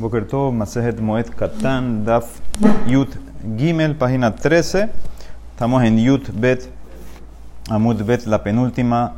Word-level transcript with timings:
Boker 0.00 0.26
Tov, 0.26 0.54
Masejet 0.54 0.98
Moed 0.98 1.28
Katan, 1.36 2.06
Daf 2.06 2.40
Yut 2.86 3.10
Gimel, 3.58 3.94
página 3.94 4.34
13. 4.34 4.88
Estamos 5.50 5.84
en 5.84 5.98
Yut 5.98 6.30
Bet, 6.32 6.70
Amud 7.68 8.02
Bet, 8.02 8.24
la 8.24 8.42
penúltima 8.42 9.12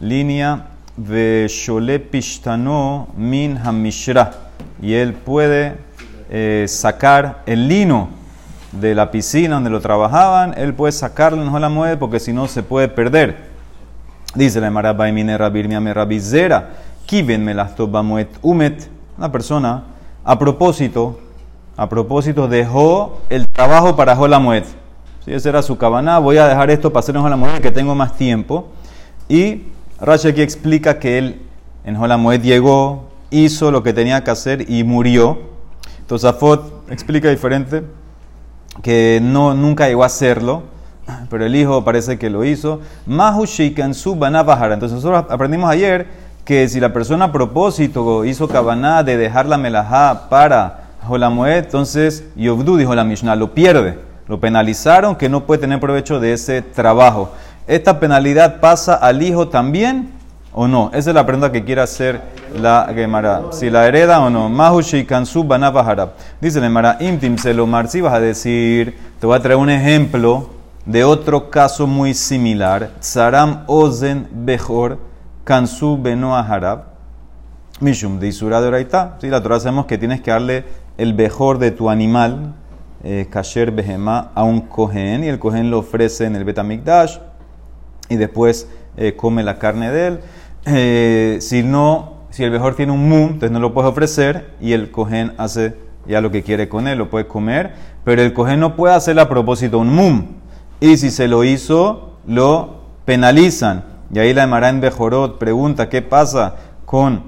línea. 0.00 0.66
Shole 0.98 2.00
Pishtano 2.00 3.06
Min 3.16 3.56
Hamishra. 3.56 4.32
Y 4.82 4.94
él 4.94 5.12
puede 5.14 5.76
sacar 6.66 7.44
el 7.46 7.68
lino 7.68 8.08
de 8.72 8.96
la 8.96 9.12
piscina 9.12 9.54
donde 9.54 9.70
lo 9.70 9.80
trabajaban. 9.80 10.54
Él 10.56 10.74
puede 10.74 10.90
sacarlo 10.90 11.40
en 11.40 11.60
la 11.60 11.68
mueve 11.68 11.96
porque 11.98 12.18
si 12.18 12.32
no 12.32 12.48
se 12.48 12.64
puede 12.64 12.88
perder. 12.88 13.36
Dice 14.34 14.60
la 14.60 14.66
Emara 14.66 14.92
Baimine 14.92 15.38
Rabir 15.38 15.68
Miame 15.68 15.94
Rabizera. 15.94 16.70
Kiven 17.06 17.44
Melasto 17.44 17.86
Bamuet 17.86 18.36
Umet. 18.42 18.90
Una 19.18 19.30
persona 19.30 19.84
a 20.26 20.38
propósito, 20.40 21.20
a 21.76 21.88
propósito, 21.88 22.48
dejó 22.48 23.18
el 23.30 23.46
trabajo 23.46 23.94
para 23.94 24.16
Jolamuet. 24.16 24.64
Si 25.24 25.32
esa 25.32 25.50
era 25.50 25.62
su 25.62 25.78
cabana, 25.78 26.18
voy 26.18 26.38
a 26.38 26.48
dejar 26.48 26.68
esto 26.70 26.92
para 26.92 27.00
hacer 27.00 27.14
en 27.14 27.22
Jolamuet 27.22 27.62
que 27.62 27.70
tengo 27.70 27.94
más 27.94 28.16
tiempo. 28.16 28.66
Y 29.28 29.62
Rashi 30.00 30.28
aquí 30.28 30.42
explica 30.42 30.98
que 30.98 31.18
él 31.18 31.42
en 31.84 31.94
Jolamuet 31.94 32.42
llegó, 32.42 33.08
hizo 33.30 33.70
lo 33.70 33.84
que 33.84 33.92
tenía 33.92 34.24
que 34.24 34.32
hacer 34.32 34.68
y 34.68 34.82
murió. 34.82 35.38
Entonces 36.00 36.28
Afot 36.28 36.90
explica 36.90 37.30
diferente, 37.30 37.84
que 38.82 39.20
no, 39.22 39.54
nunca 39.54 39.86
llegó 39.86 40.02
a 40.02 40.06
hacerlo, 40.06 40.64
pero 41.30 41.46
el 41.46 41.54
hijo 41.54 41.84
parece 41.84 42.18
que 42.18 42.30
lo 42.30 42.44
hizo. 42.44 42.80
Mahu 43.06 43.46
su 43.46 44.16
Banabahara. 44.16 44.74
Entonces 44.74 44.96
nosotros 44.96 45.24
aprendimos 45.30 45.70
ayer 45.70 46.25
que 46.46 46.68
si 46.68 46.78
la 46.78 46.92
persona 46.92 47.24
a 47.24 47.32
propósito 47.32 48.24
hizo 48.24 48.46
cabana 48.46 49.02
de 49.02 49.16
dejar 49.16 49.46
la 49.46 49.58
melajá 49.58 50.28
para 50.30 50.84
Jolamoed, 51.04 51.56
entonces 51.56 52.22
Yovdu, 52.36 52.76
dijo 52.76 52.94
la 52.94 53.02
Mishnah, 53.02 53.34
lo 53.34 53.52
pierde. 53.52 53.98
Lo 54.28 54.38
penalizaron 54.38 55.16
que 55.16 55.28
no 55.28 55.44
puede 55.44 55.62
tener 55.62 55.80
provecho 55.80 56.20
de 56.20 56.32
ese 56.32 56.62
trabajo. 56.62 57.32
¿Esta 57.66 57.98
penalidad 57.98 58.60
pasa 58.60 58.94
al 58.94 59.22
hijo 59.22 59.48
también 59.48 60.12
o 60.52 60.68
no? 60.68 60.90
Esa 60.94 61.10
es 61.10 61.16
la 61.16 61.26
pregunta 61.26 61.50
que 61.50 61.64
quiere 61.64 61.80
hacer 61.80 62.20
la 62.54 62.92
Gemara. 62.94 63.46
Si 63.50 63.68
la 63.68 63.88
hereda 63.88 64.20
o 64.20 64.30
no. 64.30 64.48
Mahushi 64.48 65.04
Kansu. 65.04 65.44
Dice 66.40 66.60
la 66.60 66.66
Gemara, 66.66 66.96
Imtim 67.00 67.38
Selomar, 67.38 67.88
si 67.88 68.00
vas 68.00 68.14
a 68.14 68.20
decir, 68.20 68.96
te 69.20 69.26
voy 69.26 69.36
a 69.36 69.42
traer 69.42 69.58
un 69.58 69.70
ejemplo 69.70 70.48
de 70.84 71.02
otro 71.02 71.50
caso 71.50 71.88
muy 71.88 72.14
similar. 72.14 72.90
Saram 73.00 73.64
Ozen 73.66 74.28
Bejor 74.30 75.15
Kansu 75.46 75.96
Benoa 75.96 76.40
Harab, 76.40 76.86
Mishum 77.78 78.18
de 78.18 78.26
Isura 78.26 78.60
de 78.60 78.66
Oraita. 78.66 79.16
Sí, 79.20 79.28
la 79.28 79.40
Torah 79.40 79.60
sabemos 79.60 79.86
que 79.86 79.96
tienes 79.96 80.20
que 80.20 80.32
darle 80.32 80.64
el 80.98 81.14
mejor 81.14 81.60
de 81.60 81.70
tu 81.70 81.88
animal, 81.88 82.54
eh, 83.04 83.28
Kasher 83.30 83.70
Behema, 83.70 84.32
a 84.34 84.42
un 84.42 84.62
Kohen, 84.62 85.22
y 85.22 85.28
el 85.28 85.38
Kohen 85.38 85.70
lo 85.70 85.78
ofrece 85.78 86.24
en 86.24 86.34
el 86.34 86.42
Betamikdash, 86.42 87.18
y 88.08 88.16
después 88.16 88.68
eh, 88.96 89.14
come 89.14 89.44
la 89.44 89.60
carne 89.60 89.92
de 89.92 90.06
él. 90.08 90.20
Eh, 90.64 91.38
si 91.40 91.62
no, 91.62 92.14
si 92.30 92.42
el 92.42 92.50
mejor 92.50 92.74
tiene 92.74 92.90
un 92.90 93.08
mum, 93.08 93.28
entonces 93.34 93.52
no 93.52 93.60
lo 93.60 93.72
puedes 93.72 93.88
ofrecer, 93.88 94.50
y 94.60 94.72
el 94.72 94.90
Kohen 94.90 95.34
hace 95.38 95.76
ya 96.08 96.20
lo 96.20 96.32
que 96.32 96.42
quiere 96.42 96.68
con 96.68 96.88
él, 96.88 96.98
lo 96.98 97.08
puede 97.08 97.28
comer, 97.28 97.72
pero 98.02 98.20
el 98.20 98.32
Kohen 98.32 98.58
no 98.58 98.74
puede 98.74 98.96
hacerle 98.96 99.22
a 99.22 99.28
propósito 99.28 99.78
un 99.78 99.94
mum, 99.94 100.24
y 100.80 100.96
si 100.96 101.12
se 101.12 101.28
lo 101.28 101.44
hizo, 101.44 102.18
lo 102.26 102.80
penalizan. 103.04 103.95
Y 104.12 104.18
ahí 104.18 104.32
la 104.32 104.44
Emara 104.44 104.68
en 104.68 104.80
Bejorot 104.80 105.38
pregunta 105.38 105.88
qué 105.88 106.02
pasa 106.02 106.56
con 106.84 107.22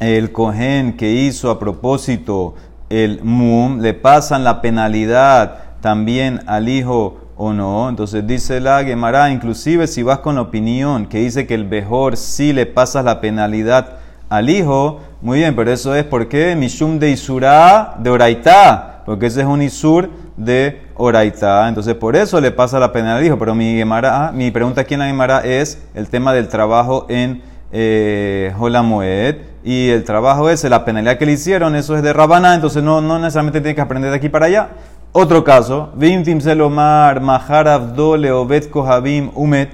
el 0.00 0.32
cohen 0.32 0.96
que 0.96 1.12
hizo 1.12 1.50
a 1.50 1.58
propósito 1.58 2.54
el 2.90 3.22
mum, 3.22 3.80
le 3.80 3.94
pasan 3.94 4.44
la 4.44 4.60
penalidad 4.60 5.58
también 5.80 6.40
al 6.46 6.68
hijo 6.68 7.18
o 7.36 7.52
no. 7.52 7.88
Entonces 7.88 8.26
dice 8.26 8.60
la 8.60 8.84
Gemara, 8.84 9.30
inclusive 9.30 9.86
si 9.86 10.02
vas 10.02 10.18
con 10.18 10.38
opinión 10.38 11.06
que 11.06 11.18
dice 11.18 11.46
que 11.46 11.54
el 11.54 11.64
mejor 11.64 12.16
sí 12.16 12.52
le 12.52 12.66
pasas 12.66 13.04
la 13.04 13.20
penalidad 13.20 13.98
al 14.28 14.50
hijo, 14.50 15.00
muy 15.22 15.38
bien, 15.38 15.54
pero 15.54 15.70
eso 15.70 15.94
es 15.94 16.04
porque 16.04 16.56
Mishum 16.56 16.98
de 16.98 17.10
Isura 17.10 17.96
de 17.98 18.10
Oraitá, 18.10 19.02
porque 19.06 19.26
ese 19.26 19.42
es 19.42 19.46
un 19.46 19.62
Isur 19.62 20.10
de 20.36 20.82
Oraita. 20.96 21.68
Entonces, 21.68 21.94
por 21.94 22.16
eso 22.16 22.40
le 22.40 22.50
pasa 22.50 22.78
la 22.78 22.92
pena 22.92 23.16
al 23.16 23.24
hijo. 23.24 23.38
Pero 23.38 23.54
mi, 23.54 23.82
mi 24.32 24.50
pregunta 24.50 24.82
aquí 24.82 24.94
en 24.94 25.00
la 25.00 25.06
Gemara 25.06 25.40
es 25.40 25.82
el 25.94 26.08
tema 26.08 26.32
del 26.32 26.48
trabajo 26.48 27.06
en 27.08 27.42
eh, 27.72 28.52
Jolamoed. 28.56 29.36
Y 29.64 29.88
el 29.88 30.04
trabajo 30.04 30.50
ese, 30.50 30.68
la 30.68 30.84
penalidad 30.84 31.16
que 31.16 31.26
le 31.26 31.32
hicieron, 31.32 31.74
eso 31.74 31.96
es 31.96 32.02
de 32.02 32.12
Rabana. 32.12 32.54
Entonces, 32.54 32.82
no, 32.82 33.00
no 33.00 33.18
necesariamente 33.18 33.60
tiene 33.60 33.74
que 33.74 33.80
aprender 33.80 34.10
de 34.10 34.16
aquí 34.16 34.28
para 34.28 34.46
allá. 34.46 34.68
Otro 35.12 35.44
caso, 35.44 35.90
Vimtim 35.94 36.40
Selomar, 36.40 37.20
Maharav 37.20 37.94
Dole, 37.94 38.32
Obed 38.32 38.68
Kohabim, 38.68 39.30
Umet, 39.34 39.70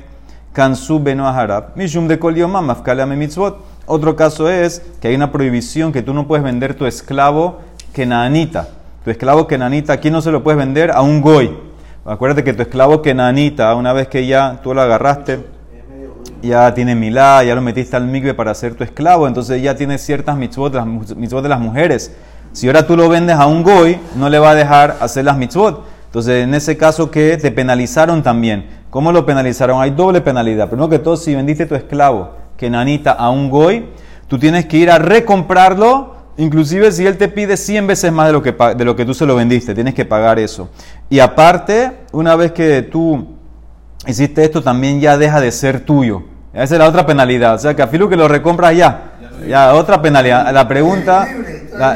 Kansu 0.53 1.03
Beno 1.03 1.33
Mishum 1.75 2.07
de 2.07 2.19
Kolioma, 2.19 2.61
Mafkale 2.61 3.07
Mitzvot. 3.07 3.59
Otro 3.87 4.15
caso 4.15 4.49
es 4.49 4.83
que 5.01 5.09
hay 5.09 5.15
una 5.15 5.33
prohibición 5.33 5.93
que 5.93 6.03
tú 6.03 6.13
no 6.13 6.29
puedes 6.29 6.45
vender 6.45 6.75
tu 6.75 6.87
esclavo 6.87 7.61
kenaanita 7.93 8.69
tu 9.05 9.11
esclavo 9.11 9.47
kenanita, 9.47 9.95
aquí 9.95 10.11
no 10.11 10.21
se 10.21 10.31
lo 10.31 10.43
puedes 10.43 10.59
vender 10.59 10.91
a 10.91 11.03
un 11.03 11.21
goy. 11.21 11.57
Acuérdate 12.05 12.45
que 12.45 12.53
tu 12.53 12.63
esclavo 12.63 13.03
kenanita, 13.03 13.75
una 13.75 13.93
vez 13.93 14.09
que 14.09 14.27
ya 14.27 14.61
tú 14.63 14.75
lo 14.75 14.83
agarraste, 14.83 15.41
ya 16.43 16.73
tiene 16.75 16.95
milá, 16.95 17.43
ya 17.45 17.55
lo 17.55 17.61
metiste 17.61 17.97
al 17.97 18.07
migbe 18.07 18.35
para 18.35 18.55
ser 18.55 18.75
tu 18.75 18.85
esclavo, 18.85 19.27
entonces 19.27 19.63
ya 19.63 19.75
tiene 19.75 19.99
ciertas 19.99 20.37
mitzvot, 20.37 20.75
las 20.75 20.87
mitzvot 20.87 21.43
de 21.43 21.49
las 21.49 21.61
mujeres. 21.61 22.15
Si 22.53 22.67
ahora 22.67 22.87
tú 22.87 22.97
lo 22.97 23.09
vendes 23.09 23.37
a 23.37 23.47
un 23.47 23.63
goy, 23.63 23.99
no 24.17 24.29
le 24.29 24.39
va 24.39 24.51
a 24.51 24.55
dejar 24.55 24.97
hacer 25.01 25.25
las 25.25 25.37
mitzvot. 25.37 25.85
Entonces, 26.07 26.43
en 26.43 26.55
ese 26.55 26.77
caso 26.77 27.11
que 27.11 27.37
te 27.37 27.53
penalizaron 27.53 28.23
también. 28.23 28.67
¿Cómo 28.91 29.13
lo 29.13 29.25
penalizaron? 29.25 29.81
Hay 29.81 29.91
doble 29.91 30.21
penalidad. 30.21 30.69
Primero 30.69 30.89
que 30.89 30.99
todo, 30.99 31.17
si 31.17 31.35
vendiste 31.35 31.67
tu 31.67 31.77
esclavo 31.77 32.33
kenanita 32.57 33.13
a 33.13 33.31
un 33.31 33.49
goy, 33.49 33.87
tú 34.27 34.37
tienes 34.37 34.67
que 34.67 34.79
ir 34.79 34.91
a 34.91 34.99
recomprarlo 34.99 36.17
Inclusive 36.41 36.91
si 36.91 37.07
él 37.07 37.19
te 37.19 37.29
pide 37.29 37.59
100 37.59 37.87
veces 37.87 38.11
más 38.11 38.27
de 38.27 38.33
lo, 38.33 38.43
que, 38.43 38.53
de 38.53 38.85
lo 38.87 38.97
que 38.97 39.05
tú 39.05 39.13
se 39.13 39.27
lo 39.27 39.37
vendiste, 39.37 39.75
tienes 39.75 39.93
que 39.93 40.07
pagar 40.07 40.39
eso. 40.39 40.71
Y 41.11 41.21
aparte, 41.21 41.93
una 42.13 42.35
vez 42.35 42.53
que 42.53 42.81
tú 42.81 43.37
hiciste 44.07 44.43
esto, 44.43 44.63
también 44.63 45.03
ya 45.03 45.19
deja 45.19 45.39
de 45.39 45.53
ser 45.53 45.81
tuyo. 45.81 46.23
Esa 46.55 46.77
es 46.77 46.79
la 46.79 46.89
otra 46.89 47.05
penalidad. 47.05 47.57
O 47.57 47.59
sea, 47.59 47.77
que 47.77 47.83
a 47.83 47.89
Filu 47.89 48.09
que 48.09 48.17
lo 48.17 48.27
recompras 48.27 48.75
ya. 48.75 49.13
Ya, 49.47 49.75
otra 49.75 50.01
penalidad. 50.01 50.51
La 50.51 50.67
pregunta, 50.67 51.29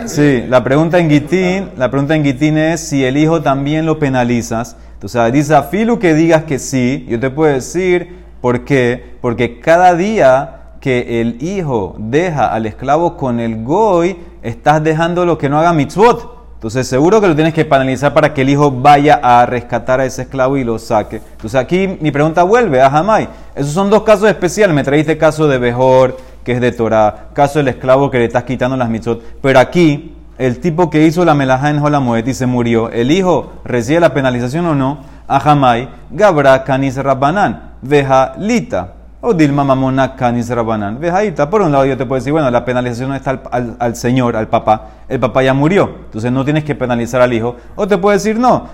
sí, 0.04 0.44
la 0.46 0.62
pregunta 0.62 0.98
en 0.98 1.08
Gitín, 1.08 1.70
la 1.78 1.90
pregunta 1.90 2.14
en 2.14 2.22
Gitín 2.22 2.58
es 2.58 2.80
si 2.80 3.02
el 3.02 3.16
hijo 3.16 3.40
también 3.40 3.86
lo 3.86 3.98
penalizas. 3.98 4.76
Entonces, 4.92 5.32
dice 5.32 5.54
a 5.54 5.62
Filu 5.62 5.98
que 5.98 6.12
digas 6.12 6.44
que 6.44 6.58
sí. 6.58 7.06
Yo 7.08 7.18
te 7.18 7.30
puedo 7.30 7.50
decir 7.50 8.24
por 8.42 8.66
qué. 8.66 9.16
Porque 9.22 9.58
cada 9.58 9.94
día 9.94 10.63
que 10.84 11.22
el 11.22 11.42
hijo 11.42 11.96
deja 11.96 12.52
al 12.52 12.66
esclavo 12.66 13.16
con 13.16 13.40
el 13.40 13.64
goy, 13.64 14.18
estás 14.42 14.84
dejando 14.84 15.24
lo 15.24 15.38
que 15.38 15.48
no 15.48 15.58
haga 15.58 15.72
mitzvot. 15.72 16.36
Entonces 16.56 16.86
seguro 16.86 17.22
que 17.22 17.26
lo 17.26 17.34
tienes 17.34 17.54
que 17.54 17.64
penalizar 17.64 18.12
para 18.12 18.34
que 18.34 18.42
el 18.42 18.50
hijo 18.50 18.70
vaya 18.70 19.18
a 19.22 19.46
rescatar 19.46 20.00
a 20.00 20.04
ese 20.04 20.20
esclavo 20.20 20.58
y 20.58 20.64
lo 20.64 20.78
saque. 20.78 21.22
Entonces 21.32 21.58
aquí 21.58 21.96
mi 22.02 22.10
pregunta 22.10 22.42
vuelve 22.42 22.82
a 22.82 22.90
Jamai. 22.90 23.30
Esos 23.54 23.72
son 23.72 23.88
dos 23.88 24.02
casos 24.02 24.28
especiales. 24.28 24.76
Me 24.76 24.84
traíste 24.84 25.16
caso 25.16 25.48
de 25.48 25.56
Bejor, 25.56 26.18
que 26.44 26.52
es 26.52 26.60
de 26.60 26.70
Torah, 26.70 27.28
caso 27.32 27.60
del 27.60 27.68
esclavo 27.68 28.10
que 28.10 28.18
le 28.18 28.26
estás 28.26 28.44
quitando 28.44 28.76
las 28.76 28.90
mitzvot. 28.90 29.22
Pero 29.40 29.60
aquí, 29.60 30.14
el 30.36 30.60
tipo 30.60 30.90
que 30.90 31.06
hizo 31.06 31.24
la 31.24 31.34
melajá 31.34 31.70
en 31.70 31.80
Jolamoet 31.80 32.28
y 32.28 32.34
se 32.34 32.44
murió, 32.44 32.90
¿el 32.90 33.10
hijo 33.10 33.54
recibe 33.64 34.00
la 34.00 34.12
penalización 34.12 34.66
o 34.66 34.74
no? 34.74 34.98
A 35.28 35.40
Jamai, 35.40 35.88
Gabra 36.10 36.62
Canis 36.62 36.96
Rabbanan, 36.96 37.72
Veja 37.80 38.34
Lita. 38.36 39.03
O 39.26 39.32
Dilma 39.32 39.64
Mamona 39.64 40.14
Canis 40.14 40.50
Rabanan. 40.50 41.00
Vejaita. 41.00 41.48
Por 41.48 41.62
un 41.62 41.72
lado 41.72 41.86
yo 41.86 41.96
te 41.96 42.04
puedo 42.04 42.20
decir, 42.20 42.30
bueno, 42.30 42.50
la 42.50 42.62
penalización 42.62 43.14
está 43.14 43.40
al, 43.78 43.96
señor, 43.96 44.36
al 44.36 44.48
papá. 44.48 44.88
El 45.08 45.18
papá 45.18 45.42
ya 45.42 45.54
murió. 45.54 45.90
Entonces 46.04 46.30
no 46.30 46.44
tienes 46.44 46.62
que 46.62 46.74
penalizar 46.74 47.22
al 47.22 47.32
hijo. 47.32 47.56
O 47.74 47.88
te 47.88 47.96
puedo 47.96 48.12
decir, 48.12 48.38
no. 48.38 48.66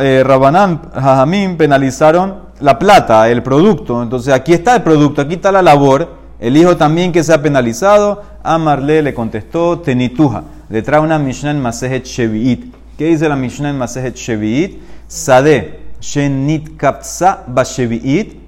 Eh, 0.00 0.24
Rabanán, 0.26 0.80
Jajamín 0.92 1.56
penalizaron 1.56 2.38
la 2.58 2.76
plata, 2.76 3.28
el 3.28 3.44
producto. 3.44 4.02
Entonces 4.02 4.34
aquí 4.34 4.52
está 4.52 4.74
el 4.74 4.82
producto, 4.82 5.22
aquí 5.22 5.34
está 5.34 5.52
la 5.52 5.62
labor. 5.62 6.08
El 6.40 6.56
hijo 6.56 6.76
también 6.76 7.12
que 7.12 7.22
se 7.22 7.32
ha 7.32 7.40
penalizado. 7.40 8.20
Amarle 8.42 9.00
le 9.00 9.14
contestó 9.14 9.78
Tenituja. 9.78 10.42
Le 10.70 10.82
trae 10.82 10.98
una 10.98 11.20
Mishnah 11.20 11.52
en 11.52 11.62
Masejet 11.62 12.04
Shevi'it. 12.04 12.74
¿Qué 12.98 13.06
dice 13.06 13.28
la 13.28 13.36
Mishnah 13.36 13.70
en 13.70 13.78
Masejet 13.78 14.16
Shevi'it? 14.16 14.76
Sade 15.06 15.78
Shenit 16.00 16.76
Kapsa 16.76 17.44
Bashevi'it 17.46 18.43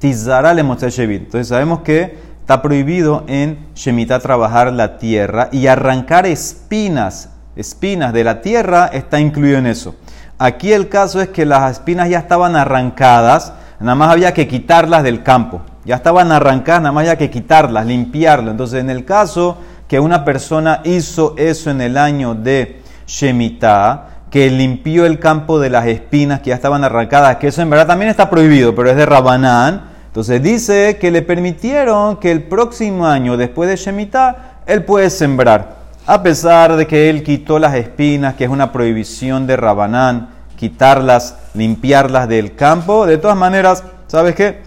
Tizara 0.00 0.54
le. 0.54 0.62
Entonces 0.62 1.48
sabemos 1.48 1.80
que 1.80 2.18
está 2.40 2.62
prohibido 2.62 3.24
en 3.28 3.66
Shemitah 3.74 4.18
trabajar 4.18 4.72
la 4.72 4.98
tierra 4.98 5.50
y 5.52 5.66
arrancar 5.66 6.26
espinas, 6.26 7.28
espinas 7.54 8.12
de 8.12 8.24
la 8.24 8.40
tierra 8.40 8.90
está 8.92 9.20
incluido 9.20 9.58
en 9.58 9.66
eso. 9.66 9.94
Aquí 10.38 10.72
el 10.72 10.88
caso 10.88 11.20
es 11.20 11.28
que 11.28 11.44
las 11.44 11.70
espinas 11.70 12.08
ya 12.08 12.18
estaban 12.18 12.56
arrancadas, 12.56 13.52
nada 13.78 13.94
más 13.94 14.10
había 14.10 14.32
que 14.32 14.48
quitarlas 14.48 15.02
del 15.02 15.22
campo. 15.22 15.60
Ya 15.84 15.96
estaban 15.96 16.32
arrancadas, 16.32 16.80
nada 16.80 16.92
más 16.92 17.02
había 17.02 17.18
que 17.18 17.30
quitarlas, 17.30 17.84
limpiarlas. 17.84 18.52
Entonces 18.52 18.80
en 18.80 18.88
el 18.88 19.04
caso 19.04 19.58
que 19.86 20.00
una 20.00 20.24
persona 20.24 20.80
hizo 20.84 21.34
eso 21.36 21.70
en 21.70 21.82
el 21.82 21.98
año 21.98 22.34
de 22.34 22.80
Shemitah, 23.06 24.06
que 24.30 24.48
limpió 24.48 25.04
el 25.04 25.18
campo 25.18 25.58
de 25.58 25.68
las 25.68 25.86
espinas 25.86 26.40
que 26.40 26.50
ya 26.50 26.54
estaban 26.54 26.84
arrancadas, 26.84 27.36
que 27.36 27.48
eso 27.48 27.60
en 27.60 27.68
verdad 27.68 27.86
también 27.86 28.10
está 28.10 28.30
prohibido, 28.30 28.74
pero 28.74 28.88
es 28.88 28.96
de 28.96 29.04
Rabanán. 29.04 29.89
Entonces 30.10 30.42
dice 30.42 30.98
que 31.00 31.12
le 31.12 31.22
permitieron 31.22 32.16
que 32.16 32.32
el 32.32 32.42
próximo 32.42 33.06
año, 33.06 33.36
después 33.36 33.70
de 33.70 33.76
Shemitah, 33.76 34.62
él 34.66 34.84
puede 34.84 35.08
sembrar. 35.08 35.76
A 36.04 36.20
pesar 36.20 36.74
de 36.74 36.88
que 36.88 37.08
él 37.08 37.22
quitó 37.22 37.60
las 37.60 37.76
espinas, 37.76 38.34
que 38.34 38.42
es 38.42 38.50
una 38.50 38.72
prohibición 38.72 39.46
de 39.46 39.56
Rabanán, 39.56 40.30
quitarlas, 40.56 41.36
limpiarlas 41.54 42.28
del 42.28 42.56
campo, 42.56 43.06
de 43.06 43.18
todas 43.18 43.36
maneras, 43.36 43.84
¿sabes 44.08 44.34
qué? 44.34 44.62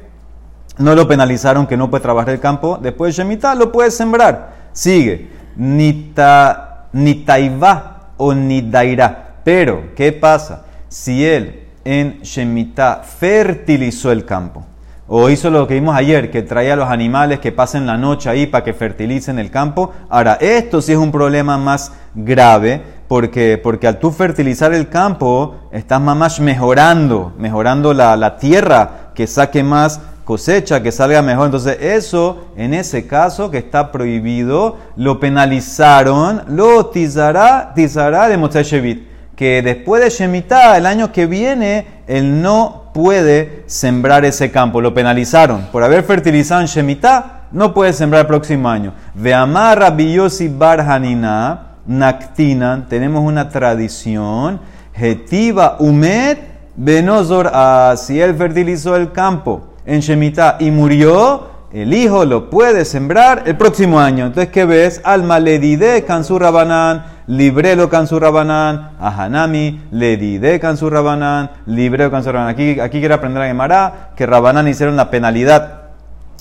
No 0.77 0.95
lo 0.95 1.09
penalizaron 1.09 1.67
que 1.67 1.75
no 1.75 1.89
puede 1.89 2.03
trabajar 2.03 2.33
el 2.33 2.39
campo. 2.39 2.79
Después 2.81 3.13
de 3.13 3.21
Shemitah 3.21 3.53
lo 3.55 3.69
puede 3.69 3.91
sembrar. 3.91 4.53
Sigue. 4.71 5.29
Nita, 5.57 6.87
nitaiva 6.93 8.11
o 8.15 8.33
nidaira. 8.33 9.39
Pero, 9.43 9.93
¿qué 9.93 10.13
pasa? 10.13 10.63
Si 10.87 11.25
él 11.25 11.67
en 11.83 12.21
Shemitah 12.21 13.03
fertilizó 13.03 14.09
el 14.09 14.23
campo, 14.23 14.65
o 15.07 15.29
hizo 15.29 15.49
lo 15.49 15.67
que 15.67 15.75
vimos 15.75 15.95
ayer, 15.95 16.31
que 16.31 16.41
traía 16.41 16.73
a 16.73 16.77
los 16.77 16.89
animales 16.89 17.39
que 17.39 17.51
pasen 17.51 17.85
la 17.85 17.97
noche 17.97 18.29
ahí 18.29 18.47
para 18.47 18.63
que 18.63 18.73
fertilicen 18.73 19.37
el 19.37 19.51
campo. 19.51 19.91
Ahora, 20.09 20.37
esto 20.39 20.81
sí 20.81 20.93
es 20.93 20.97
un 20.97 21.11
problema 21.11 21.57
más 21.57 21.91
grave, 22.15 22.81
porque, 23.07 23.59
porque 23.61 23.87
al 23.87 23.99
tú 23.99 24.11
fertilizar 24.11 24.73
el 24.73 24.89
campo, 24.89 25.55
estás 25.71 25.99
más 25.99 26.39
mejorando, 26.39 27.33
mejorando 27.37 27.93
la, 27.93 28.15
la 28.15 28.37
tierra, 28.37 29.11
que 29.13 29.27
saque 29.27 29.61
más 29.61 29.99
cosecha, 30.23 30.81
que 30.81 30.91
salga 30.91 31.21
mejor. 31.21 31.47
Entonces, 31.47 31.77
eso, 31.81 32.45
en 32.55 32.73
ese 32.73 33.05
caso 33.05 33.51
que 33.51 33.57
está 33.57 33.91
prohibido, 33.91 34.77
lo 34.95 35.19
penalizaron, 35.19 36.43
lo 36.47 36.87
tizará, 36.87 37.73
tizará 37.75 38.29
de 38.29 38.37
Motzai 38.37 39.03
que 39.35 39.61
después 39.61 40.03
de 40.03 40.09
Shemitah, 40.09 40.77
el 40.77 40.85
año 40.85 41.11
que 41.11 41.25
viene, 41.25 41.87
él 42.07 42.41
no 42.41 42.82
puede 42.93 43.63
sembrar 43.65 44.23
ese 44.23 44.51
campo. 44.51 44.79
Lo 44.81 44.93
penalizaron 44.93 45.67
por 45.71 45.83
haber 45.83 46.03
fertilizado 46.03 46.61
en 46.61 46.67
Shemitah, 46.67 47.47
no 47.51 47.73
puede 47.73 47.93
sembrar 47.93 48.21
el 48.21 48.27
próximo 48.27 48.69
año. 48.69 48.93
De 49.13 49.33
Amarra 49.33 49.89
Biyosi 49.89 50.47
Barhanina, 50.47 51.67
Naktinan, 51.85 52.87
tenemos 52.87 53.23
una 53.23 53.49
tradición, 53.49 54.59
Getiva 54.93 55.77
Umet 55.79 56.39
Benozor, 56.75 57.51
si 57.97 58.19
él 58.19 58.35
fertilizó 58.35 58.95
el 58.95 59.11
campo 59.11 59.73
en 59.85 59.99
Shemitah 59.99 60.57
y 60.59 60.71
murió, 60.71 61.52
el 61.73 61.91
hijo 61.91 62.23
lo 62.25 62.51
puede 62.51 62.85
sembrar 62.85 63.43
el 63.47 63.57
próximo 63.57 63.99
año. 63.99 64.27
Entonces, 64.27 64.51
¿qué 64.53 64.63
ves? 64.63 65.01
Alma 65.03 65.39
le 65.39 65.57
dide 65.57 66.03
Kansu 66.03 66.37
Rabanán, 66.37 67.03
librelo 67.25 67.89
Kansu 67.89 68.19
Rabanán, 68.19 68.91
Ahanami, 68.99 69.81
le 69.89 70.17
dide 70.17 70.59
Kansu 70.59 70.91
Rabanán, 70.91 71.49
librelo 71.65 72.11
Kansu 72.11 72.31
Rabanán. 72.31 72.53
Aquí, 72.53 72.79
aquí 72.79 72.99
quiere 72.99 73.15
aprender 73.15 73.41
a 73.41 73.47
Gemara 73.47 74.11
que 74.15 74.27
Rabanán 74.27 74.67
hicieron 74.67 74.95
la 74.95 75.09
penalidad 75.09 75.81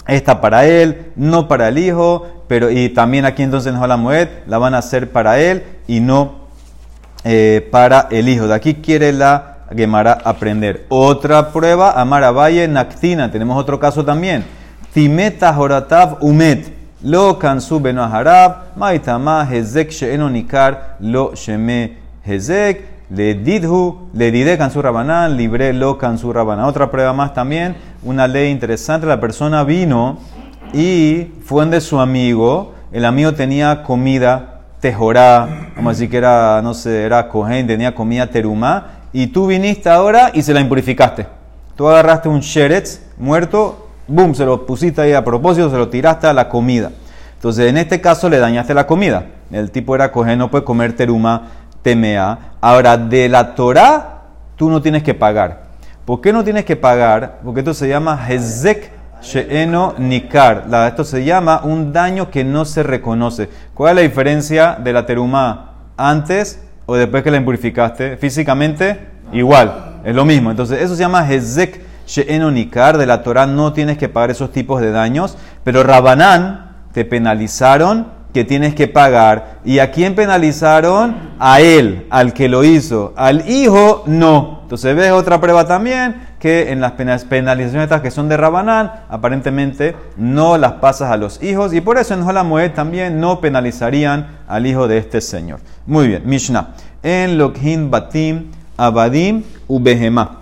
esta 0.06 0.42
para 0.42 0.66
él, 0.66 1.12
no 1.16 1.48
para 1.48 1.68
el 1.68 1.78
hijo, 1.78 2.26
pero 2.46 2.70
y 2.70 2.90
también 2.90 3.24
aquí 3.24 3.42
entonces 3.42 3.72
en 3.72 4.00
Moed 4.00 4.28
la 4.46 4.58
van 4.58 4.74
a 4.74 4.78
hacer 4.78 5.12
para 5.12 5.38
él 5.38 5.62
y 5.86 6.00
no 6.00 6.42
eh, 7.24 7.66
para 7.70 8.08
el 8.10 8.28
hijo. 8.28 8.48
De 8.48 8.54
aquí 8.54 8.74
quiere 8.74 9.14
la 9.14 9.60
Gemara 9.74 10.18
aprender. 10.24 10.84
Otra 10.90 11.52
prueba, 11.52 11.92
Amara 11.98 12.32
Valle, 12.32 12.68
Naktina. 12.68 13.30
Tenemos 13.30 13.58
otro 13.58 13.80
caso 13.80 14.04
también. 14.04 14.44
Timeta 14.92 15.56
Horatav 15.56 16.18
Umet. 16.20 16.70
Lo 17.02 17.38
kansu 17.38 17.80
beno 17.80 18.04
harab, 18.04 18.76
maitama 18.76 19.44
hezek 19.50 19.90
she'eno 19.90 20.28
nikar 20.28 20.96
lo 21.00 21.34
sheme 21.34 21.96
hezek, 22.24 22.84
le 23.10 23.34
didhu, 23.34 24.10
le 24.14 24.30
dide 24.30 24.56
kansu 24.56 24.82
rabanán, 24.82 25.36
libre 25.36 25.72
lo 25.72 25.98
kansu 25.98 26.32
rabanán. 26.32 26.66
Otra 26.66 26.90
prueba 26.90 27.12
más 27.12 27.34
también, 27.34 27.74
una 28.04 28.28
ley 28.28 28.50
interesante, 28.50 29.06
la 29.06 29.18
persona 29.18 29.64
vino 29.64 30.18
y 30.72 31.32
fue 31.44 31.66
de 31.66 31.80
su 31.80 31.98
amigo, 31.98 32.74
el 32.92 33.04
amigo 33.04 33.32
tenía 33.32 33.82
comida 33.82 34.60
tejorá, 34.80 35.70
como 35.74 35.90
así 35.90 36.08
que 36.08 36.18
era, 36.18 36.60
no 36.62 36.74
sé, 36.74 37.02
era 37.02 37.28
cohen, 37.28 37.66
tenía 37.66 37.94
comida 37.94 38.28
terumá, 38.28 38.86
y 39.12 39.28
tú 39.28 39.46
viniste 39.46 39.88
ahora 39.88 40.30
y 40.34 40.42
se 40.42 40.54
la 40.54 40.60
impurificaste. 40.60 41.26
Tú 41.76 41.88
agarraste 41.88 42.28
un 42.28 42.40
sheretz 42.40 43.00
muerto, 43.18 43.81
boom, 44.06 44.34
se 44.34 44.44
lo 44.44 44.66
pusiste 44.66 45.00
ahí 45.00 45.12
a 45.12 45.24
propósito, 45.24 45.70
se 45.70 45.76
lo 45.76 45.88
tiraste 45.88 46.26
a 46.26 46.32
la 46.32 46.48
comida. 46.48 46.90
Entonces, 47.34 47.68
en 47.68 47.76
este 47.76 48.00
caso 48.00 48.28
le 48.28 48.38
dañaste 48.38 48.74
la 48.74 48.86
comida. 48.86 49.26
El 49.50 49.70
tipo 49.70 49.94
era 49.94 50.12
coger, 50.12 50.38
no 50.38 50.50
puede 50.50 50.64
comer 50.64 50.94
teruma, 50.94 51.48
temea. 51.82 52.54
Ahora, 52.60 52.96
de 52.96 53.28
la 53.28 53.54
Torah, 53.54 54.22
tú 54.56 54.70
no 54.70 54.80
tienes 54.80 55.02
que 55.02 55.14
pagar. 55.14 55.62
¿Por 56.04 56.20
qué 56.20 56.32
no 56.32 56.44
tienes 56.44 56.64
que 56.64 56.76
pagar? 56.76 57.40
Porque 57.44 57.60
esto 57.60 57.74
se 57.74 57.88
llama 57.88 58.18
hezek 58.28 58.90
she'eno 59.22 59.94
nikar. 59.98 60.66
Esto 60.86 61.04
se 61.04 61.24
llama 61.24 61.62
un 61.64 61.92
daño 61.92 62.30
que 62.30 62.44
no 62.44 62.64
se 62.64 62.82
reconoce. 62.82 63.48
¿Cuál 63.74 63.90
es 63.90 63.96
la 63.96 64.08
diferencia 64.08 64.78
de 64.82 64.92
la 64.92 65.06
teruma 65.06 65.72
antes 65.96 66.60
o 66.86 66.96
después 66.96 67.22
que 67.22 67.30
la 67.30 67.36
impurificaste, 67.36 68.16
físicamente 68.16 68.98
igual, 69.32 70.00
es 70.04 70.14
lo 70.14 70.24
mismo. 70.24 70.50
Entonces, 70.50 70.80
eso 70.80 70.94
se 70.94 71.00
llama 71.00 71.26
Hezek 71.28 71.80
She'enonikar, 72.06 72.98
de 72.98 73.06
la 73.06 73.22
Torah 73.22 73.46
no 73.46 73.72
tienes 73.72 73.98
que 73.98 74.08
pagar 74.08 74.30
esos 74.30 74.52
tipos 74.52 74.80
de 74.80 74.90
daños, 74.90 75.36
pero 75.64 75.82
Rabanán 75.82 76.72
te 76.92 77.04
penalizaron 77.04 78.06
que 78.32 78.44
tienes 78.44 78.74
que 78.74 78.88
pagar. 78.88 79.58
¿Y 79.64 79.78
a 79.78 79.90
quién 79.90 80.14
penalizaron? 80.14 81.32
A 81.38 81.60
él, 81.60 82.06
al 82.10 82.32
que 82.32 82.48
lo 82.48 82.64
hizo. 82.64 83.12
Al 83.16 83.48
hijo, 83.48 84.04
no. 84.06 84.60
Entonces 84.62 84.96
ves 84.96 85.12
otra 85.12 85.40
prueba 85.40 85.66
también 85.66 86.32
que 86.38 86.72
en 86.72 86.80
las 86.80 86.92
penalizaciones 86.92 87.84
estas 87.84 88.00
que 88.00 88.10
son 88.10 88.28
de 88.28 88.36
Rabanán, 88.36 88.90
aparentemente 89.08 89.94
no 90.16 90.58
las 90.58 90.72
pasas 90.72 91.12
a 91.12 91.16
los 91.16 91.40
hijos 91.42 91.72
y 91.72 91.80
por 91.80 91.98
eso 91.98 92.14
en 92.14 92.46
Moed 92.46 92.72
también 92.72 93.20
no 93.20 93.40
penalizarían 93.40 94.38
al 94.48 94.66
hijo 94.66 94.88
de 94.88 94.98
este 94.98 95.20
señor. 95.20 95.60
Muy 95.86 96.08
bien, 96.08 96.22
Mishnah. 96.24 96.70
En 97.02 97.38
Lokhin 97.38 97.90
Batim 97.90 98.50
Abadim 98.76 99.44
Ubehema. 99.68 100.41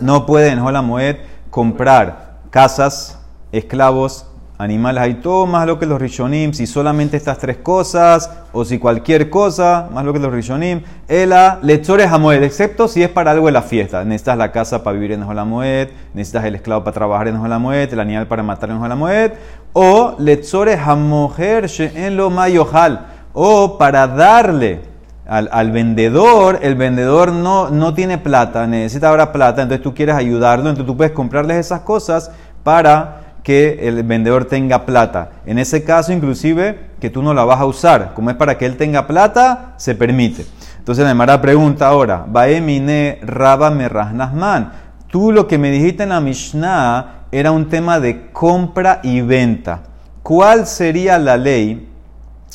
No 0.00 0.26
puede 0.26 0.50
en 0.50 0.60
Moed 0.60 1.16
comprar 1.50 2.40
casas, 2.50 3.18
esclavos, 3.52 4.26
animales, 4.62 5.02
hay 5.02 5.14
todo 5.14 5.46
más 5.46 5.66
lo 5.66 5.78
que 5.78 5.86
los 5.86 6.00
rishonim, 6.00 6.52
si 6.52 6.66
solamente 6.66 7.16
estas 7.16 7.38
tres 7.38 7.56
cosas, 7.58 8.30
o 8.52 8.64
si 8.64 8.78
cualquier 8.78 9.28
cosa, 9.28 9.88
más 9.92 10.04
lo 10.04 10.12
que 10.12 10.18
los 10.18 10.32
rishonim, 10.32 10.82
ela 11.08 11.58
lechores 11.62 12.10
moed, 12.18 12.42
excepto 12.42 12.86
si 12.86 13.02
es 13.02 13.08
para 13.08 13.32
algo 13.32 13.46
de 13.46 13.52
la 13.52 13.62
fiesta. 13.62 14.04
Necesitas 14.04 14.38
la 14.38 14.52
casa 14.52 14.82
para 14.82 14.94
vivir 14.94 15.12
en 15.12 15.24
moed, 15.48 15.88
necesitas 16.14 16.44
el 16.44 16.54
esclavo 16.54 16.84
para 16.84 16.94
trabajar 16.94 17.28
en 17.28 17.36
moed, 17.36 17.92
el 17.92 18.00
animal 18.00 18.26
para 18.26 18.42
matar 18.42 18.70
en 18.70 18.98
moed, 18.98 19.32
o 19.72 20.14
lechores 20.18 20.78
hamoher 20.78 21.70
en 21.78 22.16
lo 22.16 22.30
mayohal, 22.30 23.06
o 23.32 23.78
para 23.78 24.06
darle 24.06 24.91
al, 25.26 25.70
vendedor, 25.70 26.58
el 26.62 26.74
vendedor 26.74 27.32
no, 27.32 27.70
no 27.70 27.94
tiene 27.94 28.18
plata, 28.18 28.66
necesita 28.66 29.08
ahora 29.08 29.32
plata, 29.32 29.62
entonces 29.62 29.82
tú 29.82 29.94
quieres 29.94 30.16
ayudarlo, 30.16 30.68
entonces 30.68 30.86
tú 30.86 30.96
puedes 30.96 31.12
comprarles 31.12 31.58
esas 31.58 31.80
cosas 31.80 32.30
para 32.64 33.22
que 33.42 33.88
el 33.88 34.02
vendedor 34.02 34.44
tenga 34.44 34.84
plata. 34.84 35.30
En 35.46 35.58
ese 35.58 35.84
caso, 35.84 36.12
inclusive, 36.12 36.90
que 37.00 37.10
tú 37.10 37.22
no 37.22 37.34
la 37.34 37.44
vas 37.44 37.60
a 37.60 37.66
usar. 37.66 38.12
Como 38.14 38.30
es 38.30 38.36
para 38.36 38.56
que 38.56 38.66
él 38.66 38.76
tenga 38.76 39.06
plata, 39.06 39.74
se 39.76 39.94
permite. 39.94 40.46
Entonces 40.78 41.04
la 41.04 41.40
pregunta 41.40 41.88
ahora, 41.88 42.24
Baemine 42.26 43.20
Raba 43.22 43.70
Merrahnasman. 43.70 44.72
Tú 45.08 45.32
lo 45.32 45.46
que 45.46 45.58
me 45.58 45.70
dijiste 45.70 46.04
en 46.04 46.10
la 46.10 46.20
Mishnah 46.20 47.26
era 47.32 47.50
un 47.50 47.68
tema 47.68 48.00
de 48.00 48.30
compra 48.30 49.00
y 49.02 49.20
venta. 49.20 49.80
¿Cuál 50.22 50.66
sería 50.66 51.18
la 51.18 51.36
ley? 51.36 51.88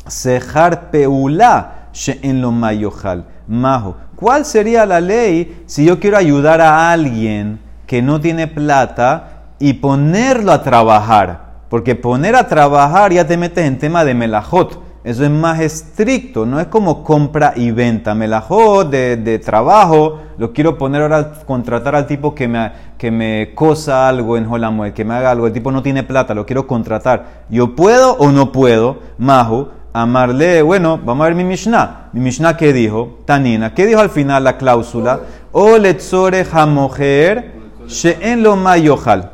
Sejar 0.08 0.90
peula 0.90 1.77
en 2.22 2.42
lo 2.42 2.51
mayojal. 2.51 3.25
Majo. 3.48 3.96
¿Cuál 4.16 4.46
sería 4.46 4.86
la 4.86 5.00
ley 5.00 5.63
si 5.68 5.86
yo 5.86 6.00
quiero 6.00 6.18
ayudar 6.18 6.62
a 6.62 6.92
alguien 6.92 7.60
que 7.88 8.01
no 8.01 8.20
tiene 8.20 8.48
plata 8.48 9.38
y 9.60 9.74
ponerlo 9.74 10.51
a 10.51 10.62
trabajar. 10.62 11.48
Porque 11.70 11.96
poner 11.96 12.36
a 12.36 12.48
trabajar 12.48 13.12
ya 13.12 13.25
te 13.25 13.38
metes 13.38 13.66
en 13.66 13.80
tema 13.80 14.06
de 14.06 14.13
melajot. 14.13 14.86
Eso 15.04 15.24
es 15.24 15.32
más 15.32 15.62
estricto, 15.62 16.46
no 16.46 16.60
es 16.60 16.68
como 16.68 17.01
compra 17.01 17.54
y 17.56 17.72
venta. 17.72 18.13
Melajot 18.13 18.89
de, 18.89 19.39
trabajo, 19.39 20.20
lo 20.38 20.51
quiero 20.51 20.77
poner 20.77 21.01
ahora, 21.01 21.32
contratar 21.46 21.96
al 21.96 22.08
tipo 22.08 22.36
que 22.36 22.50
me, 22.50 22.72
que 22.98 23.10
me 23.10 23.54
cosa 23.56 24.10
algo 24.10 24.36
en 24.36 24.46
Holamuel, 24.46 24.92
que 24.92 25.06
me 25.06 25.13
haga 25.13 25.32
algo. 25.32 25.48
El 25.48 25.54
tipo 25.54 25.72
no 25.72 25.82
tiene 25.82 26.04
plata, 26.04 26.34
lo 26.34 26.46
quiero 26.46 26.68
contratar. 26.68 27.46
¿Yo 27.50 27.74
puedo 27.74 28.16
o 28.18 28.32
no 28.34 28.51
puedo? 28.51 29.00
Mahu, 29.18 29.70
amarle, 30.01 30.62
bueno, 30.62 31.00
vamos 31.04 31.24
a 31.24 31.27
ver 31.27 31.36
mi 31.36 31.44
Mishnah. 31.44 32.10
Mi 32.13 32.22
Mishnah, 32.22 32.58
¿qué 32.58 32.74
dijo? 32.74 33.20
Tanina, 33.25 33.74
¿qué 33.74 33.86
dijo 33.86 34.00
al 34.00 34.10
final 34.10 34.44
la 34.44 34.58
cláusula? 34.58 35.22
O 35.51 35.77
letzore 35.77 36.46
hamoher 36.51 37.54
she'en 37.88 38.44
lo 38.44 38.56
mayojal 38.56 39.32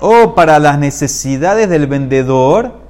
o 0.00 0.34
para 0.34 0.58
las 0.58 0.78
necesidades 0.78 1.68
del 1.68 1.86
vendedor 1.86 2.80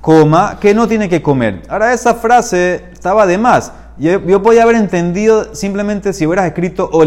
coma, 0.00 0.58
que 0.60 0.72
no 0.72 0.88
tiene 0.88 1.08
que 1.08 1.20
comer. 1.20 1.62
Ahora 1.68 1.92
esa 1.92 2.14
frase 2.14 2.84
estaba 2.92 3.26
de 3.26 3.36
más. 3.36 3.72
Yo, 3.98 4.42
podía 4.42 4.62
haber 4.62 4.76
entendido 4.76 5.54
simplemente 5.54 6.14
si 6.14 6.26
hubieras 6.26 6.46
escrito 6.46 6.88
o 6.90 7.04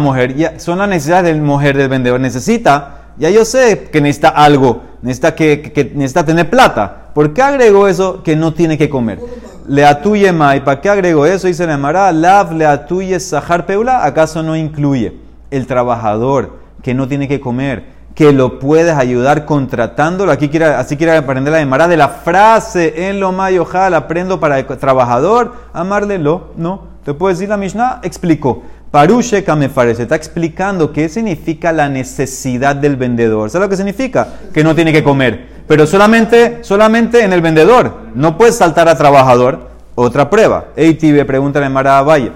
mujer. 0.00 0.34
Ya, 0.34 0.58
son 0.58 0.78
las 0.78 0.88
necesidades 0.88 1.26
del 1.26 1.40
mujer, 1.40 1.76
del 1.76 1.88
vendedor. 1.88 2.18
Necesita, 2.18 3.01
ya 3.18 3.30
yo 3.30 3.44
sé 3.44 3.88
que 3.92 4.00
necesita 4.00 4.28
algo, 4.28 4.82
necesita, 5.02 5.34
que, 5.34 5.62
que- 5.62 5.92
necesita 5.94 6.24
tener 6.24 6.48
plata. 6.50 7.10
¿Por 7.14 7.32
qué 7.34 7.42
agregó 7.42 7.88
eso 7.88 8.22
que 8.22 8.36
no 8.36 8.54
tiene 8.54 8.78
que 8.78 8.88
comer? 8.88 9.20
Le 9.68 9.84
atuye 9.84 10.32
mai, 10.32 10.64
¿para 10.64 10.80
qué 10.80 10.88
agregó 10.88 11.24
eso? 11.26 11.46
Dice 11.46 11.66
la 11.66 11.74
Emara, 11.74 12.10
lav 12.12 12.52
le 12.52 12.66
atuye 12.66 13.20
sahar 13.20 13.64
peula, 13.66 14.04
¿acaso 14.04 14.42
no 14.42 14.56
incluye 14.56 15.14
el 15.50 15.66
trabajador 15.66 16.56
que 16.82 16.94
no 16.94 17.06
tiene 17.06 17.28
que 17.28 17.38
comer, 17.40 17.84
que 18.14 18.32
lo 18.32 18.58
puedes 18.58 18.94
ayudar 18.96 19.44
contratándolo? 19.44 20.32
Aquí 20.32 20.48
quiere, 20.48 20.66
así 20.66 20.96
quiere 20.96 21.16
aprender 21.16 21.52
la 21.52 21.60
Emara 21.60 21.86
de 21.86 21.96
la 21.96 22.08
frase 22.08 23.08
en 23.08 23.20
lo 23.20 23.30
mayojal, 23.30 23.94
aprendo 23.94 24.40
para 24.40 24.58
el 24.58 24.66
trabajador, 24.66 25.52
amarle 25.72 26.18
lo, 26.18 26.48
no. 26.56 26.90
Te 27.04 27.14
puedo 27.14 27.32
decir 27.32 27.48
la 27.48 27.56
Mishnah, 27.56 28.00
explicó. 28.02 28.62
Parushe 28.92 29.42
Kamefare 29.42 29.94
se 29.94 30.02
está 30.02 30.16
explicando 30.16 30.92
qué 30.92 31.08
significa 31.08 31.72
la 31.72 31.88
necesidad 31.88 32.76
del 32.76 32.96
vendedor. 32.96 33.48
¿Sabes 33.48 33.64
lo 33.64 33.70
que 33.70 33.76
significa? 33.76 34.34
Que 34.52 34.62
no 34.62 34.74
tiene 34.74 34.92
que 34.92 35.02
comer. 35.02 35.48
Pero 35.66 35.86
solamente, 35.86 36.58
solamente 36.62 37.24
en 37.24 37.32
el 37.32 37.40
vendedor. 37.40 38.10
No 38.14 38.36
puedes 38.36 38.58
saltar 38.58 38.88
a 38.88 38.98
trabajador. 38.98 39.70
Otra 39.94 40.28
prueba. 40.28 40.66
Eitibe 40.76 41.24
pregunta 41.24 41.64
a 41.64 41.68
Mara 41.70 42.02
Valle. 42.02 42.32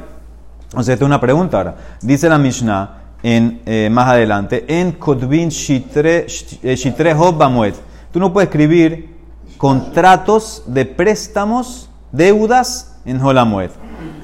O 0.74 0.82
sea, 0.82 0.94
esta 0.94 1.04
es 1.04 1.06
una 1.06 1.20
pregunta 1.20 1.58
ahora. 1.58 1.76
Dice 2.00 2.26
la 2.26 2.38
Mishnah 2.38 3.02
en, 3.22 3.60
eh, 3.66 3.90
más 3.92 4.08
adelante, 4.08 4.64
en 4.66 4.92
Kodvin 4.92 5.50
Shitre 5.50 6.26
eh, 6.62 6.74
Shitre 6.74 7.12
Hov 7.12 7.36
Bamuet. 7.36 7.74
Tú 8.12 8.18
no 8.18 8.32
puedes 8.32 8.48
escribir 8.48 9.14
contratos 9.58 10.62
de 10.66 10.86
préstamos, 10.86 11.90
deudas 12.12 12.96
en 13.04 13.20
Holamuet. 13.20 13.72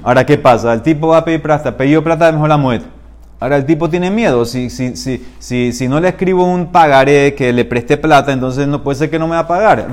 Ahora, 0.02 0.26
¿qué 0.26 0.36
pasa? 0.36 0.72
El 0.72 0.82
tipo 0.82 1.08
va 1.08 1.18
a 1.18 1.24
pedir 1.24 1.40
plata, 1.40 1.76
pidió 1.76 2.02
plata 2.02 2.28
en 2.28 2.36
Holamuet. 2.36 2.82
Ahora 3.42 3.56
el 3.56 3.66
tipo 3.66 3.90
tiene 3.90 4.10
miedo. 4.10 4.44
Si, 4.44 4.70
si, 4.70 4.96
si, 4.96 5.24
si, 5.40 5.72
si 5.72 5.88
no 5.88 5.98
le 5.98 6.10
escribo 6.10 6.44
un 6.44 6.70
pagaré 6.70 7.34
que 7.34 7.52
le 7.52 7.64
preste 7.64 7.96
plata, 7.96 8.32
entonces 8.32 8.68
no 8.68 8.84
puede 8.84 8.98
ser 8.98 9.10
que 9.10 9.18
no 9.18 9.26
me 9.26 9.34
va 9.34 9.40
a 9.40 9.48
pagar. 9.48 9.88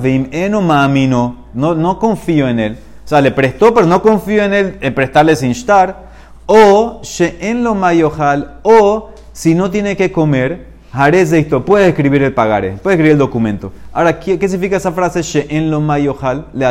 Mamino. 0.62 1.46
No, 1.56 1.74
no 1.74 1.98
confío 1.98 2.48
en 2.48 2.60
él. 2.60 2.78
O 3.04 3.08
sea, 3.08 3.22
le 3.22 3.32
prestó, 3.32 3.74
pero 3.74 3.88
no 3.88 4.04
confío 4.04 4.44
en 4.44 4.54
él 4.54 4.78
en 4.82 4.94
prestarle 4.94 5.36
sin 5.36 5.50
estar. 5.50 6.10
O 6.46 7.02
en 7.20 7.64
lo 7.64 7.74
mayojal. 7.74 8.60
O 8.62 9.10
si 9.34 9.56
no 9.56 9.72
tiene 9.72 9.98
que 9.98 10.12
comer, 10.12 10.68
Jarez 10.92 11.32
esto. 11.34 11.66
Puede 11.66 11.90
escribir 11.90 12.22
el 12.22 12.34
pagaré. 12.34 12.74
Puede 12.74 12.98
escribir 12.98 13.14
el 13.14 13.18
documento. 13.18 13.72
Ahora, 13.94 14.20
¿qué, 14.20 14.38
qué 14.38 14.48
significa 14.48 14.78
esa 14.78 14.92
frase? 14.92 15.48
en 15.50 15.72
lo 15.72 15.82
mayojal. 15.82 16.46
Le. 16.54 16.68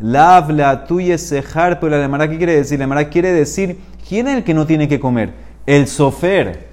Lav 0.00 0.50
le 0.50 0.64
atuye 0.64 1.16
sejar. 1.18 1.80
Pero 1.80 1.90
la 1.90 1.98
lemara, 1.98 2.28
¿qué 2.28 2.36
quiere 2.36 2.56
decir? 2.56 2.78
La 2.78 2.84
lemara 2.84 3.08
quiere 3.08 3.32
decir, 3.32 3.78
¿quién 4.08 4.28
es 4.28 4.36
el 4.36 4.44
que 4.44 4.54
no 4.54 4.66
tiene 4.66 4.88
que 4.88 5.00
comer? 5.00 5.30
El 5.66 5.86
sofer. 5.86 6.66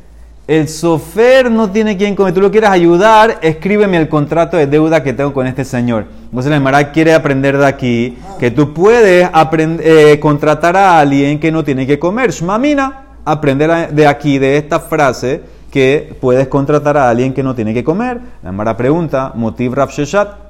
El 0.46 0.68
sofer 0.68 1.50
no 1.50 1.70
tiene 1.70 1.96
quien 1.96 2.16
comer. 2.16 2.34
Tú 2.34 2.42
lo 2.42 2.52
quieres 2.52 2.70
ayudar, 2.70 3.40
escríbeme 3.42 3.96
el 3.96 4.10
contrato 4.10 4.58
de 4.58 4.68
deuda 4.68 5.02
que 5.02 5.14
tengo 5.14 5.34
con 5.34 5.48
este 5.48 5.64
señor. 5.64 6.06
Entonces 6.26 6.50
la 6.50 6.58
Emara 6.58 6.92
quiere 6.92 7.14
aprender 7.14 7.58
de 7.58 7.66
aquí 7.66 8.18
que 8.40 8.52
tú 8.52 8.74
puedes 8.74 9.30
eh, 9.32 10.20
contratar 10.20 10.76
a 10.76 11.00
alguien 11.00 11.40
que 11.40 11.50
no 11.50 11.64
tiene 11.64 11.88
que 11.88 11.98
comer. 11.98 12.32
Shmamina, 12.32 13.04
aprender 13.24 13.94
de 13.94 14.06
aquí, 14.06 14.38
de 14.38 14.58
esta 14.58 14.82
frase, 14.82 15.42
que 15.72 16.14
puedes 16.20 16.50
contratar 16.50 16.98
a 16.98 17.10
alguien 17.10 17.34
que 17.34 17.42
no 17.42 17.56
tiene 17.56 17.74
que 17.74 17.86
comer. 17.86 18.20
La 18.44 18.50
Emara 18.50 18.76
pregunta, 18.76 19.32
motiv 19.36 19.74
Rav 19.74 19.92
Sheshat. 19.92 20.43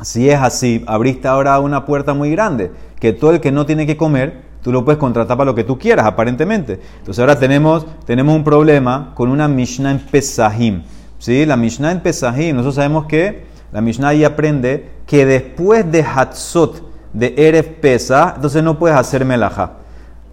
Si 0.00 0.30
es 0.30 0.38
así, 0.38 0.84
abriste 0.86 1.26
ahora 1.26 1.58
una 1.58 1.84
puerta 1.84 2.14
muy 2.14 2.30
grande, 2.30 2.70
que 3.00 3.12
todo 3.12 3.32
el 3.32 3.40
que 3.40 3.50
no 3.50 3.66
tiene 3.66 3.86
que 3.86 3.96
comer, 3.96 4.42
tú 4.62 4.70
lo 4.70 4.84
puedes 4.84 4.98
contratar 4.98 5.36
para 5.36 5.50
lo 5.50 5.54
que 5.54 5.64
tú 5.64 5.78
quieras, 5.78 6.06
aparentemente. 6.06 6.80
Entonces 6.98 7.18
ahora 7.20 7.38
tenemos, 7.38 7.84
tenemos 8.04 8.34
un 8.34 8.44
problema 8.44 9.12
con 9.14 9.28
una 9.28 9.48
Mishnah 9.48 9.90
en 9.90 9.98
Pesahim. 9.98 10.82
¿Sí? 11.18 11.44
La 11.44 11.56
Mishnah 11.56 11.92
en 11.92 12.00
Pesahim, 12.00 12.54
nosotros 12.54 12.76
sabemos 12.76 13.06
que 13.06 13.44
la 13.72 13.80
Mishnah 13.80 14.08
ahí 14.08 14.24
aprende 14.24 14.88
que 15.06 15.26
después 15.26 15.90
de 15.90 16.02
Hatzot, 16.02 16.82
de 17.12 17.34
Erev 17.36 17.80
Pesach, 17.80 18.34
entonces 18.36 18.62
no 18.62 18.78
puedes 18.78 18.96
hacer 18.96 19.24
melajá. 19.24 19.72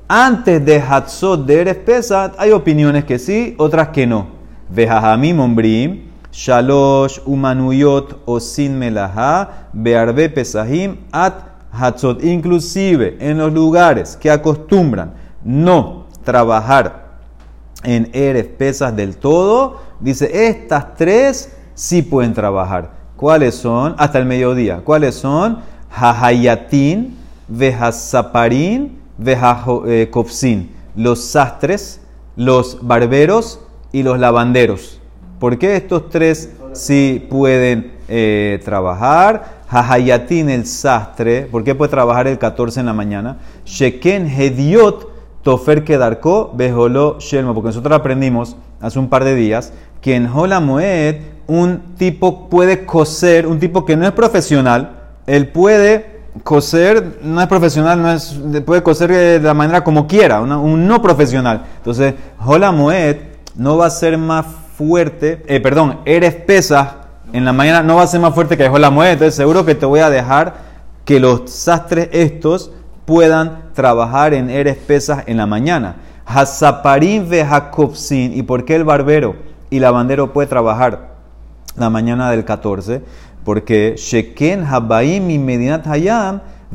Antes 0.08 0.64
de 0.64 0.80
Hatzot, 0.80 1.44
de 1.46 1.62
Erev 1.62 1.84
Pesach, 1.84 2.34
hay 2.38 2.52
opiniones 2.52 3.06
que 3.06 3.18
sí, 3.18 3.56
otras 3.58 3.90
que 3.90 4.06
no. 4.06 4.28
Vejajamim 4.70 5.40
ombrim, 5.40 6.02
Shalosh, 6.36 7.22
Umanuyot, 7.26 8.18
Osin 8.26 8.78
Melajá, 8.78 9.70
Bearbe 9.72 10.30
Pesahim, 10.30 10.98
At 11.12 11.34
Hatzot. 11.72 12.22
Inclusive 12.24 13.16
en 13.22 13.38
los 13.38 13.54
lugares 13.54 14.18
que 14.18 14.30
acostumbran 14.30 15.14
no 15.46 16.08
trabajar 16.26 17.06
en 17.84 18.10
Eres 18.14 18.48
pesas 18.48 18.94
del 18.96 19.16
todo, 19.16 19.80
dice, 20.02 20.50
estas 20.50 20.96
tres 20.96 21.56
sí 21.74 22.02
pueden 22.02 22.34
trabajar. 22.34 22.92
¿Cuáles 23.16 23.56
son? 23.56 23.96
Hasta 23.98 24.20
el 24.20 24.26
mediodía. 24.26 24.82
¿Cuáles 24.84 25.16
son? 25.16 25.60
Jahayatin, 25.90 27.16
Vejazaparin, 27.48 29.00
Vejacopsin. 29.18 30.76
Los 30.98 31.24
sastres, 31.24 32.02
los 32.36 32.80
barberos 32.86 33.62
y 33.94 34.04
los 34.04 34.20
lavanderos. 34.20 35.00
¿Por 35.40 35.58
qué 35.58 35.76
estos 35.76 36.10
tres 36.10 36.54
sí 36.74 37.28
pueden 37.30 37.94
eh, 38.08 38.62
trabajar? 38.64 39.56
Jahayatin 39.70 40.50
el 40.50 40.66
sastre, 40.66 41.48
¿por 41.52 41.64
qué 41.64 41.76
puede 41.76 41.90
trabajar 41.90 42.28
el 42.28 42.38
14 42.38 42.80
en 42.80 42.86
la 42.86 42.94
mañana? 42.94 43.38
Sheken 43.66 44.28
Hediot 44.28 45.12
Tofer 45.44 45.84
Kedarko 45.84 46.52
Bejolo 46.56 47.18
Shelmo, 47.20 47.54
porque 47.54 47.68
nosotros 47.68 47.94
aprendimos 47.98 48.56
hace 48.80 48.98
un 48.98 49.10
par 49.10 49.24
de 49.24 49.36
días 49.36 49.74
que 50.02 50.16
en 50.16 50.28
Hola 50.28 50.60
Moed 50.60 51.18
un 51.48 51.96
tipo 51.98 52.50
puede 52.50 52.86
coser, 52.86 53.46
un 53.46 53.60
tipo 53.60 53.86
que 53.86 53.98
no 53.98 54.06
es 54.06 54.12
profesional, 54.14 54.92
él 55.28 55.50
puede 55.50 56.22
coser, 56.44 57.20
no 57.22 57.42
es 57.42 57.48
profesional, 57.48 58.02
no 58.02 58.12
es, 58.12 58.40
puede 58.66 58.84
coser 58.84 59.12
de 59.12 59.40
la 59.40 59.54
manera 59.54 59.84
como 59.84 60.08
quiera, 60.08 60.42
un 60.42 60.88
no 60.88 61.02
profesional. 61.02 61.66
Entonces, 61.78 62.14
Hola 62.46 62.72
Moed 62.72 63.18
no 63.56 63.78
va 63.78 63.88
a 63.88 63.90
ser 63.90 64.18
más 64.18 64.46
fuerte, 64.78 65.44
eh, 65.48 65.60
perdón, 65.60 66.00
eres 66.06 66.36
pesa 66.36 67.06
en 67.34 67.44
la 67.44 67.54
mañana 67.54 67.84
no 67.84 67.96
va 67.96 68.04
a 68.04 68.08
ser 68.08 68.22
más 68.22 68.34
fuerte 68.34 68.56
que 68.56 68.68
Hola 68.70 68.90
Moed, 68.90 69.12
entonces 69.12 69.36
seguro 69.36 69.66
que 69.66 69.76
te 69.76 69.86
voy 69.86 70.00
a 70.00 70.10
dejar 70.10 70.54
que 71.04 71.20
los 71.20 71.50
sastres 71.52 72.10
estos 72.12 72.72
puedan 73.06 73.74
trabajar 73.74 74.34
en 74.34 74.50
eres 74.50 74.78
pesas 74.78 75.24
en 75.28 75.38
la 75.38 75.46
mañana. 75.46 75.98
Hazaparim 76.26 77.28
ve 77.30 77.46
Jacobsin. 77.46 78.36
¿Y 78.36 78.44
por 78.44 78.66
qué 78.66 78.76
el 78.76 78.84
barbero 78.84 79.36
y 79.70 79.80
lavandero 79.80 80.34
puede 80.34 80.48
trabajar 80.48 81.16
la 81.76 81.90
mañana 81.90 82.32
del 82.32 82.46
14? 82.46 83.02
Porque 83.44 83.96
Sheken 83.98 84.64
Habaim 84.64 85.26
mi 85.26 85.38
Medinat 85.38 85.86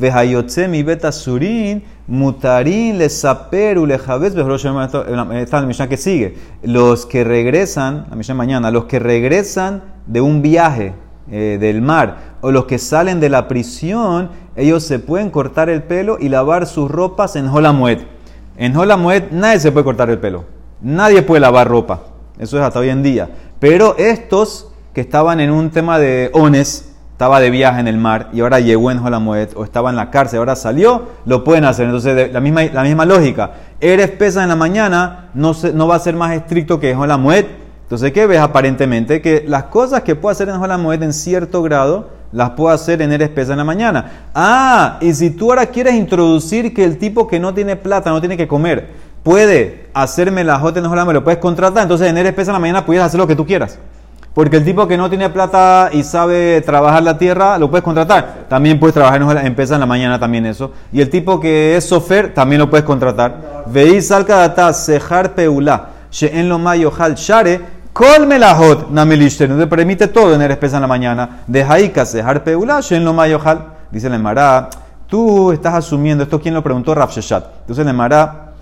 ve 0.00 0.10
Hayotze 0.10 0.66
mi 0.68 0.82
Betasurin 0.82 1.82
mutarin 2.08 2.98
le 2.98 3.08
saperu 3.08 3.86
le 3.86 3.98
jabez 3.98 4.34
ve 4.34 4.42
Esta 4.42 5.40
es 5.40 5.52
la 5.52 5.62
Mishnah 5.62 5.88
que 5.88 5.96
sigue. 5.96 6.36
Los 6.62 7.06
que 7.06 7.22
regresan, 7.22 8.06
la 8.10 8.16
Mishnah 8.16 8.34
mañana, 8.34 8.70
los 8.70 8.86
que 8.86 8.98
regresan 8.98 9.82
de 10.06 10.20
un 10.20 10.42
viaje 10.42 10.94
eh, 11.30 11.58
del 11.60 11.82
mar 11.82 12.36
o 12.40 12.50
los 12.50 12.64
que 12.64 12.78
salen 12.78 13.20
de 13.20 13.28
la 13.28 13.46
prisión, 13.46 14.30
ellos 14.56 14.82
se 14.82 14.98
pueden 14.98 15.30
cortar 15.30 15.68
el 15.68 15.82
pelo 15.82 16.16
y 16.18 16.28
lavar 16.28 16.66
sus 16.66 16.90
ropas 16.90 17.36
en 17.36 17.46
Holamued. 17.46 17.98
En 18.56 18.76
Holamued 18.76 19.30
nadie 19.30 19.60
se 19.60 19.70
puede 19.70 19.84
cortar 19.84 20.10
el 20.10 20.18
pelo. 20.18 20.44
Nadie 20.80 21.22
puede 21.22 21.40
lavar 21.40 21.68
ropa. 21.68 22.00
Eso 22.38 22.56
es 22.56 22.64
hasta 22.64 22.80
hoy 22.80 22.88
en 22.88 23.02
día. 23.02 23.28
Pero 23.58 23.94
estos 23.98 24.72
que 24.94 25.00
estaban 25.00 25.40
en 25.40 25.50
un 25.50 25.70
tema 25.70 25.98
de 25.98 26.30
ones, 26.32 26.89
estaba 27.20 27.38
de 27.38 27.50
viaje 27.50 27.80
en 27.80 27.86
el 27.86 27.98
mar 27.98 28.30
y 28.32 28.40
ahora 28.40 28.60
llegó 28.60 28.90
en 28.90 28.98
Holamued 28.98 29.50
o 29.54 29.62
estaba 29.62 29.90
en 29.90 29.96
la 29.96 30.10
cárcel, 30.10 30.38
ahora 30.38 30.56
salió, 30.56 31.02
lo 31.26 31.44
pueden 31.44 31.66
hacer. 31.66 31.84
Entonces, 31.84 32.16
de- 32.16 32.28
la 32.28 32.40
misma, 32.40 32.62
la 32.72 32.82
misma 32.82 33.04
lógica. 33.04 33.50
Eres 33.78 34.08
pesa 34.12 34.42
en 34.42 34.48
la 34.48 34.56
mañana, 34.56 35.28
no, 35.34 35.52
se- 35.52 35.74
no 35.74 35.86
va 35.86 35.96
a 35.96 35.98
ser 35.98 36.14
más 36.16 36.32
estricto 36.32 36.80
que 36.80 36.92
en 36.92 36.98
Holamued. 36.98 37.44
Entonces, 37.82 38.12
¿qué 38.12 38.26
ves 38.26 38.40
aparentemente? 38.40 39.20
Que 39.20 39.44
las 39.46 39.64
cosas 39.64 40.00
que 40.00 40.16
puedo 40.16 40.32
hacer 40.32 40.48
en 40.48 40.54
Holamued 40.54 41.02
en 41.02 41.12
cierto 41.12 41.62
grado, 41.62 42.08
las 42.32 42.52
puedo 42.52 42.70
hacer 42.70 43.02
en 43.02 43.12
Eres 43.12 43.28
Pesa 43.28 43.52
en 43.52 43.58
la 43.58 43.64
mañana. 43.64 44.30
Ah, 44.34 44.96
y 45.02 45.12
si 45.12 45.28
tú 45.28 45.50
ahora 45.50 45.66
quieres 45.66 45.96
introducir 45.96 46.72
que 46.72 46.84
el 46.84 46.96
tipo 46.96 47.28
que 47.28 47.38
no 47.38 47.52
tiene 47.52 47.76
plata, 47.76 48.08
no 48.08 48.20
tiene 48.20 48.38
que 48.38 48.48
comer, 48.48 48.88
puede 49.22 49.88
hacerme 49.92 50.42
la 50.42 50.58
jota 50.58 50.78
en 50.80 50.86
Holamued, 50.86 51.12
lo 51.16 51.22
puedes 51.24 51.38
contratar, 51.38 51.82
entonces 51.82 52.08
en 52.08 52.16
Eres 52.16 52.32
Pesa 52.32 52.52
en 52.52 52.54
la 52.54 52.60
mañana 52.60 52.86
puedes 52.86 53.02
hacer 53.02 53.20
lo 53.20 53.26
que 53.26 53.36
tú 53.36 53.44
quieras. 53.44 53.78
Porque 54.34 54.58
el 54.58 54.64
tipo 54.64 54.86
que 54.86 54.96
no 54.96 55.08
tiene 55.08 55.28
plata 55.30 55.90
y 55.92 56.02
sabe 56.04 56.60
trabajar 56.60 57.02
la 57.02 57.18
tierra, 57.18 57.58
lo 57.58 57.68
puedes 57.68 57.82
contratar. 57.82 58.46
También 58.48 58.78
puedes 58.78 58.94
trabajar 58.94 59.20
en 59.20 59.46
empieza 59.46 59.74
en 59.74 59.80
la 59.80 59.86
mañana 59.86 60.18
también 60.18 60.46
eso. 60.46 60.72
Y 60.92 61.00
el 61.00 61.10
tipo 61.10 61.40
que 61.40 61.76
es 61.76 61.88
sofer, 61.88 62.32
también 62.32 62.60
lo 62.60 62.70
puedes 62.70 62.86
contratar. 62.86 63.64
Veis 63.66 64.10
al 64.12 64.26
data 64.26 64.72
sejar 64.72 65.34
peulá. 65.34 65.90
She'en 66.10 66.48
lo 66.48 66.58
mayo 66.58 66.92
hal 66.96 67.14
share 67.14 67.80
Kol 67.92 68.26
melahot 68.26 68.88
namelishter, 68.90 69.48
no 69.48 69.58
te 69.58 69.66
permite 69.66 70.06
todo 70.06 70.34
en 70.34 70.42
el 70.42 70.50
espesa 70.52 70.76
en 70.76 70.82
la 70.82 70.86
mañana. 70.86 71.42
Deja 71.46 71.74
ahí 71.74 71.88
dejar 71.88 72.44
peula, 72.44 72.80
shen 72.80 73.04
lo 73.04 73.12
mayojal. 73.12 73.66
Dice 73.90 74.06
el 74.06 74.14
Emara, 74.14 74.70
tú 75.08 75.50
estás 75.50 75.74
asumiendo, 75.74 76.22
esto 76.22 76.40
quien 76.40 76.54
lo 76.54 76.62
preguntó 76.62 76.94
Rav 76.94 77.10
Sheshat. 77.10 77.44
Entonces 77.62 77.82
el 77.82 77.88
Emara 77.88 78.52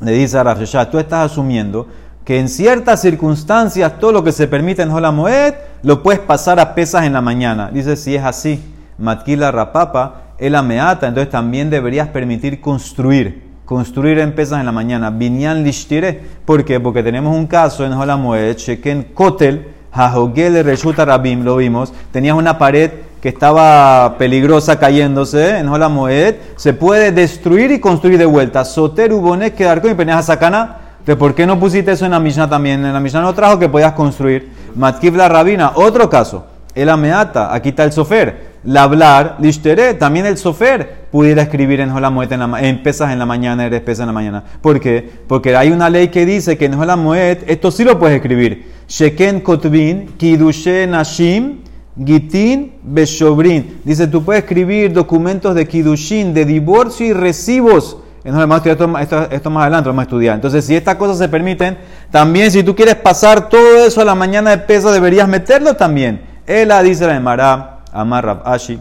le 0.00 0.12
dice 0.12 0.36
a 0.36 0.42
Rav 0.42 0.58
Sheshat, 0.58 0.90
tú 0.90 0.98
estás 0.98 1.32
asumiendo 1.32 1.88
que 2.24 2.38
en 2.38 2.48
ciertas 2.48 3.02
circunstancias 3.02 3.98
todo 3.98 4.12
lo 4.12 4.24
que 4.24 4.32
se 4.32 4.48
permite 4.48 4.82
en 4.82 4.90
Hola 4.90 5.10
Moed 5.10 5.54
lo 5.82 6.02
puedes 6.02 6.20
pasar 6.20 6.58
a 6.58 6.74
pesas 6.74 7.04
en 7.04 7.12
la 7.12 7.20
mañana. 7.20 7.70
Dice, 7.72 7.96
si 7.96 8.16
es 8.16 8.24
así, 8.24 8.62
Matkila 8.98 9.50
Rapapa, 9.50 10.22
el 10.38 10.54
ameata, 10.54 11.06
entonces 11.06 11.30
también 11.30 11.70
deberías 11.70 12.08
permitir 12.08 12.60
construir 12.60 13.44
construir 13.64 14.18
en 14.18 14.34
pesas 14.34 14.60
en 14.60 14.66
la 14.66 14.72
mañana. 14.72 15.10
Binyan 15.10 15.64
lishtire. 15.64 16.20
¿Por 16.44 16.64
qué? 16.64 16.80
Porque 16.80 17.02
tenemos 17.02 17.34
un 17.34 17.46
caso 17.46 17.84
en 17.84 17.92
Holamoed, 17.92 18.56
Sheken 18.56 19.04
Kotel, 19.14 19.68
Hahogel 19.92 20.64
Reshuta 20.64 21.04
Rabim, 21.04 21.44
lo 21.44 21.56
vimos. 21.56 21.92
Tenías 22.12 22.36
una 22.36 22.58
pared 22.58 22.90
que 23.20 23.30
estaba 23.30 24.16
peligrosa 24.18 24.78
cayéndose 24.78 25.58
en 25.58 25.68
Holamoed. 25.68 26.34
Se 26.56 26.74
puede 26.74 27.10
destruir 27.10 27.70
y 27.70 27.80
construir 27.80 28.18
de 28.18 28.26
vuelta. 28.26 28.64
Soter 28.64 29.12
Ubonek 29.12 29.54
quedar 29.54 29.80
con 29.80 29.90
y 29.90 30.22
sacana. 30.22 30.80
¿De 31.06 31.16
por 31.16 31.34
qué 31.34 31.46
no 31.46 31.60
pusiste 31.60 31.92
eso 31.92 32.06
en 32.06 32.12
la 32.12 32.20
Mishnah 32.20 32.48
también? 32.48 32.84
En 32.84 32.92
la 32.92 33.00
Mishnah 33.00 33.20
no 33.20 33.34
trajo 33.34 33.58
que 33.58 33.68
podías 33.68 33.92
construir. 33.92 34.50
Matkif 34.74 35.14
la 35.14 35.28
Rabina, 35.28 35.72
otro 35.74 36.08
caso. 36.08 36.46
El 36.74 36.88
ameata, 36.88 37.54
aquí 37.54 37.68
está 37.68 37.84
el 37.84 37.92
sofer. 37.92 38.54
La 38.64 38.84
hablar, 38.84 39.36
lishtere, 39.40 39.92
también 39.94 40.24
el 40.24 40.38
sofer 40.38 41.04
pudiera 41.12 41.42
escribir 41.42 41.80
en 41.80 41.90
Jolamoet 41.90 42.32
en, 42.32 42.40
la, 42.40 42.60
en 42.62 42.82
pesas 42.82 43.12
en 43.12 43.18
la 43.18 43.26
mañana, 43.26 43.66
eres 43.66 43.82
pesas 43.82 44.00
en 44.00 44.06
la 44.06 44.12
mañana. 44.14 44.44
¿Por 44.62 44.80
qué? 44.80 45.08
Porque 45.28 45.54
hay 45.54 45.70
una 45.70 45.90
ley 45.90 46.08
que 46.08 46.24
dice 46.24 46.56
que 46.56 46.64
en 46.64 46.78
Jolamoet 46.78 47.44
esto 47.46 47.70
sí 47.70 47.84
lo 47.84 47.98
puedes 47.98 48.16
escribir. 48.16 48.72
Sheken 48.88 49.40
kotvin, 49.40 50.14
kidushe 50.16 50.86
nashim, 50.86 51.58
gitin 52.02 52.76
beshobrin. 52.82 53.80
Dice, 53.84 54.06
tú 54.06 54.24
puedes 54.24 54.42
escribir 54.42 54.94
documentos 54.94 55.54
de 55.54 55.68
kidushin, 55.68 56.32
de 56.32 56.46
divorcio 56.46 57.06
y 57.06 57.12
recibos. 57.12 57.98
Entonces, 58.24 58.72
esto, 58.72 59.28
esto, 59.30 59.50
más 59.50 59.62
adelante 59.62 59.88
vamos 59.88 60.00
a 60.00 60.04
estudiar. 60.04 60.34
Entonces, 60.34 60.64
si 60.64 60.74
estas 60.74 60.94
cosas 60.94 61.18
se 61.18 61.28
permiten, 61.28 61.76
también 62.10 62.50
si 62.50 62.62
tú 62.62 62.74
quieres 62.74 62.94
pasar 62.94 63.50
todo 63.50 63.84
eso 63.84 64.00
a 64.00 64.04
la 64.04 64.14
mañana 64.14 64.50
de 64.50 64.58
pesa, 64.58 64.90
deberías 64.92 65.28
meterlo 65.28 65.74
también. 65.74 66.22
Ela 66.46 66.82
dice 66.82 67.06
la 67.06 67.16
Emara 67.16 67.80
Amar 67.92 68.24
Rab 68.24 68.42
Ashi, 68.48 68.80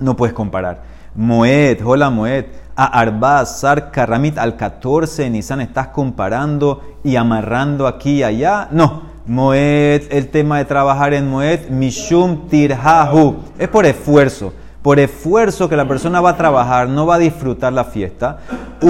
no 0.00 0.16
puedes 0.16 0.34
comparar. 0.34 0.82
Moed, 1.14 1.80
hola 1.84 2.10
Moed, 2.10 2.44
a 2.76 3.00
Arbaz, 3.00 3.60
Sar 3.60 3.90
Karamit 3.90 4.38
al 4.38 4.56
14 4.56 5.28
Nisan, 5.30 5.60
estás 5.60 5.88
comparando 5.88 6.82
y 7.02 7.16
amarrando 7.16 7.86
aquí 7.86 8.18
y 8.18 8.22
allá. 8.22 8.68
No, 8.70 9.02
Moed, 9.26 10.04
el 10.10 10.28
tema 10.28 10.58
de 10.58 10.66
trabajar 10.66 11.14
en 11.14 11.28
Moed, 11.28 11.70
Mishum 11.70 12.48
Tirhahu, 12.48 13.38
es 13.58 13.68
por 13.68 13.84
esfuerzo. 13.86 14.52
Por 14.88 15.00
esfuerzo 15.00 15.68
que 15.68 15.76
la 15.76 15.86
persona 15.86 16.22
va 16.22 16.30
a 16.30 16.36
trabajar, 16.38 16.88
no 16.88 17.04
va 17.04 17.16
a 17.16 17.18
disfrutar 17.18 17.74
la 17.74 17.84
fiesta. 17.84 18.38
Y 18.80 18.86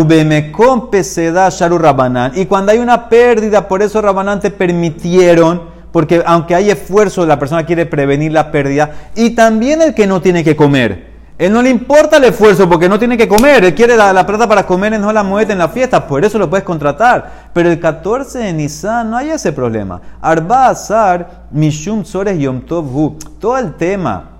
cuando 2.46 2.70
hay 2.70 2.78
una 2.78 3.08
pérdida, 3.08 3.66
por 3.66 3.82
eso 3.82 4.00
Rabanán 4.00 4.38
te 4.38 4.52
permitieron 4.52 5.60
porque 5.90 6.22
aunque 6.24 6.54
hay 6.54 6.70
esfuerzo, 6.70 7.26
la 7.26 7.40
persona 7.40 7.66
quiere 7.66 7.84
prevenir 7.84 8.30
la 8.30 8.52
pérdida. 8.52 8.92
Y 9.16 9.30
también 9.30 9.82
el 9.82 9.92
que 9.92 10.06
no 10.06 10.22
tiene 10.22 10.44
que 10.44 10.54
comer. 10.54 11.08
Él 11.36 11.52
no 11.52 11.62
le 11.62 11.70
importa 11.70 12.18
el 12.18 12.24
esfuerzo 12.26 12.68
porque 12.68 12.88
no 12.88 13.00
tiene 13.00 13.18
que 13.18 13.26
comer. 13.26 13.64
Él 13.64 13.74
quiere 13.74 13.96
la, 13.96 14.24
plata 14.24 14.46
para 14.46 14.64
comer, 14.64 15.00
no 15.00 15.12
la 15.12 15.24
muete 15.24 15.50
en 15.50 15.58
la 15.58 15.68
fiesta. 15.68 16.06
Por 16.06 16.24
eso 16.24 16.38
lo 16.38 16.48
puedes 16.48 16.64
contratar. 16.64 17.48
Pero 17.52 17.72
el 17.72 17.80
14 17.80 18.38
de 18.38 18.52
Nisan 18.52 19.10
no 19.10 19.16
hay 19.16 19.30
ese 19.30 19.52
problema. 19.52 20.00
Arba 20.20 20.68
Azar, 20.68 21.46
Mishum 21.50 22.04
Sores 22.04 22.38
Yom 22.38 22.60
Tov 22.60 23.18
Todo 23.40 23.58
el 23.58 23.74
tema 23.74 24.37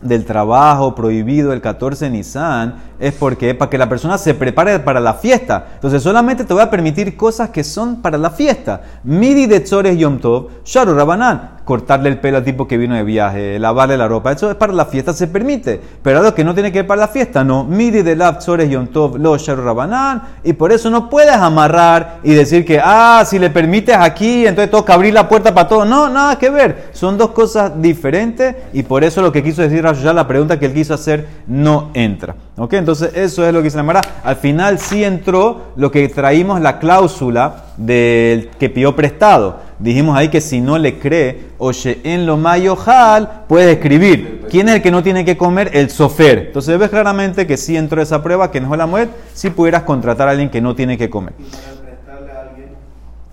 del 0.00 0.24
trabajo 0.24 0.94
prohibido 0.94 1.52
el 1.52 1.60
14 1.60 2.06
de 2.06 2.10
Nisan 2.10 2.74
es 3.00 3.14
porque 3.14 3.54
para 3.54 3.70
que 3.70 3.78
la 3.78 3.88
persona 3.88 4.18
se 4.18 4.34
prepare 4.34 4.78
para 4.80 5.00
la 5.00 5.14
fiesta. 5.14 5.66
Entonces 5.74 6.02
solamente 6.02 6.44
te 6.44 6.54
voy 6.54 6.62
a 6.62 6.70
permitir 6.70 7.16
cosas 7.16 7.50
que 7.50 7.64
son 7.64 8.02
para 8.02 8.18
la 8.18 8.30
fiesta. 8.30 8.82
Midi 9.04 9.46
de 9.46 9.60
Tzores 9.60 9.98
Yom 9.98 10.18
Tov, 10.18 10.48
Sharu 10.64 10.94
Rabanan 10.94 11.60
cortarle 11.70 12.08
el 12.08 12.18
pelo 12.18 12.38
al 12.38 12.42
tipo 12.42 12.66
que 12.66 12.76
vino 12.76 12.96
de 12.96 13.04
viaje, 13.04 13.56
lavarle 13.60 13.96
la 13.96 14.08
ropa, 14.08 14.32
eso 14.32 14.50
es 14.50 14.56
para 14.56 14.72
la 14.72 14.86
fiesta, 14.86 15.12
se 15.12 15.28
permite. 15.28 15.80
Pero 16.02 16.18
algo 16.18 16.34
que 16.34 16.42
no 16.42 16.52
tiene 16.52 16.72
que 16.72 16.80
ver 16.80 16.88
para 16.88 17.02
la 17.02 17.06
fiesta, 17.06 17.44
no. 17.44 17.62
Midi 17.62 18.02
de 18.02 18.16
Lav 18.16 18.40
Yom 18.44 18.88
Tov 18.88 19.16
Lo 19.18 19.36
Rabanán, 19.36 20.22
y 20.42 20.52
por 20.54 20.72
eso 20.72 20.90
no 20.90 21.08
puedes 21.08 21.36
amarrar 21.36 22.18
y 22.24 22.34
decir 22.34 22.64
que, 22.64 22.80
ah, 22.82 23.22
si 23.24 23.38
le 23.38 23.50
permites 23.50 23.96
aquí, 23.96 24.48
entonces 24.48 24.68
toca 24.68 24.94
abrir 24.94 25.14
la 25.14 25.28
puerta 25.28 25.54
para 25.54 25.68
todo. 25.68 25.84
No, 25.84 26.08
nada 26.08 26.36
que 26.40 26.50
ver. 26.50 26.88
Son 26.92 27.16
dos 27.16 27.30
cosas 27.30 27.80
diferentes 27.80 28.56
y 28.72 28.82
por 28.82 29.04
eso 29.04 29.22
lo 29.22 29.30
que 29.30 29.40
quiso 29.40 29.62
decir 29.62 29.84
ya 30.02 30.12
la 30.12 30.26
pregunta 30.26 30.58
que 30.58 30.66
él 30.66 30.74
quiso 30.74 30.94
hacer 30.94 31.28
no 31.46 31.90
entra. 31.94 32.34
¿Ok? 32.56 32.72
Entonces 32.72 32.89
eso 32.92 33.46
es 33.46 33.52
lo 33.52 33.62
que 33.62 33.70
se 33.70 33.76
llamará. 33.76 34.00
Al 34.22 34.36
final 34.36 34.78
sí 34.78 35.04
entró 35.04 35.72
lo 35.76 35.90
que 35.90 36.08
traímos 36.08 36.60
la 36.60 36.78
cláusula 36.78 37.64
del 37.76 38.50
que 38.58 38.68
pidió 38.70 38.94
prestado 38.94 39.70
dijimos 39.80 40.16
ahí 40.16 40.28
que 40.28 40.40
si 40.40 40.60
no 40.60 40.78
le 40.78 40.98
cree, 40.98 41.48
oye, 41.58 42.00
en 42.04 42.26
lo 42.26 42.36
mayojal, 42.36 43.44
puede 43.48 43.72
escribir. 43.72 44.46
¿Quién 44.50 44.68
es 44.68 44.76
el 44.76 44.82
que 44.82 44.90
no 44.90 45.02
tiene 45.02 45.24
que 45.24 45.36
comer? 45.36 45.70
El 45.72 45.90
sofer. 45.90 46.38
Entonces 46.48 46.78
ves 46.78 46.90
claramente 46.90 47.46
que 47.46 47.56
si 47.56 47.76
entró 47.76 48.00
esa 48.00 48.22
prueba, 48.22 48.50
que 48.50 48.58
en 48.58 48.70
la 48.70 48.86
muerte, 48.86 49.14
si 49.34 49.50
pudieras 49.50 49.82
contratar 49.82 50.28
a 50.28 50.32
alguien 50.32 50.50
que 50.50 50.60
no 50.60 50.74
tiene 50.74 50.96
que 50.96 51.10
comer. 51.10 51.32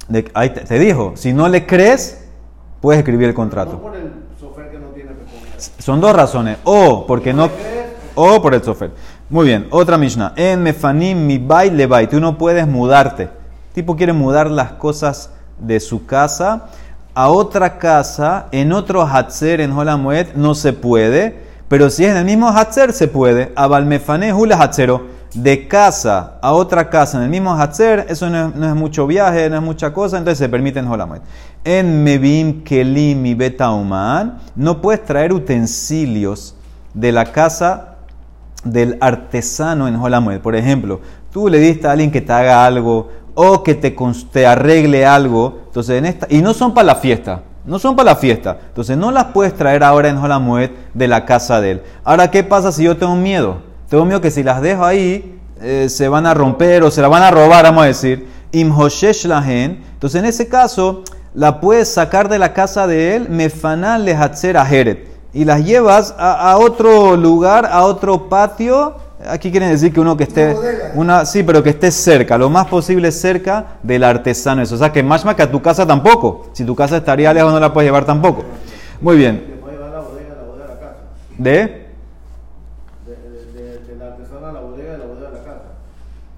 De, 0.08 0.26
ahí 0.34 0.50
te, 0.52 0.80
dijo, 0.80 1.14
si 1.16 1.34
no 1.34 1.50
le 1.50 1.66
crees, 1.66 2.26
puedes 2.80 3.00
escribir 3.00 3.28
el 3.28 3.34
contrato. 3.34 3.74
No 3.74 3.82
por 3.82 3.96
el 3.96 4.10
sofer 4.40 4.72
que 4.72 4.80
no 4.80 4.88
tiene 4.88 5.10
que 5.10 5.16
comer. 5.18 5.60
Son 5.80 6.00
dos 6.00 6.16
razones. 6.16 6.58
O 6.64 7.06
porque 7.06 7.34
no, 7.34 7.50
o 8.18 8.42
por 8.42 8.54
el 8.54 8.64
sofer. 8.64 8.92
Muy 9.30 9.46
bien, 9.46 9.68
otra 9.70 9.98
Mishnah. 9.98 10.34
En 10.36 10.64
mefanim 10.64 11.26
mi 11.26 11.38
bay 11.38 11.70
le 11.70 11.86
bay. 11.86 12.08
Tú 12.08 12.20
no 12.20 12.38
puedes 12.38 12.68
mudarte. 12.68 13.30
Tipo 13.74 13.96
quiere 13.96 14.12
mudar 14.12 14.50
las 14.50 14.72
cosas 14.74 15.30
de 15.60 15.80
su 15.80 16.06
casa 16.06 16.66
a 17.14 17.30
otra 17.30 17.80
casa, 17.80 18.46
en 18.52 18.72
otro 18.72 19.02
Hatzer, 19.02 19.60
en 19.60 19.72
Holamuet, 19.72 20.36
no 20.36 20.54
se 20.54 20.72
puede, 20.72 21.36
pero 21.68 21.90
si 21.90 22.06
es 22.06 22.12
en 22.12 22.18
el 22.18 22.26
mismo 22.26 22.48
Hatzer, 22.48 22.94
se 22.94 23.08
puede. 23.08 23.52
Abalmefane 23.56 24.34
Hula 24.34 24.56
Hatzero, 24.62 25.08
de 25.34 25.68
casa 25.68 26.34
a 26.44 26.54
otra 26.54 26.92
casa 26.92 27.18
en 27.18 27.24
el 27.24 27.30
mismo 27.32 27.60
Hatzer, 27.60 28.06
eso 28.10 28.30
no 28.30 28.68
es, 28.68 28.76
mucho 28.76 29.08
viaje, 29.08 29.50
no 29.50 29.56
es 29.56 29.64
mucha 29.64 29.94
cosa, 29.94 30.20
entonces 30.20 30.38
se 30.38 30.48
permite 30.48 30.78
en 30.78 30.88
Holamuet. 30.88 31.24
En 31.64 32.04
Mebim 32.04 32.64
Kelim 32.64 33.26
y 33.26 33.34
Betauman, 33.34 34.38
no 34.56 34.80
puedes 34.80 35.04
traer 35.04 35.34
utensilios 35.34 36.56
de 36.94 37.12
la 37.12 37.32
casa 37.32 37.97
del 38.64 38.98
artesano 39.02 39.88
en 39.88 39.96
Holamuet. 39.96 40.42
Por 40.42 40.56
ejemplo, 40.56 41.02
tú 41.32 41.48
le 41.48 41.60
diste 41.60 41.88
a 41.88 41.92
alguien 41.92 42.12
que 42.12 42.22
te 42.22 42.34
haga 42.34 42.66
algo 42.66 43.10
o 43.36 43.64
que 43.64 43.76
te, 43.76 43.96
te 44.32 44.46
arregle 44.46 45.06
algo. 45.06 45.60
Entonces, 45.68 45.98
en 45.98 46.06
esta, 46.06 46.28
y 46.30 46.42
no 46.42 46.54
son 46.54 46.74
para 46.74 46.88
la 46.88 46.96
fiesta. 46.96 47.44
No 47.66 47.80
son 47.80 47.96
para 47.96 48.12
la 48.12 48.16
fiesta. 48.16 48.58
Entonces 48.70 48.98
no 48.98 49.12
las 49.12 49.26
puedes 49.26 49.54
traer 49.54 49.84
ahora 49.84 50.08
en 50.08 50.18
Jolamuet 50.18 50.72
de 50.94 51.08
la 51.10 51.26
casa 51.26 51.60
de 51.60 51.72
él. 51.72 51.84
Ahora, 52.06 52.32
¿qué 52.32 52.42
pasa 52.42 52.72
si 52.72 52.84
yo 52.84 52.96
tengo 52.96 53.16
miedo? 53.16 53.58
Tengo 53.90 54.06
miedo 54.06 54.22
que 54.22 54.32
si 54.32 54.42
las 54.42 54.62
dejo 54.62 54.86
ahí 54.86 55.38
eh, 55.62 55.88
se 55.90 56.08
van 56.08 56.26
a 56.26 56.34
romper 56.34 56.84
o 56.84 56.92
se 56.92 57.02
la 57.02 57.10
van 57.10 57.24
a 57.24 57.32
robar, 57.32 57.66
vamos 57.66 57.84
a 57.84 57.88
decir. 57.88 58.26
Imhoshesh 58.54 59.26
lahen. 59.26 59.84
Entonces 59.94 60.20
en 60.20 60.26
ese 60.26 60.48
caso 60.48 61.04
la 61.34 61.60
puedes 61.60 61.90
sacar 61.90 62.30
de 62.30 62.40
la 62.40 62.54
casa 62.54 62.88
de 62.88 63.16
él, 63.16 63.30
mefanal 63.30 64.06
lehatzer 64.06 64.58
Y 65.38 65.46
las 65.46 65.64
llevas 65.64 66.16
a, 66.18 66.52
a 66.52 66.58
otro 66.58 67.16
lugar, 67.16 67.66
a 67.66 67.86
otro 67.86 68.28
patio 68.28 68.96
Aquí 69.26 69.50
quieren 69.50 69.72
decir 69.72 69.92
que 69.92 70.00
uno 70.00 70.16
que 70.16 70.24
esté, 70.26 70.56
una, 70.94 71.26
sí, 71.26 71.42
pero 71.42 71.64
que 71.64 71.72
esté 71.72 71.90
cerca, 71.90 72.38
lo 72.38 72.52
más 72.52 72.68
posible 72.68 73.12
cerca 73.12 73.80
del 73.82 74.04
artesano. 74.04 74.62
Eso. 74.62 74.76
O 74.76 74.78
sea, 74.78 74.92
que 74.92 75.02
más 75.02 75.24
que 75.24 75.42
a 75.42 75.52
tu 75.52 75.60
casa 75.60 75.88
tampoco. 75.88 76.46
Si 76.54 76.64
tu 76.64 76.76
casa 76.76 76.98
estaría 76.98 77.34
lejos, 77.34 77.52
no 77.52 77.60
la 77.60 77.74
puedes 77.74 77.88
llevar 77.88 78.06
tampoco. 78.06 78.44
Muy 79.02 79.18
bien. 79.18 79.58
¿De? 81.38 81.88
De, 83.06 83.96
la 84.00 84.06
artesana 84.08 84.50
a 84.50 84.52
la 84.52 84.60
bodega 84.60 84.92
de 84.94 84.98
la 85.00 85.06
bodega 85.06 85.28
a 85.30 85.32
la 85.32 85.40
casa. 85.40 85.62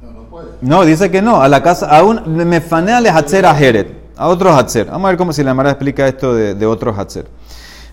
No, 0.01 0.11
no 0.11 0.23
puede. 0.23 0.47
No, 0.61 0.85
dice 0.85 1.11
que 1.11 1.21
no. 1.21 1.41
A 1.41 1.49
la 1.49 1.61
casa, 1.61 1.85
a 1.87 2.03
un, 2.03 2.21
me 2.47 2.61
fanea 2.61 3.01
le 3.01 3.09
hatzer 3.09 3.45
a 3.45 3.53
Jeret. 3.55 3.91
A 4.15 4.27
otro 4.29 4.53
hatzer. 4.53 4.87
Vamos 4.87 5.05
a 5.05 5.09
ver 5.09 5.17
cómo 5.17 5.33
si 5.33 5.43
la 5.43 5.53
Mara 5.53 5.71
explica 5.71 6.07
esto 6.07 6.33
de, 6.33 6.55
de 6.55 6.65
otro 6.65 6.93
hatzer. 6.93 7.25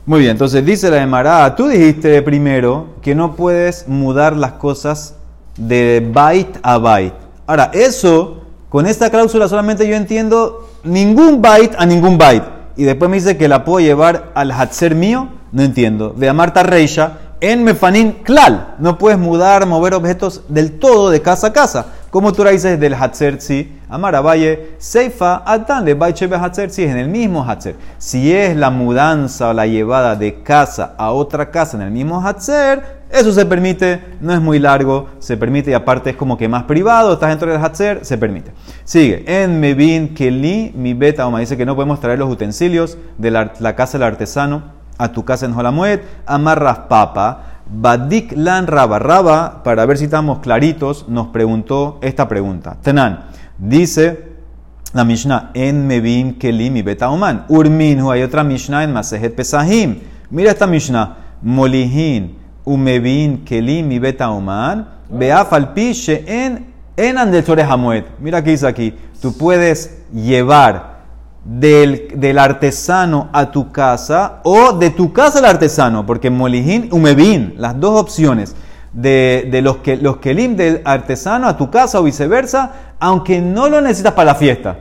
Muy 0.06 0.20
bien, 0.20 0.30
entonces 0.30 0.64
dice 0.64 0.88
la 0.88 1.02
Emara, 1.02 1.56
tú 1.56 1.66
dijiste 1.66 2.22
primero 2.22 2.90
que 3.02 3.16
no 3.16 3.34
puedes 3.34 3.88
mudar 3.88 4.36
las 4.36 4.52
cosas 4.52 5.16
de 5.56 6.08
byte 6.12 6.60
a 6.62 6.78
byte. 6.78 7.16
Ahora, 7.44 7.72
eso, 7.74 8.44
con 8.68 8.86
esta 8.86 9.10
cláusula 9.10 9.48
solamente 9.48 9.88
yo 9.88 9.96
entiendo 9.96 10.68
ningún 10.84 11.42
byte 11.42 11.74
a 11.76 11.84
ningún 11.86 12.18
byte. 12.18 12.46
Y 12.76 12.84
después 12.84 13.10
me 13.10 13.16
dice 13.16 13.36
que 13.36 13.48
la 13.48 13.64
puedo 13.64 13.80
llevar 13.80 14.30
al 14.36 14.52
Hatzer 14.52 14.94
mío, 14.94 15.28
no 15.50 15.64
entiendo. 15.64 16.14
De 16.16 16.28
Amarta 16.28 16.62
Reisha, 16.62 17.18
en 17.40 17.64
Mefanin 17.64 18.12
Klal, 18.22 18.75
no 18.79 18.99
puedes 18.99 19.18
mudar, 19.18 19.66
mover 19.66 19.94
objetos 19.94 20.42
del 20.49 20.79
todo 20.79 21.11
de 21.11 21.20
casa 21.20 21.49
a 21.49 21.53
casa. 21.53 21.87
Como 22.11 22.33
tú 22.33 22.44
dices 22.44 22.81
del 22.81 22.94
Hatzer 22.94 23.40
sí 23.42 23.77
Amar 23.88 24.20
Valle, 24.25 24.75
Seifa, 24.79 25.42
Atan 25.44 25.85
le 25.85 25.96
Hatzer, 26.01 26.70
es 26.70 26.79
en 26.79 26.96
el 26.96 27.09
mismo 27.09 27.44
Hatzer. 27.49 27.77
Si 27.99 28.33
es 28.33 28.57
la 28.57 28.70
mudanza 28.70 29.51
o 29.51 29.53
la 29.53 29.66
llevada 29.66 30.16
de 30.16 30.42
casa 30.42 30.94
a 30.99 31.12
otra 31.12 31.51
casa 31.51 31.77
en 31.77 31.83
el 31.83 31.90
mismo 31.90 32.20
Hatzer, 32.20 32.96
eso 33.11 33.33
se 33.33 33.46
permite, 33.46 34.03
no 34.20 34.33
es 34.33 34.40
muy 34.40 34.59
largo, 34.59 35.11
se 35.20 35.37
permite 35.37 35.70
y 35.70 35.75
aparte 35.75 36.11
es 36.11 36.16
como 36.16 36.37
que 36.37 36.49
más 36.49 36.64
privado, 36.64 37.12
estás 37.12 37.29
dentro 37.29 37.53
del 37.53 37.62
Hatzer, 37.62 38.05
se 38.05 38.18
permite. 38.18 38.51
Sigue, 38.83 39.25
en 39.27 39.61
Mevin 39.61 40.14
Keli, 40.14 40.72
mi 40.75 40.94
beta, 40.94 41.31
dice 41.38 41.57
que 41.57 41.64
no 41.64 41.77
podemos 41.77 42.01
traer 42.01 42.18
los 42.18 42.29
utensilios 42.29 42.99
de 43.18 43.31
la, 43.31 43.77
casa 43.77 43.99
del 43.99 44.09
artesano 44.09 44.75
a 44.98 45.09
tu 45.09 45.24
casa 45.24 45.46
en 45.46 45.54
Jolamuet, 45.54 46.02
amarras 46.26 46.78
papa, 46.88 47.62
badik 47.66 48.32
lan 48.37 48.66
raba, 48.66 48.98
raba, 48.98 49.62
para 49.62 49.87
ver 49.87 49.98
si 49.98 50.04
estamos 50.04 50.38
claritos, 50.40 51.09
nos 51.09 51.28
preguntó 51.28 51.98
esta 52.02 52.28
pregunta. 52.28 52.76
Tenan, 52.82 53.26
dice 53.59 54.37
la 54.92 55.04
Mishnah, 55.04 55.50
en 55.54 55.87
Mevin 55.87 56.38
Keli, 56.38 56.70
mi 56.70 56.82
beta, 56.82 57.11
oman, 57.11 57.44
urminhu, 57.48 58.11
hay 58.11 58.22
otra 58.22 58.44
Mishnah 58.44 58.85
en 58.85 58.92
Masejet 58.92 59.35
Pesahim. 59.35 60.00
Mira 60.30 60.50
esta 60.50 60.66
Mishnah, 60.66 61.16
molihin 61.42 62.46
umevin 62.66 63.44
kelim 63.44 63.87
mi 63.87 63.98
beta 63.98 64.30
uman, 64.30 64.87
beaf 65.09 65.52
al 65.52 65.72
en 65.76 66.66
enan 66.96 67.32
hamuet. 67.70 68.06
Mira 68.18 68.42
qué 68.42 68.50
dice 68.50 68.66
aquí. 68.66 68.94
Tú 69.22 69.37
puedes 69.38 70.02
llevar 70.12 70.95
del, 71.46 72.09
del, 72.16 72.38
artesano 72.38 73.28
a 73.32 73.50
tu 73.52 73.70
casa 73.70 74.40
o 74.42 74.72
de 74.72 74.90
tu 74.90 75.12
casa 75.12 75.38
al 75.38 75.44
artesano, 75.44 76.04
porque 76.04 76.28
molihin, 76.28 76.88
umevin, 76.92 77.54
las 77.56 77.78
dos 77.78 78.00
opciones. 78.00 78.56
De, 78.92 79.48
de, 79.50 79.61
los, 79.61 79.76
que, 79.78 79.98
los 79.98 80.16
kelim 80.16 80.56
del 80.56 80.80
artesano 80.85 81.48
a 81.48 81.56
tu 81.59 81.70
casa 81.70 82.00
o 82.00 82.02
viceversa, 82.02 82.94
aunque 82.98 83.42
no 83.42 83.68
lo 83.68 83.82
necesitas 83.82 84.14
para 84.14 84.32
la 84.32 84.35
fiesta. 84.35 84.78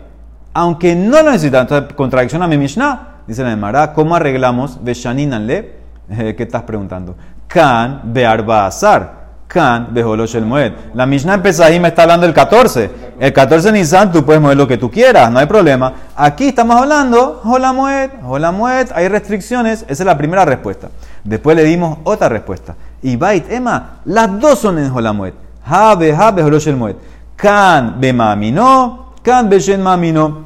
Aunque 0.53 0.95
no 0.95 1.21
lo 1.21 1.31
necesitas. 1.31 1.63
Entonces, 1.63 1.93
contradicción 1.95 2.41
a 2.41 2.47
mi 2.47 2.57
Mishnah, 2.57 3.23
dice 3.27 3.43
la 3.43 3.55
Mara, 3.57 3.91
¿cómo 3.91 4.15
arreglamos? 4.15 4.81
Veshaninanle, 4.81 5.73
eh, 6.09 6.33
¿qué 6.37 6.43
estás 6.43 6.63
preguntando? 6.63 7.15
Kan 7.47 8.01
Bearba 8.05 8.67
Azar. 8.67 9.24
Kan 9.47 9.93
Beholosh 9.93 10.35
el 10.35 10.45
Moed. 10.45 10.73
La 10.93 11.05
Mishnah 11.05 11.35
empieza 11.35 11.65
ahí, 11.65 11.79
me 11.79 11.89
está 11.89 12.03
hablando 12.03 12.25
del 12.25 12.33
14. 12.33 12.89
El 13.19 13.31
14 13.31 13.71
Nisan 13.71 14.11
tú 14.11 14.25
puedes 14.25 14.41
mover 14.41 14.57
lo 14.57 14.67
que 14.67 14.77
tú 14.77 14.91
quieras, 14.91 15.31
no 15.31 15.39
hay 15.39 15.45
problema. 15.45 15.93
Aquí 16.15 16.49
estamos 16.49 16.75
hablando 16.75 17.41
Hola 17.45 17.71
Moed, 17.71 18.09
Hola 18.25 18.51
Moed, 18.51 18.89
hay 18.93 19.07
restricciones. 19.07 19.83
Esa 19.83 20.03
es 20.03 20.05
la 20.05 20.17
primera 20.17 20.43
respuesta. 20.45 20.89
Después 21.23 21.55
le 21.55 21.63
dimos 21.63 21.99
otra 22.03 22.27
respuesta. 22.27 22.75
Y 23.01 23.15
Bait, 23.15 23.49
Emma, 23.49 23.99
las 24.05 24.39
dos 24.39 24.59
son 24.59 24.79
en 24.79 24.91
Hola 24.91 25.13
Moed. 25.13 25.33
Ha 25.65 25.95
Beha 25.95 26.31
Beholosh 26.31 26.67
el 26.67 26.95
Kan 27.35 27.99
Beshen 29.49 29.81
Mamino. 29.81 30.43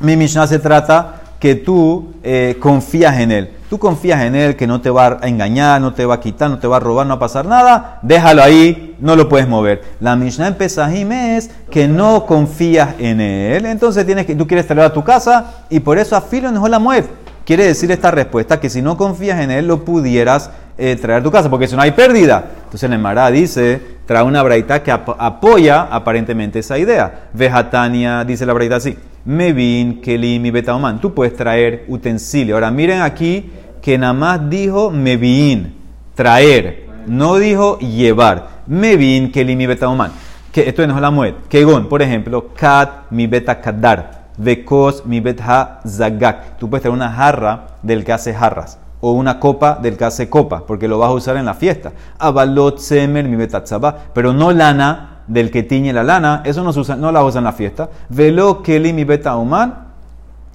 Mi 0.00 0.16
Mishnah 0.16 0.46
se 0.46 0.58
trata 0.58 1.14
que 1.38 1.56
tú 1.56 2.14
eh, 2.22 2.56
confías 2.60 3.18
en 3.18 3.32
él 3.32 3.57
tú 3.68 3.78
confías 3.78 4.22
en 4.22 4.34
él 4.34 4.56
que 4.56 4.66
no 4.66 4.80
te 4.80 4.90
va 4.90 5.18
a 5.20 5.28
engañar, 5.28 5.80
no 5.80 5.92
te 5.92 6.06
va 6.06 6.16
a 6.16 6.20
quitar, 6.20 6.50
no 6.50 6.58
te 6.58 6.66
va 6.66 6.78
a 6.78 6.80
robar, 6.80 7.06
no 7.06 7.14
va 7.14 7.16
a 7.16 7.20
pasar 7.20 7.46
nada, 7.46 7.98
déjalo 8.02 8.42
ahí, 8.42 8.96
no 9.00 9.16
lo 9.16 9.28
puedes 9.28 9.48
mover. 9.48 9.82
La 10.00 10.16
Mishnah 10.16 10.48
en 10.48 10.54
Pesahim 10.54 11.12
es 11.12 11.50
que 11.70 11.88
no 11.88 12.26
confías 12.26 12.94
en 12.98 13.20
él, 13.20 13.66
entonces 13.66 14.04
tienes 14.06 14.26
que, 14.26 14.34
tú 14.34 14.46
quieres 14.46 14.66
traerlo 14.66 14.84
a 14.84 14.92
tu 14.92 15.04
casa 15.04 15.64
y 15.70 15.80
por 15.80 15.98
eso 15.98 16.16
afilo 16.16 16.48
en 16.48 16.70
la 16.70 16.78
mueve. 16.78 17.08
Quiere 17.44 17.64
decir 17.64 17.90
esta 17.90 18.10
respuesta 18.10 18.60
que 18.60 18.68
si 18.68 18.82
no 18.82 18.96
confías 18.96 19.40
en 19.40 19.50
él 19.50 19.66
lo 19.66 19.84
pudieras 19.84 20.50
eh, 20.76 20.96
traer 21.00 21.20
a 21.20 21.22
tu 21.22 21.30
casa, 21.30 21.48
porque 21.48 21.66
si 21.66 21.74
no 21.74 21.82
hay 21.82 21.92
pérdida. 21.92 22.44
Entonces 22.64 22.90
el 22.90 22.98
Mará 22.98 23.30
dice, 23.30 23.80
trae 24.06 24.22
una 24.22 24.42
braita 24.42 24.82
que 24.82 24.92
apoya 24.92 25.88
aparentemente 25.90 26.58
esa 26.58 26.78
idea. 26.78 27.28
Vejatania, 27.32 28.24
dice 28.24 28.44
la 28.44 28.52
braita 28.52 28.76
así. 28.76 28.96
Mevin, 29.24 30.00
Kelim 30.00 30.46
y 30.46 30.50
Betaoman. 30.50 31.00
Tú 31.00 31.14
puedes 31.14 31.34
traer 31.34 31.84
utensilio. 31.88 32.54
Ahora 32.54 32.70
miren 32.70 33.02
aquí 33.02 33.50
que 33.82 33.98
nada 33.98 34.12
más 34.12 34.50
dijo 34.50 34.90
Mevin, 34.90 35.74
traer. 36.14 36.86
No 37.06 37.36
dijo 37.36 37.78
llevar. 37.78 38.48
Mevin, 38.66 39.30
Kelim 39.32 39.60
y 39.60 39.66
Betaoman. 39.66 40.12
Que 40.52 40.68
esto 40.68 40.82
es 40.82 40.88
la 40.88 41.10
mued. 41.10 41.34
Kegon, 41.48 41.88
por 41.88 42.02
ejemplo, 42.02 42.50
Kat, 42.54 43.10
mi 43.10 43.26
beta 43.26 43.60
kadar. 43.60 44.28
Vekos, 44.36 45.04
mi 45.04 45.20
beta 45.20 45.80
zagak. 45.86 46.58
Tú 46.58 46.70
puedes 46.70 46.82
traer 46.82 46.94
una 46.94 47.10
jarra 47.10 47.66
del 47.82 48.04
que 48.04 48.12
hace 48.12 48.32
jarras 48.32 48.78
o 49.00 49.12
una 49.12 49.38
copa 49.38 49.78
del 49.80 49.96
que 49.96 50.04
hace 50.04 50.28
copa, 50.28 50.64
porque 50.66 50.88
lo 50.88 50.98
vas 50.98 51.10
a 51.10 51.14
usar 51.14 51.36
en 51.36 51.44
la 51.44 51.54
fiesta. 51.54 51.92
Abalot, 52.18 52.78
semer, 52.78 53.26
mi 53.26 53.36
betatzaba, 53.36 53.96
pero 54.12 54.32
no 54.32 54.52
lana 54.52 55.17
del 55.28 55.50
que 55.50 55.62
tiñe 55.62 55.92
la 55.92 56.02
lana, 56.02 56.42
eso 56.44 56.64
no, 56.64 56.72
se 56.72 56.80
usa, 56.80 56.96
no 56.96 57.12
la 57.12 57.24
usa 57.24 57.38
en 57.38 57.44
la 57.44 57.52
fiesta. 57.52 57.90
Velo, 58.08 58.62
keli, 58.62 58.92
mi 58.92 59.04
beta 59.04 59.34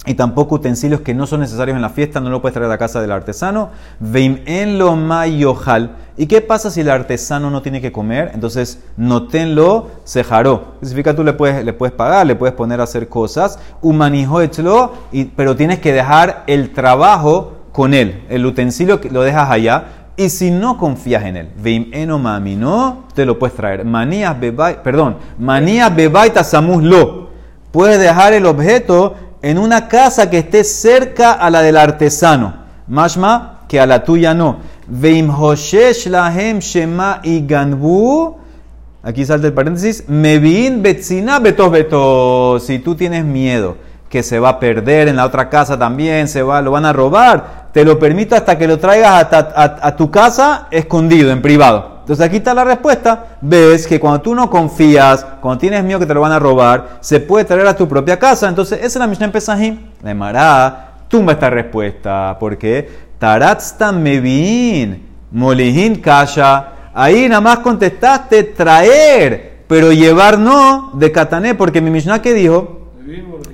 y 0.06 0.14
tampoco 0.14 0.56
utensilios 0.56 1.00
que 1.00 1.14
no 1.14 1.26
son 1.26 1.40
necesarios 1.40 1.76
en 1.76 1.82
la 1.82 1.88
fiesta, 1.88 2.20
no 2.20 2.28
lo 2.28 2.42
puedes 2.42 2.52
traer 2.52 2.66
a 2.66 2.68
la 2.68 2.78
casa 2.78 3.00
del 3.00 3.10
artesano. 3.10 3.70
Veim 4.00 4.40
en 4.44 4.78
lo 4.78 4.96
mayojal. 4.96 5.92
¿Y 6.18 6.26
qué 6.26 6.42
pasa 6.42 6.70
si 6.70 6.82
el 6.82 6.90
artesano 6.90 7.50
no 7.50 7.62
tiene 7.62 7.80
que 7.80 7.90
comer? 7.90 8.30
Entonces, 8.34 8.82
notenlo 8.98 9.88
sejaró. 10.04 10.74
Significa 10.82 11.16
tú 11.16 11.24
le 11.24 11.32
puedes, 11.32 11.64
le 11.64 11.72
puedes 11.72 11.94
pagar, 11.94 12.26
le 12.26 12.36
puedes 12.36 12.54
poner 12.54 12.80
a 12.80 12.84
hacer 12.84 13.08
cosas. 13.08 13.58
Humanijo 13.80 14.42
y 14.42 15.24
pero 15.36 15.56
tienes 15.56 15.78
que 15.78 15.92
dejar 15.92 16.44
el 16.46 16.72
trabajo 16.72 17.54
con 17.72 17.94
él. 17.94 18.24
El 18.28 18.44
utensilio 18.44 19.00
lo 19.10 19.22
dejas 19.22 19.50
allá 19.50 20.03
y 20.16 20.28
si 20.28 20.50
no 20.50 20.78
confías 20.78 21.24
en 21.24 21.36
él, 21.36 21.50
veim 21.56 21.90
mami, 22.20 22.54
no 22.54 23.04
te 23.14 23.26
lo 23.26 23.38
puedes 23.38 23.56
traer. 23.56 23.84
Manías 23.84 24.38
bebay, 24.38 24.82
perdón, 24.82 25.16
manías 25.38 25.94
bebaita 25.94 26.42
lo. 26.62 27.30
Puedes 27.72 27.98
dejar 27.98 28.32
el 28.32 28.46
objeto 28.46 29.14
en 29.42 29.58
una 29.58 29.88
casa 29.88 30.30
que 30.30 30.38
esté 30.38 30.62
cerca 30.62 31.32
a 31.32 31.50
la 31.50 31.62
del 31.62 31.76
artesano. 31.76 32.54
Mashma, 32.86 33.60
que 33.68 33.80
a 33.80 33.86
la 33.86 34.04
tuya 34.04 34.34
no. 34.34 34.58
Veim 34.86 35.28
hoshesh 35.30 36.06
lahem 36.06 36.60
shema 36.60 37.20
y 37.24 37.44
ganbu. 37.44 38.36
Aquí 39.02 39.24
salta 39.24 39.48
el 39.48 39.52
paréntesis. 39.52 40.04
Mevin 40.08 40.82
betzina 40.82 41.40
betos 41.40 41.70
betos. 41.70 42.62
Si 42.62 42.78
tú 42.78 42.94
tienes 42.94 43.24
miedo 43.24 43.76
que 44.08 44.22
se 44.22 44.38
va 44.38 44.50
a 44.50 44.60
perder 44.60 45.08
en 45.08 45.16
la 45.16 45.26
otra 45.26 45.50
casa 45.50 45.76
también, 45.76 46.28
se 46.28 46.42
va, 46.42 46.62
lo 46.62 46.70
van 46.70 46.84
a 46.84 46.92
robar, 46.92 47.63
te 47.74 47.84
lo 47.84 47.98
permito 47.98 48.36
hasta 48.36 48.56
que 48.56 48.68
lo 48.68 48.78
traigas 48.78 49.26
a, 49.32 49.96
tu 49.96 50.08
casa 50.08 50.68
escondido, 50.70 51.32
en 51.32 51.42
privado. 51.42 52.02
Entonces 52.02 52.24
aquí 52.24 52.36
está 52.36 52.54
la 52.54 52.62
respuesta. 52.62 53.38
Ves 53.40 53.88
que 53.88 53.98
cuando 53.98 54.20
tú 54.20 54.32
no 54.32 54.48
confías, 54.48 55.26
cuando 55.40 55.58
tienes 55.58 55.82
miedo 55.82 55.98
que 55.98 56.06
te 56.06 56.14
lo 56.14 56.20
van 56.20 56.30
a 56.30 56.38
robar, 56.38 56.98
se 57.00 57.18
puede 57.18 57.44
traer 57.44 57.66
a 57.66 57.74
tu 57.74 57.88
propia 57.88 58.16
casa. 58.16 58.48
Entonces 58.48 58.78
esa 58.78 58.86
es 58.86 58.96
la 58.96 59.08
Mishnah 59.08 59.26
en 59.26 59.32
Pesajim. 59.32 59.78
De 60.00 60.14
Mará, 60.14 60.92
tumba 61.08 61.32
esta 61.32 61.50
respuesta. 61.50 62.36
porque 62.38 62.88
Taratzta 63.18 63.90
mevin, 63.90 65.08
molihin 65.32 66.00
kasha. 66.00 66.68
Ahí 66.94 67.28
nada 67.28 67.40
más 67.40 67.58
contestaste 67.58 68.44
traer, 68.44 69.64
pero 69.66 69.90
llevar 69.90 70.38
no 70.38 70.92
de 70.94 71.10
Katané, 71.10 71.56
porque 71.56 71.80
mi 71.80 71.90
Mishnah 71.90 72.22
que 72.22 72.34
dijo, 72.34 72.92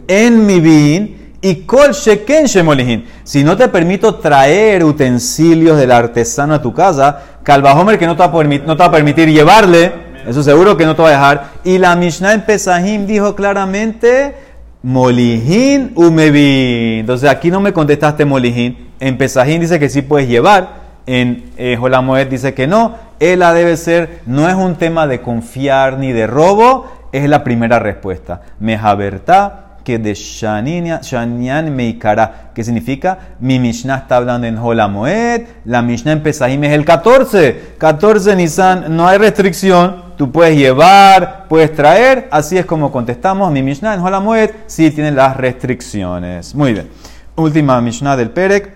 en 0.06 0.44
mi 0.44 0.61
bin 0.61 1.19
y 1.42 1.66
sheken. 1.92 2.46
Si 3.24 3.44
no 3.44 3.57
te 3.57 3.68
permito 3.68 4.16
traer 4.16 4.85
utensilios 4.85 5.79
del 5.79 5.92
artesano 5.92 6.55
a 6.55 6.62
tu 6.62 6.72
casa, 6.72 7.22
Calvajomer 7.42 7.98
que 7.98 8.07
no 8.07 8.16
te, 8.16 8.22
va 8.22 8.85
a 8.85 8.90
permitir 8.90 9.31
llevarle, 9.31 9.92
eso 10.26 10.42
seguro 10.42 10.76
que 10.76 10.85
no 10.85 10.94
te 10.94 11.03
va 11.03 11.09
a 11.09 11.12
dejar. 11.12 11.44
Y 11.64 11.79
la 11.79 11.96
Mishnah 11.96 12.35
en 12.35 12.42
Pesahim 12.42 13.07
dijo 13.07 13.35
claramente, 13.35 14.35
molihin 14.83 15.92
umevin. 15.94 17.00
Entonces 17.00 17.31
aquí 17.31 17.50
no 17.50 17.61
me 17.61 17.72
contestaste 17.72 18.24
molihin. 18.24 18.90
En 19.00 19.16
Pesahim 19.16 19.61
dice 19.61 19.79
que 19.79 19.88
sí 19.88 20.03
puedes 20.03 20.29
llevar. 20.29 20.81
En 21.07 21.50
eh, 21.57 21.79
dice 22.31 22.53
que 22.53 22.66
no. 22.66 22.96
Ella 23.18 23.53
debe 23.53 23.76
ser, 23.76 24.20
no 24.26 24.48
es 24.48 24.55
un 24.55 24.76
tema 24.76 25.07
de 25.07 25.20
confiar 25.20 25.98
ni 25.98 26.12
de 26.12 26.26
robo, 26.26 26.87
es 27.12 27.29
la 27.29 27.42
primera 27.42 27.79
respuesta. 27.79 28.42
Mejabertá 28.61 29.69
que 29.84 29.98
de 29.98 30.14
Shanian 30.14 31.74
Meikara, 31.74 32.50
que 32.54 32.64
significa 32.64 33.18
mi 33.40 33.58
Mishnah 33.58 33.96
está 33.96 34.16
hablando 34.16 34.46
en 34.46 34.58
Holamoed, 34.58 35.42
la 35.64 35.82
Mishnah 35.82 36.12
en 36.12 36.22
Pesahim 36.22 36.64
es 36.64 36.72
el 36.72 36.84
14, 36.84 37.74
14 37.78 38.36
Nisan, 38.36 38.96
no 38.96 39.06
hay 39.06 39.18
restricción, 39.18 40.04
tú 40.16 40.30
puedes 40.30 40.56
llevar, 40.56 41.46
puedes 41.48 41.74
traer, 41.74 42.28
así 42.30 42.58
es 42.58 42.66
como 42.66 42.92
contestamos, 42.92 43.50
mi 43.50 43.62
Mishnah 43.62 43.94
en 43.94 44.00
Holamoed 44.00 44.50
sí 44.66 44.90
tiene 44.90 45.12
las 45.12 45.36
restricciones. 45.36 46.54
Muy 46.54 46.72
bien, 46.72 46.88
última 47.36 47.80
Mishnah 47.80 48.16
del 48.16 48.30
Perek, 48.30 48.72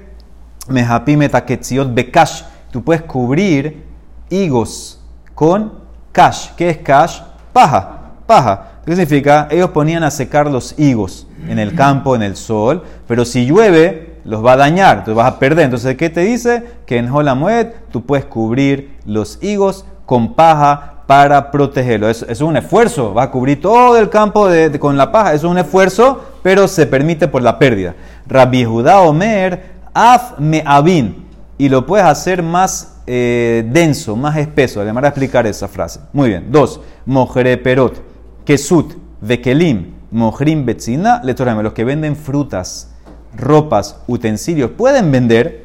Mehapime 0.69 1.29
Taketziot 1.29 1.93
Bekash, 1.93 2.43
tú 2.71 2.83
puedes 2.83 3.03
cubrir 3.03 3.85
higos 4.31 5.01
con 5.35 5.85
cash, 6.13 6.51
¿qué 6.57 6.71
es 6.71 6.79
cash? 6.79 7.21
Paja, 7.53 8.13
paja. 8.27 8.71
¿Qué 8.85 8.93
significa? 8.93 9.49
Ellos 9.51 9.71
ponían 9.71 10.05
a 10.05 10.11
secar 10.11 10.51
los 10.51 10.79
higos 10.79 11.27
en 11.49 11.59
el 11.59 11.75
campo, 11.75 12.15
en 12.15 12.23
el 12.23 12.37
sol, 12.37 12.83
pero 13.09 13.25
si 13.25 13.47
llueve, 13.47 14.15
los 14.25 14.45
va 14.45 14.53
a 14.53 14.57
dañar, 14.57 14.99
entonces 14.99 15.15
vas 15.15 15.33
a 15.33 15.39
perder. 15.39 15.65
Entonces, 15.65 15.97
¿qué 15.97 16.11
te 16.11 16.21
dice? 16.21 16.63
Que 16.87 16.99
en 16.99 17.11
Holamued 17.11 17.69
tú 17.91 18.05
puedes 18.05 18.25
cubrir 18.25 18.97
los 19.07 19.39
higos 19.43 19.85
con 20.07 20.35
paja 20.35 21.03
para 21.07 21.51
protegerlo. 21.51 22.09
Es, 22.09 22.25
es 22.29 22.41
un 22.41 22.57
esfuerzo, 22.57 23.15
va 23.15 23.25
a 23.25 23.31
cubrir 23.31 23.61
todo 23.61 23.97
el 23.99 24.09
campo 24.09 24.49
con 24.79 24.97
la 24.97 25.13
paja, 25.13 25.35
es 25.35 25.45
un 25.45 25.59
esfuerzo, 25.59 26.23
pero 26.43 26.69
se 26.69 26.87
permite 26.87 27.29
por 27.29 27.43
la 27.43 27.59
pérdida. 27.59 27.95
Rabbi 28.27 28.65
Judá 28.65 29.01
Omer, 29.01 29.75
af 29.93 30.39
me 30.39 30.63
avin, 30.65 31.27
y 31.59 31.69
lo 31.69 31.87
puedes 31.87 32.07
hacer 32.07 32.43
más 32.43 32.97
eh, 33.07 33.67
denso, 33.71 34.17
más 34.17 34.37
espeso. 34.37 34.85
Van 34.85 35.05
a 35.05 35.09
explicar 35.09 35.47
esa 35.47 35.69
frase. 35.69 36.01
Muy 36.13 36.31
bien. 36.31 36.47
Dos, 36.51 36.81
mojere 37.05 37.57
perot, 37.59 38.14
kesut, 38.45 38.95
vekelim, 39.21 39.95
mojrim 40.11 40.65
betzina, 40.65 41.21
letorame, 41.23 41.63
los 41.63 41.73
que 41.73 41.85
venden 41.85 42.17
frutas, 42.17 42.93
ropas, 43.37 44.01
utensilios, 44.07 44.71
pueden 44.71 45.11
vender, 45.11 45.65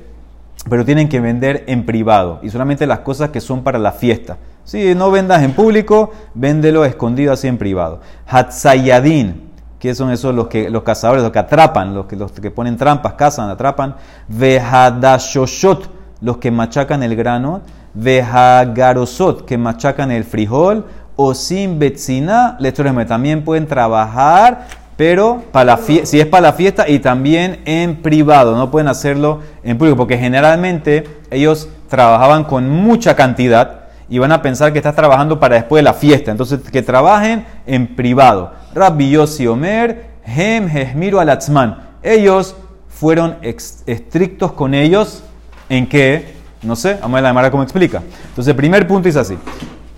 pero 0.69 0.85
tienen 0.85 1.07
que 1.07 1.19
vender 1.19 1.63
en 1.67 1.85
privado 1.85 2.39
y 2.41 2.49
solamente 2.49 2.85
las 2.85 2.99
cosas 2.99 3.29
que 3.29 3.41
son 3.41 3.63
para 3.63 3.79
la 3.79 3.91
fiesta. 3.91 4.37
Si 4.63 4.93
no 4.93 5.09
vendas 5.09 5.41
en 5.41 5.53
público, 5.53 6.11
véndelo 6.35 6.85
escondido 6.85 7.33
así 7.33 7.47
en 7.47 7.57
privado. 7.57 8.01
Hatzayadin, 8.27 9.49
que 9.79 9.95
son 9.95 10.11
esos 10.11 10.35
los, 10.35 10.47
que, 10.47 10.69
los 10.69 10.83
cazadores, 10.83 11.23
los 11.23 11.31
que 11.31 11.39
atrapan, 11.39 11.95
los 11.95 12.05
que, 12.05 12.15
los 12.15 12.31
que 12.33 12.51
ponen 12.51 12.77
trampas, 12.77 13.13
cazan, 13.13 13.49
atrapan. 13.49 13.95
Vehadashoshot, 14.27 15.89
los 16.21 16.37
que 16.37 16.51
machacan 16.51 17.01
el 17.01 17.15
grano. 17.15 17.61
Vehagarosot, 17.95 19.45
que 19.45 19.57
machacan 19.57 20.11
el 20.11 20.23
frijol. 20.23 20.85
O 21.21 21.33
sin 21.33 21.79
betzina, 21.79 22.57
también 23.05 23.43
pueden 23.43 23.67
trabajar 23.67 24.67
pero 24.95 25.43
para 25.53 25.65
la 25.65 25.77
si 25.77 26.19
es 26.19 26.25
para 26.25 26.41
la 26.41 26.53
fiesta 26.53 26.87
y 26.89 26.99
también 26.99 27.61
en 27.65 28.01
privado, 28.01 28.57
no 28.57 28.71
pueden 28.71 28.87
hacerlo 28.87 29.39
en 29.63 29.77
público, 29.77 29.97
porque 29.97 30.17
generalmente 30.17 31.05
ellos 31.29 31.67
trabajaban 31.89 32.45
con 32.45 32.69
mucha 32.69 33.17
cantidad 33.17 33.87
y 34.09 34.19
van 34.19 34.33
a 34.33 34.41
pensar 34.41 34.71
que 34.71 34.79
estás 34.79 34.95
trabajando 34.95 35.41
para 35.41 35.55
después 35.55 35.79
de 35.79 35.83
la 35.83 35.93
fiesta, 35.93 36.31
entonces 36.31 36.59
que 36.69 36.81
trabajen 36.81 37.45
en 37.65 37.95
privado. 37.95 38.53
Rabbi 38.73 39.09
Yossi 39.09 39.47
Omer, 39.47 40.05
Hem 40.25 40.67
Hesmiru 40.67 41.19
Alatzman, 41.19 41.77
ellos 42.01 42.55
fueron 42.87 43.37
estrictos 43.41 44.51
con 44.53 44.73
ellos 44.73 45.23
en 45.69 45.87
que, 45.87 46.33
no 46.61 46.77
sé, 46.77 46.95
vamos 46.95 47.11
a 47.11 47.15
ver 47.15 47.23
la 47.23 47.29
Gemara 47.29 47.51
cómo 47.51 47.63
explica. 47.63 48.01
Entonces, 48.29 48.51
el 48.51 48.55
primer 48.57 48.85
punto 48.85 49.07
es 49.07 49.15
así. 49.15 49.37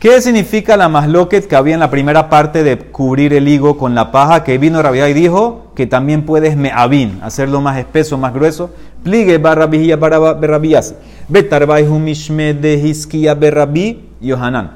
¿Qué 0.01 0.19
significa 0.19 0.77
la 0.77 0.89
masloquet 0.89 1.47
que 1.47 1.55
había 1.55 1.75
en 1.75 1.79
la 1.79 1.91
primera 1.91 2.27
parte 2.27 2.63
de 2.63 2.75
cubrir 2.75 3.33
el 3.33 3.47
higo 3.47 3.77
con 3.77 3.93
la 3.93 4.11
paja? 4.11 4.43
Que 4.43 4.57
vino 4.57 4.81
Rabbi 4.81 4.99
y 4.99 5.13
dijo 5.13 5.67
que 5.75 5.85
también 5.85 6.25
puedes 6.25 6.57
me'avin, 6.57 7.19
hacerlo 7.21 7.61
más 7.61 7.77
espeso, 7.77 8.17
más 8.17 8.33
grueso. 8.33 8.71
Pligue 9.03 9.37
barra 9.37 9.67
vigía 9.67 9.97
barra 9.97 10.33
berrabías. 10.33 10.95
Betarbai 11.27 11.83
humishme 11.85 12.55
de 12.55 12.73
hiskia 12.79 13.35
berrabi 13.35 14.09
Yohanan. 14.19 14.71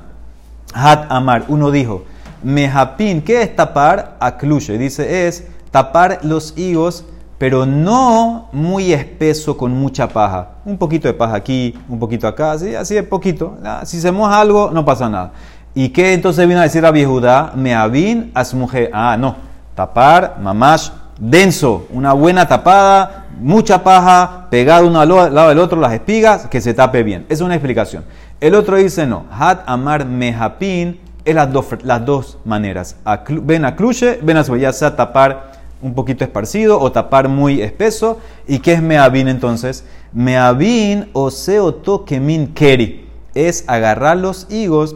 Hat 0.75 1.07
Amar, 1.09 1.45
uno 1.47 1.71
dijo, 1.71 2.03
Mejapin, 2.43 3.23
¿qué 3.23 3.41
es 3.41 3.55
tapar? 3.55 4.17
Aklushe, 4.19 4.77
dice, 4.77 5.25
es 5.25 5.45
tapar 5.71 6.19
los 6.21 6.55
higos, 6.55 7.03
pero 7.37 7.65
no 7.65 8.49
muy 8.51 8.93
espeso 8.93 9.57
con 9.57 9.71
mucha 9.73 10.07
paja. 10.07 10.49
Un 10.65 10.77
poquito 10.77 11.07
de 11.07 11.13
paja 11.13 11.35
aquí, 11.35 11.77
un 11.89 11.99
poquito 11.99 12.27
acá, 12.27 12.53
así, 12.53 12.75
así 12.75 12.95
de 12.95 13.03
poquito. 13.03 13.57
Ah, 13.63 13.81
Si 13.85 13.99
se 13.99 14.11
moja 14.11 14.39
algo, 14.39 14.71
no 14.71 14.85
pasa 14.85 15.09
nada. 15.09 15.31
¿Y 15.73 15.89
qué 15.89 16.13
entonces 16.13 16.47
vino 16.47 16.59
a 16.61 16.63
decir 16.63 16.85
a 16.85 16.91
Judá? 17.05 17.51
Meavin 17.55 18.31
asmuje. 18.33 18.89
Ah, 18.93 19.17
no. 19.19 19.35
Tapar, 19.75 20.37
mamash, 20.41 20.89
denso. 21.19 21.85
Una 21.91 22.13
buena 22.13 22.47
tapada, 22.47 23.25
mucha 23.41 23.83
paja, 23.83 24.47
pegado 24.49 24.87
uno 24.87 25.01
al 25.01 25.09
lado 25.09 25.49
del 25.49 25.59
otro, 25.59 25.79
las 25.81 25.91
espigas, 25.91 26.47
que 26.47 26.61
se 26.61 26.73
tape 26.73 27.03
bien. 27.03 27.25
Es 27.27 27.41
una 27.41 27.55
explicación. 27.55 28.05
El 28.39 28.55
otro 28.55 28.77
dice 28.77 29.05
no. 29.05 29.25
Hat 29.31 29.63
amar 29.65 30.05
mejapin 30.05 30.99
es 31.25 31.35
las 31.35 31.51
dos, 31.51 31.65
las 31.83 32.05
dos 32.05 32.37
maneras. 32.45 32.95
Ven 33.27 33.65
a 33.65 33.75
cruce, 33.75 34.19
ven 34.23 34.37
a 34.37 34.43
su- 34.45 34.55
ya 34.55 34.71
sea 34.71 34.95
tapar 34.95 35.54
un 35.85 35.93
poquito 35.93 36.23
esparcido 36.23 36.79
o 36.79 36.91
tapar 36.91 37.29
muy 37.29 37.61
espeso. 37.61 38.17
¿Y 38.47 38.59
qué 38.59 38.73
es 38.73 38.81
meavin 38.81 39.27
entonces? 39.27 39.85
Meavin 40.13 41.09
o 41.13 41.29
seoto 41.29 42.05
kemin 42.05 42.47
keri. 42.53 43.07
Es 43.35 43.63
agarrar 43.67 44.17
los 44.17 44.47
higos 44.49 44.95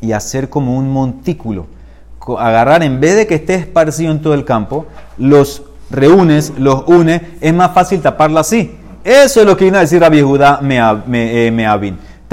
y 0.00 0.12
hacer 0.12 0.50
como 0.50 0.76
un 0.76 0.90
montículo. 0.92 1.66
Agarrar, 2.38 2.82
en 2.82 3.00
vez 3.00 3.16
de 3.16 3.26
que 3.26 3.34
esté 3.36 3.54
esparcido 3.54 4.10
en 4.12 4.20
todo 4.20 4.34
el 4.34 4.44
campo, 4.44 4.86
los 5.18 5.62
reúnes, 5.90 6.52
los 6.58 6.84
unes, 6.86 7.22
es 7.40 7.54
más 7.54 7.72
fácil 7.72 8.00
taparlo 8.00 8.38
así. 8.40 8.76
Eso 9.04 9.40
es 9.40 9.46
lo 9.46 9.56
que 9.56 9.64
viene 9.64 9.78
a 9.78 9.82
decir 9.82 10.00
Rabbi 10.00 10.22
Judá 10.22 10.60
Mea- 10.62 11.02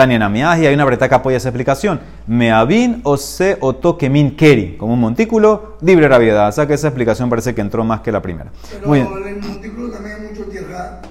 Namiaji, 0.07 0.65
hay 0.67 0.73
una 0.73 0.85
breta 0.85 1.07
que 1.09 1.15
apoya 1.15 1.37
esa 1.37 1.49
explicación. 1.49 1.99
Meavin 2.27 3.01
o 3.03 3.17
se 3.17 3.57
o 3.61 3.75
tokemin 3.75 4.35
keri, 4.35 4.77
como 4.77 4.93
un 4.93 4.99
montículo, 4.99 5.77
libre 5.81 6.07
Judá. 6.07 6.47
O 6.47 6.51
sea 6.51 6.65
que 6.67 6.73
esa 6.75 6.87
explicación 6.87 7.29
parece 7.29 7.53
que 7.55 7.61
entró 7.61 7.83
más 7.83 8.01
que 8.01 8.11
la 8.11 8.21
primera. 8.21 8.51
Pero 8.71 8.87
Muy 8.87 8.99
bien. 8.99 9.11
en 9.21 9.27
el 9.35 9.41
montículo 9.41 9.89
también 9.91 10.15
hay 10.17 10.27
mucho 10.29 10.43
tierra. 10.49 11.01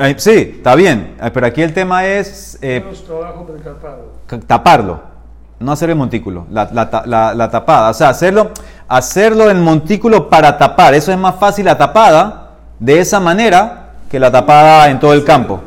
Eh, 0.00 0.14
sí, 0.18 0.54
está 0.56 0.74
bien, 0.74 1.14
Eh, 1.22 1.30
pero 1.32 1.46
aquí 1.46 1.62
el 1.62 1.72
tema 1.72 2.04
es 2.04 2.58
eh, 2.62 2.84
taparlo, 4.46 5.00
no 5.60 5.72
hacer 5.72 5.90
el 5.90 5.96
montículo, 5.96 6.46
la, 6.50 6.68
la 6.72 6.90
ta- 6.90 7.04
la- 7.06 7.34
la 7.34 7.50
tapada. 7.50 7.90
O 7.90 7.94
sea, 7.94 8.08
hacerlo, 8.10 8.50
hacerlo 8.88 9.50
en 9.50 9.62
montículo 9.62 10.28
para 10.28 10.58
tapar. 10.58 10.94
Eso 10.94 11.12
es 11.12 11.18
más 11.18 11.36
fácil 11.36 11.64
la 11.66 11.78
tapada 11.78 12.50
de 12.78 12.98
esa 13.00 13.20
manera 13.20 13.92
que 14.10 14.18
la 14.18 14.30
tapada 14.30 14.90
en 14.90 14.98
todo 14.98 15.12
el 15.12 15.24
campo. 15.24 15.60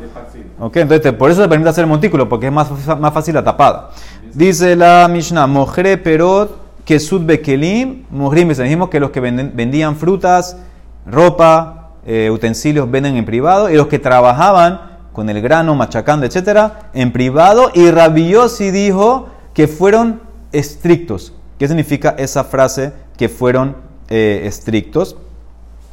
Ok, 0.60 0.76
entonces 0.76 1.12
por 1.12 1.30
eso 1.30 1.42
se 1.42 1.48
permite 1.48 1.70
hacer 1.70 1.84
el 1.84 1.90
montículo, 1.90 2.28
porque 2.28 2.46
es 2.46 2.52
más, 2.52 2.68
más 2.98 3.14
fácil 3.14 3.34
la 3.34 3.44
tapada. 3.44 3.90
Dice 4.34 4.74
la 4.74 5.08
Mishnah, 5.08 5.46
Mojre 5.46 5.96
perot 5.98 6.68
kesut 6.88 7.26
bekelim, 7.26 8.06
mojrim, 8.10 8.48
dijimos 8.48 8.88
que 8.88 8.98
los 8.98 9.10
que 9.10 9.20
vendían 9.20 9.94
frutas, 9.94 10.56
ropa, 11.04 11.90
eh, 12.06 12.30
utensilios 12.32 12.90
venden 12.90 13.16
en 13.16 13.26
privado, 13.26 13.68
y 13.68 13.74
los 13.74 13.88
que 13.88 13.98
trabajaban 13.98 14.80
con 15.12 15.28
el 15.28 15.42
grano, 15.42 15.74
machacando, 15.74 16.24
etcétera, 16.24 16.90
en 16.94 17.12
privado, 17.12 17.70
y 17.74 17.90
Rabiosi 17.90 18.70
dijo 18.70 19.28
que 19.52 19.68
fueron 19.68 20.22
estrictos. 20.50 21.34
¿Qué 21.58 21.68
significa 21.68 22.14
esa 22.16 22.42
frase 22.42 22.94
que 23.18 23.28
fueron 23.28 23.76
eh, 24.08 24.44
estrictos? 24.46 25.16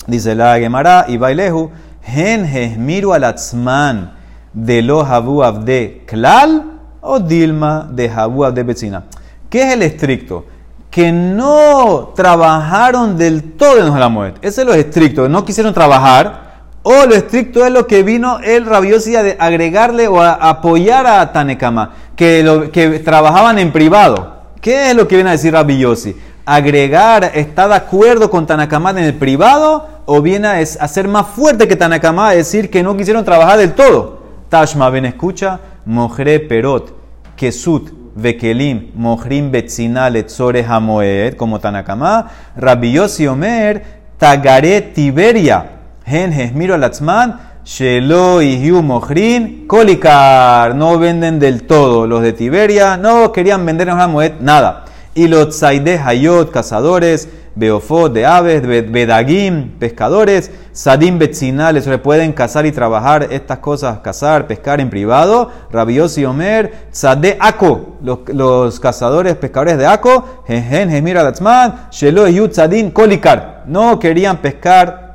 Dice 0.07 0.33
la 0.33 0.57
Gemara 0.59 1.07
y 1.09 1.17
Bailehu, 1.17 1.71
Hen 2.07 2.45
hesmiru 2.45 3.11
alatzman 3.11 4.14
de 4.55 4.81
lo 4.81 5.01
habu 5.05 5.43
abde 5.43 6.01
klal 6.07 6.63
o 7.01 7.19
dilma 7.19 7.87
de 7.91 8.09
habu 8.09 8.43
abde 8.45 8.63
betzina. 8.63 9.03
¿Qué 9.49 9.61
es 9.67 9.73
el 9.73 9.83
estricto? 9.83 10.45
Que 10.89 11.11
no 11.11 12.13
trabajaron 12.15 13.17
del 13.17 13.51
todo 13.53 13.79
en 13.85 13.99
la 13.99 14.09
muerte. 14.09 14.39
Ese 14.47 14.61
es 14.61 14.67
lo 14.67 14.73
estricto, 14.73 15.29
no 15.29 15.45
quisieron 15.45 15.73
trabajar. 15.73 16.45
O 16.83 17.05
lo 17.05 17.15
estricto 17.15 17.65
es 17.65 17.71
lo 17.71 17.85
que 17.87 18.03
vino 18.03 18.39
el 18.39 18.65
rabiosi 18.65 19.15
a 19.15 19.23
de- 19.23 19.35
agregarle 19.39 20.07
o 20.07 20.21
a 20.21 20.33
apoyar 20.33 21.05
a 21.07 21.31
Tanekama, 21.33 21.91
que, 22.15 22.43
lo, 22.43 22.71
que 22.71 22.99
trabajaban 22.99 23.57
en 23.59 23.71
privado. 23.71 24.35
¿Qué 24.61 24.91
es 24.91 24.95
lo 24.95 25.07
que 25.07 25.15
viene 25.15 25.31
a 25.31 25.33
decir 25.33 25.51
Rabbi 25.53 25.79
Yossi? 25.79 26.15
Agregar, 26.45 27.31
¿está 27.33 27.67
de 27.67 27.73
acuerdo 27.75 28.29
con 28.29 28.45
Tanakama 28.45 28.91
en 28.91 28.99
el 28.99 29.15
privado? 29.15 29.87
¿O 30.05 30.21
viene 30.21 30.47
a 30.47 30.87
ser 30.87 31.07
más 31.07 31.25
fuerte 31.27 31.67
que 31.67 31.75
Tanakama 31.75 32.29
a 32.29 32.35
decir 32.35 32.69
que 32.69 32.83
no 32.83 32.95
quisieron 32.95 33.25
trabajar 33.25 33.57
del 33.57 33.73
todo? 33.73 34.24
Tashma, 34.49 34.89
ven, 34.89 35.05
escucha. 35.05 35.59
Mojre 35.85 36.39
perot, 36.39 36.93
kesut, 37.37 37.91
vekelim, 38.15 38.91
mojrim 38.95 39.51
betzina 39.51 40.09
letzore 40.09 40.63
hamoed, 40.63 41.35
como 41.35 41.59
Tanakama. 41.59 42.29
Rabbi 42.55 42.93
Yossi 42.93 43.27
omer, 43.27 43.83
tagare 44.17 44.81
tiberia. 44.93 45.65
Hen 46.05 46.31
hesmiro 46.31 46.75
alatzman, 46.75 47.39
Shelo 47.65 48.43
y 48.43 48.71
Mojrin, 48.71 49.65
Kolikar, 49.65 50.75
no 50.75 50.99
venden 50.99 51.39
del 51.39 51.63
todo. 51.63 52.05
Los 52.05 52.21
de 52.21 52.31
Tiberia 52.31 52.95
no 52.95 53.31
querían 53.31 53.65
vender 53.65 53.89
en 53.89 53.99
Hamoed 53.99 54.33
nada. 54.39 54.85
Y 55.15 55.27
los 55.27 55.49
Tzaide 55.49 55.97
Hayot, 55.97 56.51
cazadores, 56.51 57.27
Beofot 57.55 58.11
de 58.11 58.25
aves, 58.25 58.61
Be- 58.67 58.81
Bedagim, 58.81 59.71
pescadores, 59.79 60.51
Sadim 60.73 61.17
Betzinales, 61.17 61.85
se 61.85 61.97
pueden 61.97 62.33
cazar 62.33 62.65
y 62.65 62.71
trabajar 62.73 63.27
estas 63.31 63.59
cosas, 63.59 63.99
cazar, 63.99 64.45
pescar 64.45 64.81
en 64.81 64.89
privado. 64.89 65.49
Rabiosi 65.71 66.25
Omer, 66.25 66.89
Tzade 66.91 67.37
Ako, 67.39 67.97
los, 68.01 68.19
los 68.27 68.79
cazadores, 68.79 69.35
pescadores 69.35 69.77
de 69.77 69.87
Ako, 69.87 70.43
Jejen, 70.47 70.89
Jemir 70.89 71.17
Alatzman, 71.17 71.87
Shelo 71.91 72.27
y 72.27 72.35
Hiu 72.35 72.49
Tzadim, 72.49 72.91
Kolikar, 72.91 73.63
no 73.67 73.97
querían 73.99 74.37
pescar 74.37 75.05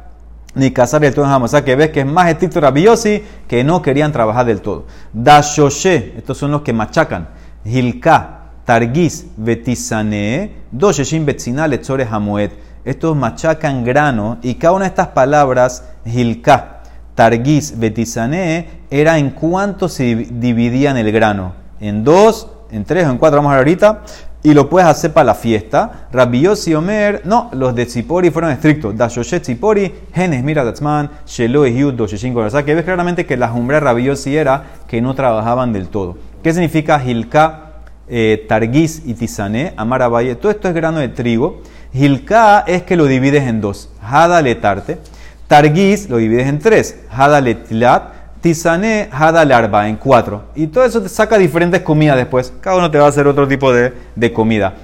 ni 0.55 0.71
cazar 0.71 1.03
del 1.03 1.15
todo 1.15 1.27
en. 1.27 1.45
O 1.45 1.49
sea 1.49 1.65
que 1.65 1.77
ves 1.77 1.91
que 1.91 2.01
es 2.01 2.07
más 2.07 2.29
estricto 2.29 2.61
Rabiosi 2.61 3.23
que 3.47 3.63
no 3.63 3.83
querían 3.83 4.13
trabajar 4.13 4.47
del 4.47 4.63
todo. 4.63 4.87
Dashoshe, 5.13 6.15
estos 6.17 6.39
son 6.39 6.51
los 6.51 6.63
que 6.63 6.73
machacan. 6.73 7.29
Hilka, 7.65 8.40
Targis, 8.71 9.27
Betisane, 9.37 10.53
Dosheshin 10.71 11.27
Betzina, 11.27 11.67
Letzore 11.67 12.07
Hamoed. 12.09 12.53
Estos 12.85 13.17
machacan 13.17 13.83
grano 13.83 14.39
y 14.43 14.55
cada 14.55 14.75
una 14.75 14.85
de 14.85 14.91
estas 14.91 15.09
palabras, 15.09 15.83
Hilka, 16.05 16.83
Targis, 17.17 17.77
Betisane, 17.81 18.69
era 18.89 19.19
en 19.19 19.31
cuánto 19.31 19.89
se 19.89 20.15
dividían 20.15 20.97
el 20.97 21.11
grano. 21.11 21.53
En 21.81 22.05
dos 22.05 22.47
en 22.71 22.85
tres 22.85 23.09
o 23.09 23.11
en 23.11 23.19
cuatro, 23.19 23.39
vamos 23.39 23.51
a 23.51 23.57
ver 23.57 23.65
ahorita, 23.65 24.03
y 24.45 24.55
lo 24.55 24.71
puedes 24.71 24.89
hacer 24.89 25.13
para 25.13 25.25
la 25.25 25.35
fiesta. 25.35 26.07
Rabbi 26.13 26.43
Yossi 26.43 26.73
Omer, 26.73 27.23
no, 27.25 27.51
los 27.53 27.75
de 27.75 27.87
Tzipori 27.87 28.31
fueron 28.31 28.53
estrictos. 28.53 28.97
Dashoshet 28.97 29.43
Tzipori, 29.43 29.93
Genes 30.15 30.45
Mira 30.45 30.63
Datzman, 30.63 31.11
Shelo 31.27 31.65
Ehyud, 31.65 31.95
Dosheshin 31.95 32.37
O 32.37 32.49
sea 32.49 32.65
que 32.65 32.77
ves 32.77 32.85
claramente 32.85 33.27
que 33.27 33.37
la 33.37 33.49
jumbra 33.49 33.99
Yossi 33.99 34.37
era 34.37 34.63
que 34.87 35.03
no 35.03 35.17
trabajaban 35.17 35.73
del 35.73 35.89
todo. 35.89 36.19
¿Qué 36.41 36.53
significa 36.53 37.03
Hilka, 37.05 37.70
eh, 38.11 38.45
Targis 38.49 39.03
y 39.07 39.15
Tisané? 39.15 39.73
Amar 39.77 40.11
Valle. 40.11 40.35
Todo 40.35 40.51
esto 40.51 40.69
es 40.69 40.75
grano 40.75 40.99
de 40.99 41.09
trigo. 41.09 41.63
Hilka 41.93 42.65
es 42.67 42.83
que 42.83 42.97
lo 42.97 43.07
divides 43.07 43.45
en 43.45 43.61
dos. 43.61 43.89
Hada 44.03 44.43
letarte. 44.43 44.99
Targis 45.47 46.11
lo 46.11 46.19
divides 46.19 46.47
en 46.47 46.59
tres. 46.59 46.97
Hada 47.11 47.41
letlat 47.41 48.21
Tisané, 48.41 49.09
Hada 49.13 49.45
Larba, 49.45 49.89
en 49.89 49.97
cuatro. 49.97 50.45
Y 50.55 50.67
todo 50.69 50.85
eso 50.85 51.03
te 51.03 51.09
saca 51.09 51.37
diferentes 51.37 51.83
comidas 51.83 52.17
después. 52.17 52.53
Cada 52.61 52.77
uno 52.77 52.91
te 52.91 52.99
va 52.99 53.07
a 53.07 53.09
hacer 53.09 53.27
otro 53.27 53.47
tipo 53.47 53.73
de, 53.73 53.93
de 54.17 54.33
comida. 54.33 54.75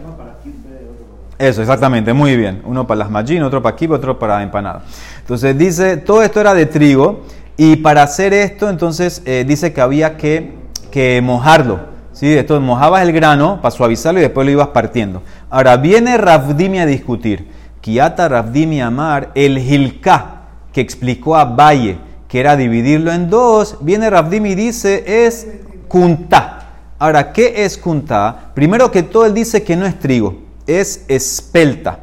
Eso, 1.39 1.63
exactamente, 1.63 2.13
muy 2.13 2.37
bien. 2.37 2.63
Uno 2.65 2.87
para 2.87 2.99
las 2.99 3.11
magín, 3.11 3.43
otro 3.43 3.63
para 3.63 3.77
kibbeh, 3.77 3.97
otro 3.97 4.19
para 4.19 4.43
empanada. 4.43 4.83
Entonces 5.21 5.57
dice, 5.57 5.97
todo 5.97 6.23
esto 6.23 6.41
era 6.41 6.55
de 6.55 6.67
trigo. 6.67 7.25
Y 7.57 7.77
para 7.77 8.03
hacer 8.03 8.35
esto, 8.35 8.69
entonces 8.69 9.23
eh, 9.25 9.45
dice 9.47 9.73
que 9.73 9.81
había 9.81 10.19
que, 10.19 10.53
que 10.91 11.21
mojarlo. 11.23 11.96
¿Sí? 12.17 12.37
Entonces 12.37 12.67
mojabas 12.67 13.03
el 13.03 13.13
grano 13.13 13.61
para 13.61 13.71
suavizarlo 13.71 14.19
y 14.19 14.23
después 14.23 14.45
lo 14.47 14.51
ibas 14.51 14.69
partiendo. 14.69 15.23
Ahora 15.51 15.77
viene 15.77 16.17
Rafdimi 16.17 16.79
a 16.79 16.87
discutir. 16.87 17.47
Kiata 17.83 18.29
Rafdimi 18.29 18.81
Amar, 18.81 19.31
el 19.35 19.59
Hilká, 19.59 20.41
que 20.73 20.81
explicó 20.81 21.37
a 21.37 21.45
Valle 21.45 21.99
que 22.29 22.41
era 22.41 22.57
dividirlo 22.57 23.13
en 23.13 23.31
dos, 23.31 23.79
viene 23.81 24.11
Rabdim 24.11 24.47
y 24.47 24.55
dice 24.55 25.27
es 25.27 25.47
kunta. 25.89 26.53
Ahora, 26.99 27.33
¿qué 27.33 27.65
es 27.65 27.79
kunta? 27.79 28.51
Primero 28.55 28.91
que 28.91 29.03
todo, 29.03 29.27
él 29.27 29.35
dice 29.35 29.63
que 29.63 29.77
no 29.77 29.87
es 29.87 29.99
trigo, 29.99 30.39
es 30.67 31.05
espelta. 31.09 32.01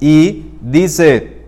Y 0.00 0.50
dice 0.60 1.44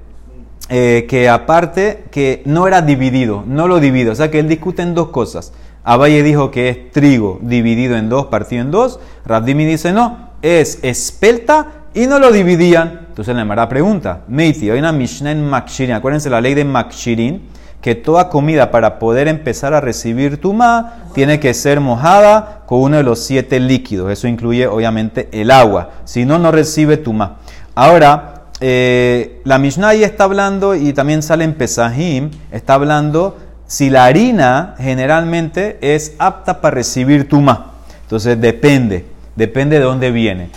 eh, 0.68 1.04
que 1.08 1.28
aparte 1.28 2.04
que 2.10 2.42
no 2.46 2.66
era 2.66 2.80
dividido, 2.80 3.44
no 3.46 3.68
lo 3.68 3.80
divide. 3.80 4.10
O 4.10 4.14
sea 4.14 4.30
que 4.30 4.38
él 4.38 4.48
discute 4.48 4.82
en 4.82 4.94
dos 4.94 5.08
cosas. 5.08 5.52
Abaye 5.88 6.24
dijo 6.24 6.50
que 6.50 6.68
es 6.68 6.90
trigo 6.90 7.38
dividido 7.40 7.96
en 7.96 8.08
dos, 8.08 8.26
partido 8.26 8.60
en 8.60 8.72
dos. 8.72 8.98
Rabdimi 9.24 9.64
dice 9.64 9.92
no, 9.92 10.30
es 10.42 10.80
espelta 10.82 11.84
y 11.94 12.08
no 12.08 12.18
lo 12.18 12.32
dividían. 12.32 13.06
Entonces 13.08 13.36
la 13.36 13.44
Mara 13.44 13.68
pregunta, 13.68 14.22
Meiti, 14.26 14.68
hay 14.68 14.80
una 14.80 14.90
Mishnah 14.90 15.30
en 15.30 15.48
Makshirin, 15.48 15.94
acuérdense 15.94 16.28
la 16.28 16.40
ley 16.40 16.54
de 16.54 16.64
Makshirin, 16.64 17.40
que 17.80 17.94
toda 17.94 18.30
comida 18.30 18.72
para 18.72 18.98
poder 18.98 19.28
empezar 19.28 19.74
a 19.74 19.80
recibir 19.80 20.40
tuma 20.40 21.04
tiene 21.14 21.38
que 21.38 21.54
ser 21.54 21.78
mojada 21.78 22.64
con 22.66 22.80
uno 22.80 22.96
de 22.96 23.04
los 23.04 23.20
siete 23.20 23.60
líquidos. 23.60 24.10
Eso 24.10 24.26
incluye 24.26 24.66
obviamente 24.66 25.28
el 25.30 25.52
agua. 25.52 25.90
Si 26.04 26.24
no, 26.24 26.36
no 26.40 26.50
recibe 26.50 26.96
tuma. 26.96 27.36
Ahora, 27.76 28.46
eh, 28.60 29.40
la 29.44 29.58
Mishnah 29.58 29.94
está 29.94 30.24
hablando 30.24 30.74
y 30.74 30.92
también 30.92 31.22
sale 31.22 31.44
en 31.44 31.54
Pesahim, 31.54 32.32
está 32.50 32.74
hablando 32.74 33.36
si 33.66 33.90
la 33.90 34.04
harina 34.04 34.74
generalmente 34.78 35.78
es 35.80 36.14
apta 36.18 36.60
para 36.60 36.74
recibir 36.74 37.28
tuma. 37.28 37.72
Entonces 38.02 38.40
depende, 38.40 39.04
depende 39.34 39.78
de 39.78 39.84
dónde 39.84 40.10
viene. 40.10 40.50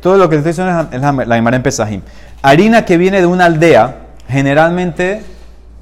todo 0.00 0.16
lo 0.16 0.28
que 0.28 0.36
estoy 0.36 0.52
diciendo 0.52 0.88
es 0.92 1.00
la, 1.00 1.12
la 1.12 1.36
en 1.56 1.62
Pesahim. 1.62 2.02
Harina 2.42 2.84
que 2.84 2.96
viene 2.96 3.20
de 3.20 3.26
una 3.26 3.46
aldea, 3.46 3.96
generalmente 4.28 5.22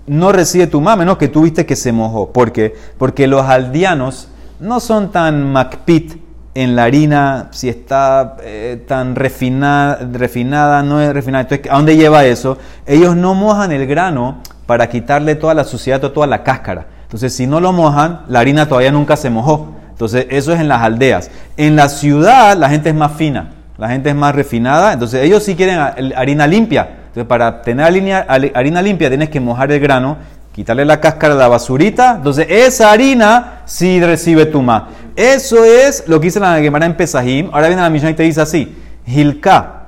no 0.07 0.33
recibe 0.33 0.67
tu 0.67 0.81
mame, 0.81 1.05
no 1.05 1.19
que 1.19 1.29
tuviste 1.29 1.67
que 1.67 1.77
se 1.77 1.93
mojó. 1.93 2.33
¿Por 2.33 2.53
qué? 2.53 2.75
Porque 2.99 3.27
los 3.27 3.45
aldeanos 3.45 4.29
no 4.59 4.81
son 4.81 5.13
tan 5.13 5.53
macpit 5.53 6.21
en 6.55 6.75
la 6.75 6.85
harina, 6.85 7.49
si 7.53 7.69
está 7.69 8.37
eh, 8.43 8.85
tan 8.89 9.15
refinada, 9.15 10.01
refinada, 10.13 10.83
no 10.83 11.01
es 11.01 11.13
refinada. 11.13 11.43
Entonces, 11.43 11.71
¿a 11.71 11.77
dónde 11.77 11.97
lleva 11.97 12.25
eso? 12.25 12.59
Ellos 12.87 13.15
no 13.15 13.35
mojan 13.35 13.73
el 13.73 13.87
grano 13.87 14.39
para 14.71 14.89
quitarle 14.89 15.35
toda 15.35 15.53
la 15.53 15.65
suciedad, 15.65 16.01
toda 16.01 16.29
la 16.29 16.45
cáscara. 16.45 16.87
Entonces, 17.03 17.35
si 17.35 17.45
no 17.45 17.59
lo 17.59 17.73
mojan, 17.73 18.21
la 18.29 18.39
harina 18.39 18.69
todavía 18.69 18.93
nunca 18.93 19.17
se 19.17 19.29
mojó. 19.29 19.75
Entonces, 19.91 20.29
eso 20.31 20.53
es 20.53 20.61
en 20.61 20.69
las 20.69 20.81
aldeas. 20.81 21.29
En 21.57 21.75
la 21.75 21.89
ciudad, 21.89 22.57
la 22.57 22.71
gente 22.71 22.89
es 22.89 22.95
más 22.95 23.11
fina, 23.15 23.51
la 23.77 23.89
gente 23.89 24.11
es 24.11 24.15
más 24.15 24.33
refinada. 24.33 24.93
Entonces, 24.93 25.25
ellos 25.25 25.43
sí 25.43 25.57
quieren 25.57 25.81
harina 26.15 26.47
limpia. 26.47 26.89
Entonces, 27.09 27.25
para 27.25 27.63
tener 27.63 27.85
harina, 27.85 28.81
limpia 28.81 29.09
tienes 29.09 29.29
que 29.29 29.41
mojar 29.41 29.73
el 29.73 29.81
grano, 29.81 30.19
quitarle 30.53 30.85
la 30.85 31.01
cáscara 31.01 31.35
de 31.35 31.41
la 31.41 31.49
basurita. 31.49 32.15
Entonces, 32.19 32.47
esa 32.49 32.93
harina 32.93 33.63
sí 33.65 34.01
recibe 34.01 34.47
tuma. 34.47 34.91
Eso 35.17 35.65
es 35.65 36.05
lo 36.07 36.21
que 36.21 36.29
dice 36.29 36.39
la 36.39 36.61
Gemara 36.61 36.87
en 36.87 36.97
Pesahim. 36.97 37.51
Ahora 37.53 37.67
viene 37.67 37.83
la 37.83 37.91
Mishnah 37.91 38.11
y 38.11 38.15
te 38.15 38.23
dice 38.23 38.41
así: 38.41 38.73
Hilka, 39.05 39.87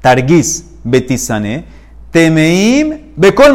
Targis, 0.00 0.70
Betisane, 0.84 1.64
Temeim, 2.12 3.03
Bekol 3.16 3.52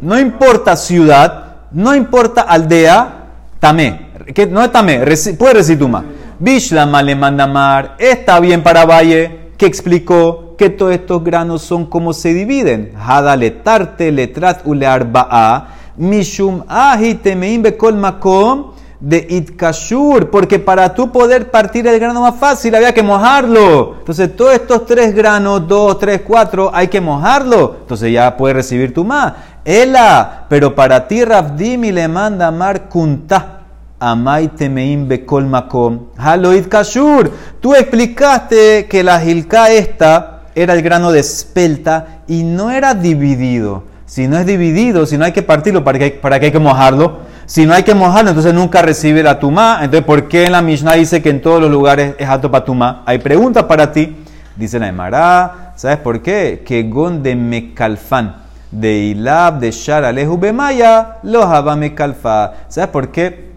No 0.00 0.18
importa 0.18 0.76
ciudad, 0.76 1.56
no 1.72 1.94
importa 1.94 2.42
aldea, 2.42 3.18
Tamé. 3.60 4.12
Que 4.34 4.46
no 4.46 4.62
es 4.62 4.72
Tamé, 4.72 5.00
puede 5.38 5.54
recibir 5.54 5.78
tuma. 5.78 6.04
Bishlama 6.38 7.02
le 7.02 7.14
manda 7.14 7.46
mar, 7.46 7.96
está 7.98 8.40
bien 8.40 8.62
para 8.62 8.84
Valle, 8.84 9.50
que 9.56 9.66
explicó 9.66 10.56
que 10.58 10.70
todos 10.70 10.92
estos 10.92 11.22
granos 11.22 11.62
son 11.62 11.86
como 11.86 12.12
se 12.12 12.34
dividen. 12.34 12.92
Hada 12.96 13.36
letarte 13.36 14.10
letrat 14.10 14.62
ulearba'a 14.64 15.68
mishum 15.96 16.64
ahitemeim 16.68 17.62
bekol 17.62 17.94
makom 17.96 18.71
de 19.02 19.26
itkashur, 19.28 20.30
porque 20.30 20.60
para 20.60 20.94
tú 20.94 21.10
poder 21.10 21.50
partir 21.50 21.84
el 21.88 21.98
grano 21.98 22.20
más 22.20 22.36
fácil 22.36 22.72
había 22.76 22.94
que 22.94 23.02
mojarlo. 23.02 23.96
Entonces 23.98 24.34
todos 24.36 24.54
estos 24.54 24.86
tres 24.86 25.12
granos, 25.12 25.66
dos, 25.66 25.98
tres, 25.98 26.22
cuatro, 26.24 26.70
hay 26.72 26.86
que 26.86 27.00
mojarlo. 27.00 27.78
Entonces 27.80 28.12
ya 28.12 28.36
puedes 28.36 28.56
recibir 28.56 28.94
tu 28.94 29.04
más. 29.04 29.32
Ela, 29.64 30.46
pero 30.48 30.76
para 30.76 31.08
ti 31.08 31.24
Rabdimi 31.24 31.90
le 31.90 32.06
manda 32.06 32.50
mar 32.52 32.88
kunta. 32.88 33.58
Amai 33.98 34.48
temeim 34.48 35.08
bekol 35.08 35.46
makom. 35.46 36.06
Haloid 36.16 36.68
kashur. 36.68 37.30
Tú 37.60 37.74
explicaste 37.74 38.86
que 38.88 39.02
la 39.02 39.18
gilka 39.18 39.72
esta 39.72 40.42
era 40.54 40.74
el 40.74 40.82
grano 40.82 41.10
de 41.10 41.20
espelta 41.20 42.22
y 42.28 42.44
no 42.44 42.70
era 42.70 42.94
dividido. 42.94 43.82
Si 44.06 44.28
no 44.28 44.38
es 44.38 44.46
dividido, 44.46 45.06
si 45.06 45.18
no 45.18 45.24
hay 45.24 45.32
que 45.32 45.42
partirlo, 45.42 45.82
¿para 45.82 45.98
qué, 45.98 46.10
para 46.10 46.36
hay 46.36 46.52
que 46.52 46.58
mojarlo? 46.58 47.31
Si 47.52 47.66
no 47.66 47.74
hay 47.74 47.82
que 47.82 47.94
mojarlo, 47.94 48.30
entonces 48.30 48.54
nunca 48.54 48.80
recibe 48.80 49.22
la 49.22 49.38
tumá. 49.38 49.80
Entonces, 49.82 50.06
¿por 50.06 50.26
qué 50.26 50.46
en 50.46 50.52
la 50.52 50.62
Mishnah 50.62 50.94
dice 50.94 51.20
que 51.20 51.28
en 51.28 51.42
todos 51.42 51.60
los 51.60 51.70
lugares 51.70 52.14
es 52.18 52.26
alto 52.26 52.50
para 52.50 52.64
tumá? 52.64 53.02
Hay 53.04 53.18
preguntas 53.18 53.64
para 53.64 53.92
ti. 53.92 54.16
Dice 54.56 54.78
la 54.78 54.88
Emara, 54.88 55.74
¿sabes 55.76 55.98
por 55.98 56.22
qué? 56.22 56.62
Que 56.66 56.84
gon 56.84 57.22
de 57.22 57.36
mekalfan, 57.36 58.36
de 58.70 58.94
ilab, 59.00 59.58
de 59.58 60.38
bemaya, 60.40 61.18
lo 61.24 61.42
haba 61.42 61.76
mekalfa. 61.76 62.54
¿Sabes 62.68 62.88
por 62.88 63.10
qué 63.10 63.50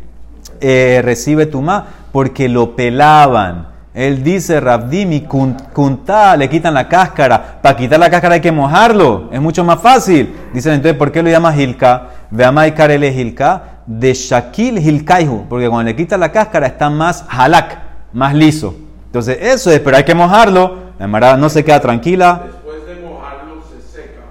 eh, 0.59 0.99
recibe 1.01 1.45
tumá? 1.45 1.87
Porque 2.11 2.49
lo 2.49 2.75
pelaban. 2.75 3.69
Él 3.93 4.25
dice, 4.25 4.59
Rabdimi, 4.59 5.21
kuntá, 5.21 6.35
le 6.35 6.49
quitan 6.49 6.73
la 6.73 6.89
cáscara. 6.89 7.61
Para 7.61 7.77
quitar 7.77 7.97
la 7.97 8.09
cáscara 8.09 8.33
hay 8.35 8.41
que 8.41 8.51
mojarlo. 8.51 9.29
Es 9.31 9.39
mucho 9.39 9.63
más 9.63 9.79
fácil. 9.79 10.35
Dicen 10.53 10.73
entonces, 10.73 10.97
¿por 10.97 11.13
qué 11.13 11.23
lo 11.23 11.29
llama 11.29 11.55
Hilka? 11.55 12.09
Veamai 12.29 12.75
karele 12.75 13.13
Hilka. 13.13 13.74
De 13.85 14.13
Shakil 14.13 14.77
Hilkaihu. 14.79 15.45
Porque 15.47 15.69
cuando 15.69 15.89
le 15.91 15.95
quitan 15.95 16.19
la 16.19 16.31
cáscara 16.31 16.67
está 16.67 16.89
más 16.89 17.25
halak, 17.29 17.79
más 18.13 18.33
liso. 18.33 18.75
Entonces, 19.07 19.37
eso 19.41 19.71
es, 19.71 19.79
pero 19.79 19.97
hay 19.97 20.03
que 20.03 20.15
mojarlo. 20.15 20.85
La 20.99 21.07
Mara 21.07 21.37
no 21.37 21.49
se 21.49 21.63
queda 21.63 21.79
tranquila. 21.79 22.43
Después 22.45 22.85
de 22.85 22.95
mojarlo 23.05 23.61
se 23.61 23.81
seca. 23.81 24.21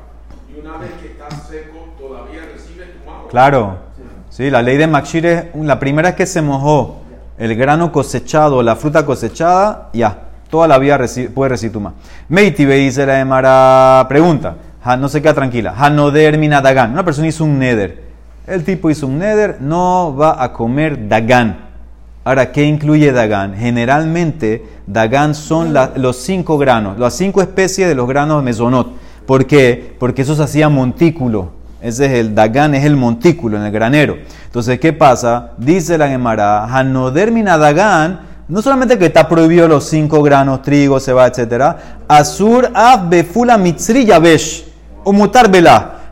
Y 0.54 0.60
una 0.60 0.78
vez 0.78 0.90
que 1.00 1.08
está 1.08 1.30
seco, 1.30 1.88
todavía 1.98 2.40
recibe 2.52 2.84
tu 2.86 3.10
mano. 3.10 3.28
Claro. 3.28 3.84
Sí, 4.30 4.50
la 4.50 4.62
ley 4.62 4.76
de 4.76 4.88
Makshir 4.88 5.26
es 5.26 5.44
la 5.54 5.78
primera 5.78 6.08
es 6.08 6.14
que 6.16 6.26
se 6.26 6.42
mojó 6.42 7.04
el 7.38 7.54
grano 7.54 7.92
cosechado, 7.92 8.62
la 8.64 8.76
fruta 8.76 9.06
cosechada, 9.06 9.90
ya, 9.92 10.18
toda 10.50 10.66
la 10.66 10.78
vida 10.78 10.98
puede 11.32 11.50
recibir 11.50 11.72
tuma. 11.72 11.94
Meiti 12.28 12.64
dice 12.64 13.06
la 13.06 13.20
Emara, 13.20 14.06
pregunta, 14.08 14.56
no 14.98 15.08
se 15.08 15.22
queda 15.22 15.34
tranquila, 15.34 15.74
Hanoder 15.76 16.36
mina 16.36 16.60
dagan, 16.60 16.92
una 16.92 17.04
persona 17.04 17.28
hizo 17.28 17.44
un 17.44 17.58
neder, 17.58 18.02
el 18.46 18.64
tipo 18.64 18.90
hizo 18.90 19.06
un 19.06 19.18
neder, 19.18 19.58
no 19.60 20.14
va 20.16 20.42
a 20.42 20.52
comer 20.52 21.08
dagan. 21.08 21.64
Ahora, 22.24 22.52
¿qué 22.52 22.64
incluye 22.64 23.12
dagan? 23.12 23.54
Generalmente, 23.54 24.64
dagan 24.86 25.34
son 25.34 25.74
los 25.96 26.16
cinco 26.16 26.58
granos, 26.58 26.98
las 26.98 27.14
cinco 27.14 27.42
especies 27.42 27.88
de 27.88 27.94
los 27.94 28.08
granos 28.08 28.42
mesonot. 28.42 28.92
¿Por 29.26 29.46
qué? 29.46 29.96
Porque 29.98 30.22
eso 30.22 30.34
se 30.34 30.42
hacía 30.42 30.68
montículo. 30.68 31.52
Ese 31.80 32.06
es 32.06 32.12
el 32.12 32.34
dagan, 32.34 32.74
es 32.74 32.84
el 32.84 32.96
montículo 32.96 33.56
en 33.58 33.64
el 33.64 33.72
granero. 33.72 34.16
Entonces, 34.46 34.78
¿qué 34.78 34.92
pasa? 34.92 35.52
Dice 35.58 35.98
la 35.98 36.08
Gemara, 36.08 36.64
Hanodermina 36.64 37.58
Dagan, 37.58 38.20
no 38.48 38.62
solamente 38.62 38.98
que 38.98 39.06
está 39.06 39.28
prohibido 39.28 39.68
los 39.68 39.84
cinco 39.84 40.22
granos, 40.22 40.62
trigo, 40.62 41.00
ceba, 41.00 41.26
etc. 41.26 41.76
Azur 42.08 42.70
af 42.74 43.08
befula 43.08 43.58
mitzri 43.58 44.06
yabesh, 44.06 44.66
o 45.02 45.12
mutar 45.12 45.50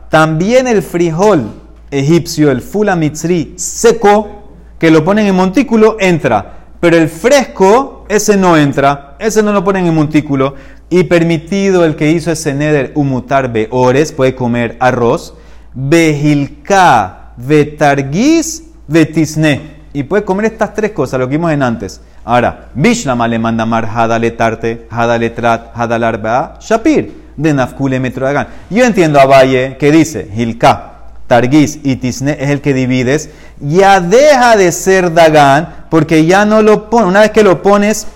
También 0.09 0.67
el 0.67 0.83
frijol 0.83 1.62
egipcio, 1.93 2.51
el 2.51 2.61
fula 2.61 2.95
mitzri 2.95 3.53
seco, 3.55 4.43
que 4.79 4.91
lo 4.91 5.03
ponen 5.05 5.27
en 5.27 5.35
montículo, 5.35 5.97
entra. 5.99 6.67
pero 6.79 6.97
el 6.97 7.07
fresco, 7.07 8.05
ese 8.09 8.35
no 8.35 8.57
entra, 8.57 9.15
ese 9.19 9.41
no 9.41 9.53
lo 9.53 9.63
ponen 9.63 9.87
en 9.87 9.95
montículo. 9.95 10.55
Y 10.89 11.05
permitido 11.05 11.85
el 11.85 11.95
que 11.95 12.11
hizo 12.11 12.31
ese 12.31 12.53
neder 12.53 12.91
umutar 12.95 13.51
beores, 13.51 14.11
puede 14.11 14.35
comer 14.35 14.75
arroz, 14.79 15.35
behilka, 15.73 17.31
betargis, 17.37 18.63
betisne. 18.87 19.73
Y 19.93 20.03
puede 20.03 20.23
comer 20.25 20.45
estas 20.45 20.73
tres 20.73 20.91
cosas, 20.91 21.19
lo 21.19 21.29
que 21.29 21.37
vimos 21.37 21.51
en 21.51 21.63
antes. 21.63 22.01
Ahora, 22.25 22.69
Bishlama 22.73 23.27
le 23.27 23.39
manda 23.39 23.65
mar 23.65 23.85
hadale 23.85 24.31
tarte, 24.31 24.87
hadale 24.89 25.29
trat, 25.29 25.71
hadalarba, 25.75 26.57
shapir, 26.59 27.23
de 27.35 27.53
nafkule 27.53 27.99
metrodagan. 27.99 28.47
Yo 28.69 28.83
entiendo 28.85 29.19
a 29.19 29.25
Valle 29.25 29.77
que 29.77 29.91
dice, 29.91 30.29
hilka, 30.35 30.92
y 31.83 31.95
tisne 31.95 32.37
es 32.39 32.49
el 32.49 32.61
que 32.61 32.73
divides, 32.73 33.29
ya 33.59 33.99
deja 33.99 34.55
de 34.55 34.71
ser 34.71 35.13
dagan, 35.13 35.85
porque 35.89 36.25
ya 36.25 36.45
no 36.45 36.61
lo 36.61 36.89
pones, 36.89 37.07
una 37.07 37.21
vez 37.21 37.31
que 37.31 37.43
lo 37.43 37.61
pones, 37.61 38.07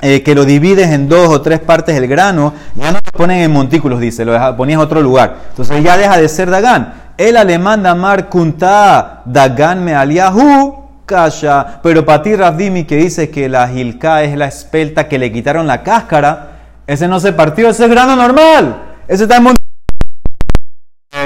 eh, 0.00 0.22
que 0.22 0.34
lo 0.34 0.44
divides 0.44 0.90
en 0.90 1.08
dos 1.08 1.28
o 1.28 1.40
tres 1.40 1.60
partes 1.60 1.94
del 1.94 2.08
grano, 2.08 2.52
ya 2.74 2.90
no 2.90 2.98
lo 2.98 3.18
ponen 3.18 3.38
en 3.38 3.52
montículos, 3.52 4.00
dice, 4.00 4.24
lo 4.24 4.56
ponías 4.56 4.78
en 4.78 4.84
otro 4.84 5.00
lugar. 5.00 5.36
Entonces 5.50 5.82
ya 5.82 5.96
deja 5.96 6.18
de 6.18 6.28
ser 6.28 6.50
Dagan. 6.50 6.94
El 7.16 7.36
alemán 7.36 7.82
Damar 7.82 8.28
Kunta 8.28 9.22
Dagan 9.24 9.84
me 9.84 9.94
aliahu 9.94 10.82
kasha. 11.06 11.80
Pero 11.82 12.04
para 12.04 12.22
ti, 12.22 12.34
Rafdimi, 12.34 12.84
que 12.84 12.96
dice 12.96 13.30
que 13.30 13.48
la 13.48 13.68
gilka 13.68 14.22
es 14.22 14.36
la 14.36 14.46
espelta 14.46 15.08
que 15.08 15.18
le 15.18 15.30
quitaron 15.30 15.66
la 15.66 15.82
cáscara, 15.82 16.48
ese 16.86 17.06
no 17.06 17.20
se 17.20 17.32
partió, 17.32 17.68
ese 17.68 17.84
es 17.84 17.90
grano 17.90 18.16
normal. 18.16 18.76
Ese 19.06 19.24
está 19.24 19.36
en 19.36 19.44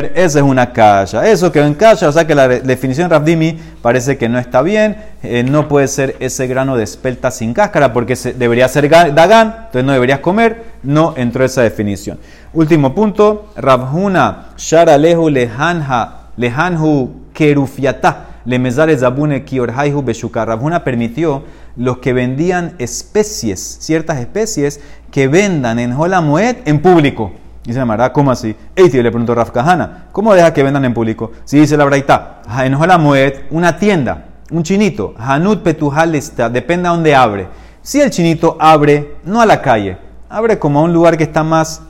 Esa 0.04 0.38
es 0.38 0.44
una 0.44 0.72
calla. 0.72 1.26
Eso 1.26 1.50
quedó 1.50 1.64
en 1.64 1.74
calla, 1.74 2.08
o 2.08 2.12
sea 2.12 2.26
que 2.26 2.34
la 2.34 2.48
definición 2.48 3.10
Rafdimi 3.10 3.58
parece 3.80 4.18
que 4.18 4.28
no 4.28 4.38
está 4.38 4.62
bien. 4.62 4.96
Eh, 5.22 5.42
no 5.42 5.68
puede 5.68 5.88
ser 5.88 6.16
ese 6.20 6.46
grano 6.46 6.76
de 6.76 6.84
espelta 6.84 7.30
sin 7.30 7.54
cáscara 7.54 7.92
porque 7.92 8.14
debería 8.36 8.68
ser 8.68 8.88
Dagan, 8.88 9.54
entonces 9.66 9.84
no 9.84 9.92
deberías 9.92 10.20
comer. 10.20 10.64
No 10.82 11.14
entró 11.16 11.44
esa 11.44 11.62
definición. 11.62 12.18
Último 12.52 12.94
punto. 12.94 13.52
Ravhuna 13.56 14.48
Sharalehu 14.56 15.30
Lehanha 15.30 16.28
Lehanhu 16.36 17.30
Kerufiata 17.32 18.26
Lemezare 18.44 18.96
Zabune 18.96 19.44
Kiorhaihu 19.44 20.02
Beshuka. 20.02 20.44
Ravhuna 20.44 20.84
permitió 20.84 21.44
los 21.76 21.98
que 21.98 22.12
vendían 22.12 22.74
especies, 22.78 23.78
ciertas 23.80 24.20
especies, 24.20 24.80
que 25.10 25.28
vendan 25.28 25.78
en 25.78 25.92
Holamuet 25.92 26.66
en 26.66 26.80
público. 26.80 27.32
Dice 27.66 27.84
Mara, 27.84 28.12
¿cómo 28.12 28.30
así? 28.30 28.54
Eiti 28.76 29.02
le 29.02 29.10
preguntó 29.10 29.34
Raf 29.34 29.50
Kahana, 29.50 30.04
¿cómo 30.12 30.32
deja 30.32 30.54
que 30.54 30.62
vendan 30.62 30.84
en 30.84 30.94
público? 30.94 31.32
Si 31.44 31.58
dice 31.58 31.76
la 31.76 31.84
Braita, 31.84 32.42
en 32.62 32.78
Moed, 33.00 33.34
una 33.50 33.76
tienda, 33.76 34.26
un 34.52 34.62
chinito, 34.62 35.14
Hanut 35.18 35.64
Petujalista, 35.64 36.48
depende 36.48 36.86
a 36.86 36.92
dónde 36.92 37.12
abre. 37.16 37.48
Si 37.82 38.00
el 38.00 38.10
chinito 38.10 38.56
abre, 38.60 39.16
no 39.24 39.40
a 39.40 39.46
la 39.46 39.60
calle, 39.60 39.98
abre 40.28 40.60
como 40.60 40.78
a 40.78 40.82
un 40.82 40.92
lugar 40.92 41.16
que 41.16 41.24
está 41.24 41.42
más 41.42 41.82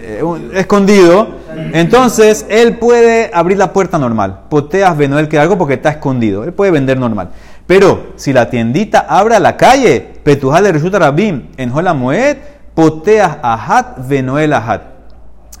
eh, 0.00 0.22
escondido, 0.54 1.28
entonces 1.74 2.46
él 2.48 2.78
puede 2.78 3.30
abrir 3.34 3.58
la 3.58 3.74
puerta 3.74 3.98
normal. 3.98 4.44
Poteas 4.48 4.96
Benoel 4.96 5.28
que 5.28 5.38
algo 5.38 5.58
porque 5.58 5.74
está 5.74 5.90
escondido, 5.90 6.44
él 6.44 6.54
puede 6.54 6.70
vender 6.70 6.98
normal. 6.98 7.28
Pero 7.66 8.14
si 8.16 8.32
la 8.32 8.48
tiendita 8.48 9.00
abre 9.00 9.36
a 9.36 9.40
la 9.40 9.58
calle, 9.58 10.00
Petujal 10.24 10.64
de 10.64 10.98
Rabim, 10.98 11.48
en 11.58 11.72
Moed, 11.98 12.38
poteas 12.74 13.36
Ahat 13.42 14.08
Benoel 14.08 14.54
Ahat 14.54 14.99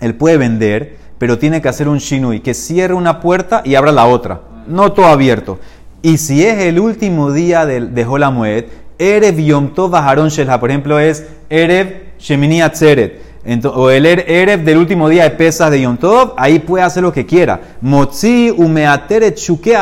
él 0.00 0.14
puede 0.14 0.36
vender, 0.36 0.96
pero 1.18 1.38
tiene 1.38 1.60
que 1.60 1.68
hacer 1.68 1.88
un 1.88 1.98
shinui, 1.98 2.40
que 2.40 2.54
cierre 2.54 2.94
una 2.94 3.20
puerta 3.20 3.62
y 3.64 3.74
abra 3.74 3.92
la 3.92 4.06
otra, 4.06 4.40
no 4.66 4.92
todo 4.92 5.06
abierto. 5.06 5.58
Y 6.02 6.16
si 6.16 6.44
es 6.44 6.58
el 6.60 6.80
último 6.80 7.30
día 7.30 7.66
de, 7.66 7.82
de 7.82 8.04
Holamued, 8.04 8.64
Erev 8.98 9.38
Yom 9.38 9.74
Tov 9.74 9.94
Shelha, 10.28 10.58
por 10.58 10.70
ejemplo, 10.70 10.98
es 10.98 11.26
Erev 11.48 12.14
Shemini 12.18 12.62
Atzeret, 12.62 13.20
o 13.64 13.90
el 13.90 14.04
er, 14.04 14.24
Erev 14.30 14.64
del 14.64 14.78
último 14.78 15.08
día 15.08 15.24
de 15.24 15.30
pesas 15.30 15.70
de 15.70 15.80
Yom 15.80 15.96
Tov, 15.96 16.34
ahí 16.36 16.58
puede 16.58 16.84
hacer 16.84 17.02
lo 17.02 17.12
que 17.12 17.24
quiera. 17.24 17.60
Motzi 17.80 18.50
umeateret 18.50 19.38
shuke 19.38 19.74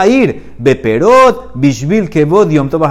beperot, 0.59 1.53
bishvil 1.55 2.09
kevod 2.09 2.51
Yom 2.51 2.69
Tov 2.69 2.85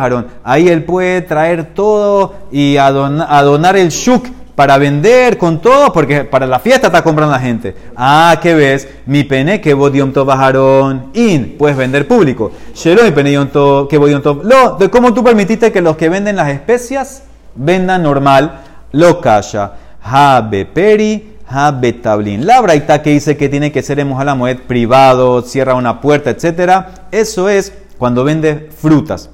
Ahí 0.43 0.67
él 0.67 0.83
puede 0.83 1.21
traer 1.21 1.73
todo 1.73 2.33
y 2.51 2.77
adonar 2.77 3.77
el 3.77 3.89
shuk 3.89 4.25
para 4.57 4.79
vender 4.79 5.37
con 5.37 5.61
todo, 5.61 5.93
porque 5.93 6.23
para 6.23 6.47
la 6.47 6.57
fiesta 6.57 6.87
está 6.87 7.03
comprando 7.03 7.31
la 7.31 7.39
gente. 7.39 7.75
Ah, 7.95 8.39
¿qué 8.41 8.55
ves? 8.55 8.87
Mi 9.05 9.23
pene 9.23 9.61
que 9.61 9.75
bodium 9.75 10.11
to 10.11 10.25
bajaron 10.25 11.11
in, 11.13 11.57
puedes 11.59 11.77
vender 11.77 12.07
público. 12.07 12.51
Shelo 12.73 13.03
mi 13.03 13.87
que 13.87 14.19
to. 14.23 14.41
Lo, 14.43 14.75
de 14.77 14.89
cómo 14.89 15.13
tú 15.13 15.23
permitiste 15.23 15.71
que 15.71 15.79
los 15.79 15.95
que 15.95 16.09
venden 16.09 16.37
las 16.37 16.49
especias 16.49 17.21
vendan 17.53 18.01
normal, 18.01 18.61
lo 18.93 19.21
calla. 19.21 19.73
Ha 20.01 20.49
peri, 20.73 21.35
ha 21.47 21.69
betablin. 21.69 22.47
La 22.47 22.59
braita 22.59 23.03
que 23.03 23.11
dice 23.11 23.37
que 23.37 23.49
tiene 23.49 23.71
que 23.71 23.83
ser 23.83 23.99
en 23.99 24.07
moed 24.07 24.57
privado, 24.61 25.43
cierra 25.43 25.75
una 25.75 26.01
puerta, 26.01 26.31
etcétera. 26.31 27.05
Eso 27.11 27.47
es 27.47 27.73
cuando 27.99 28.23
vende 28.23 28.71
frutas. 28.75 29.29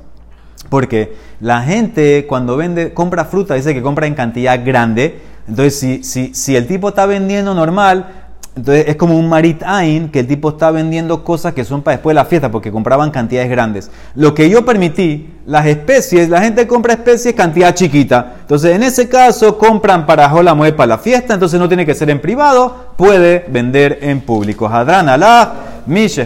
Porque 0.74 1.14
la 1.40 1.62
gente 1.62 2.26
cuando 2.26 2.58
vende, 2.58 2.96
compra 2.96 3.26
fruta, 3.26 3.54
dice 3.54 3.76
que 3.76 3.84
compra 3.84 4.08
en 4.08 4.16
cantidad 4.16 4.60
grande. 4.66 5.20
Entonces, 5.48 6.34
si, 6.34 6.56
el 6.56 6.66
tipo 6.66 6.90
está 6.90 7.06
vendiendo 7.06 7.54
normal, 7.54 8.08
entonces 8.56 8.86
es 8.88 8.96
como 8.96 9.16
un 9.20 9.30
marit-ain 9.30 10.10
que 10.10 10.22
el 10.22 10.28
tipo 10.28 10.50
está 10.50 10.72
vendiendo 10.72 11.24
cosas 11.24 11.54
que 11.54 11.64
son 11.64 11.84
para 11.84 11.98
después 11.98 12.16
de 12.16 12.22
la 12.22 12.26
fiesta 12.26 12.50
porque 12.50 12.72
compraban 12.72 13.12
cantidades 13.12 13.52
grandes. 13.52 13.92
Lo 14.16 14.34
que 14.34 14.50
yo 14.50 14.66
permití, 14.66 15.30
las 15.46 15.68
especies, 15.68 16.28
la 16.28 16.42
gente 16.42 16.66
compra 16.66 16.94
especies 16.94 17.36
cantidad 17.36 17.76
chiquita. 17.76 18.38
Entonces 18.42 18.76
en 18.76 18.82
ese 18.82 19.08
caso 19.08 19.60
compran 19.60 20.08
para 20.08 20.28
la 20.42 20.56
mueve 20.56 20.76
para 20.76 20.88
la 20.88 20.98
fiesta, 20.98 21.36
entonces 21.36 21.60
no 21.60 21.68
tiene 21.68 21.86
que 21.86 21.94
ser 21.94 22.10
en 22.10 22.20
privado, 22.20 22.94
puede 22.98 23.46
vender 23.48 24.00
en 24.02 24.22
público. 24.22 24.68
Hadran 24.68 25.08
Allah, 25.08 25.54
Mishe 25.86 26.26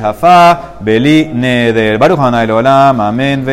Beli 0.79 1.31
Neder. 1.33 1.97
Baruch 1.97 2.19
Amén. 2.19 3.43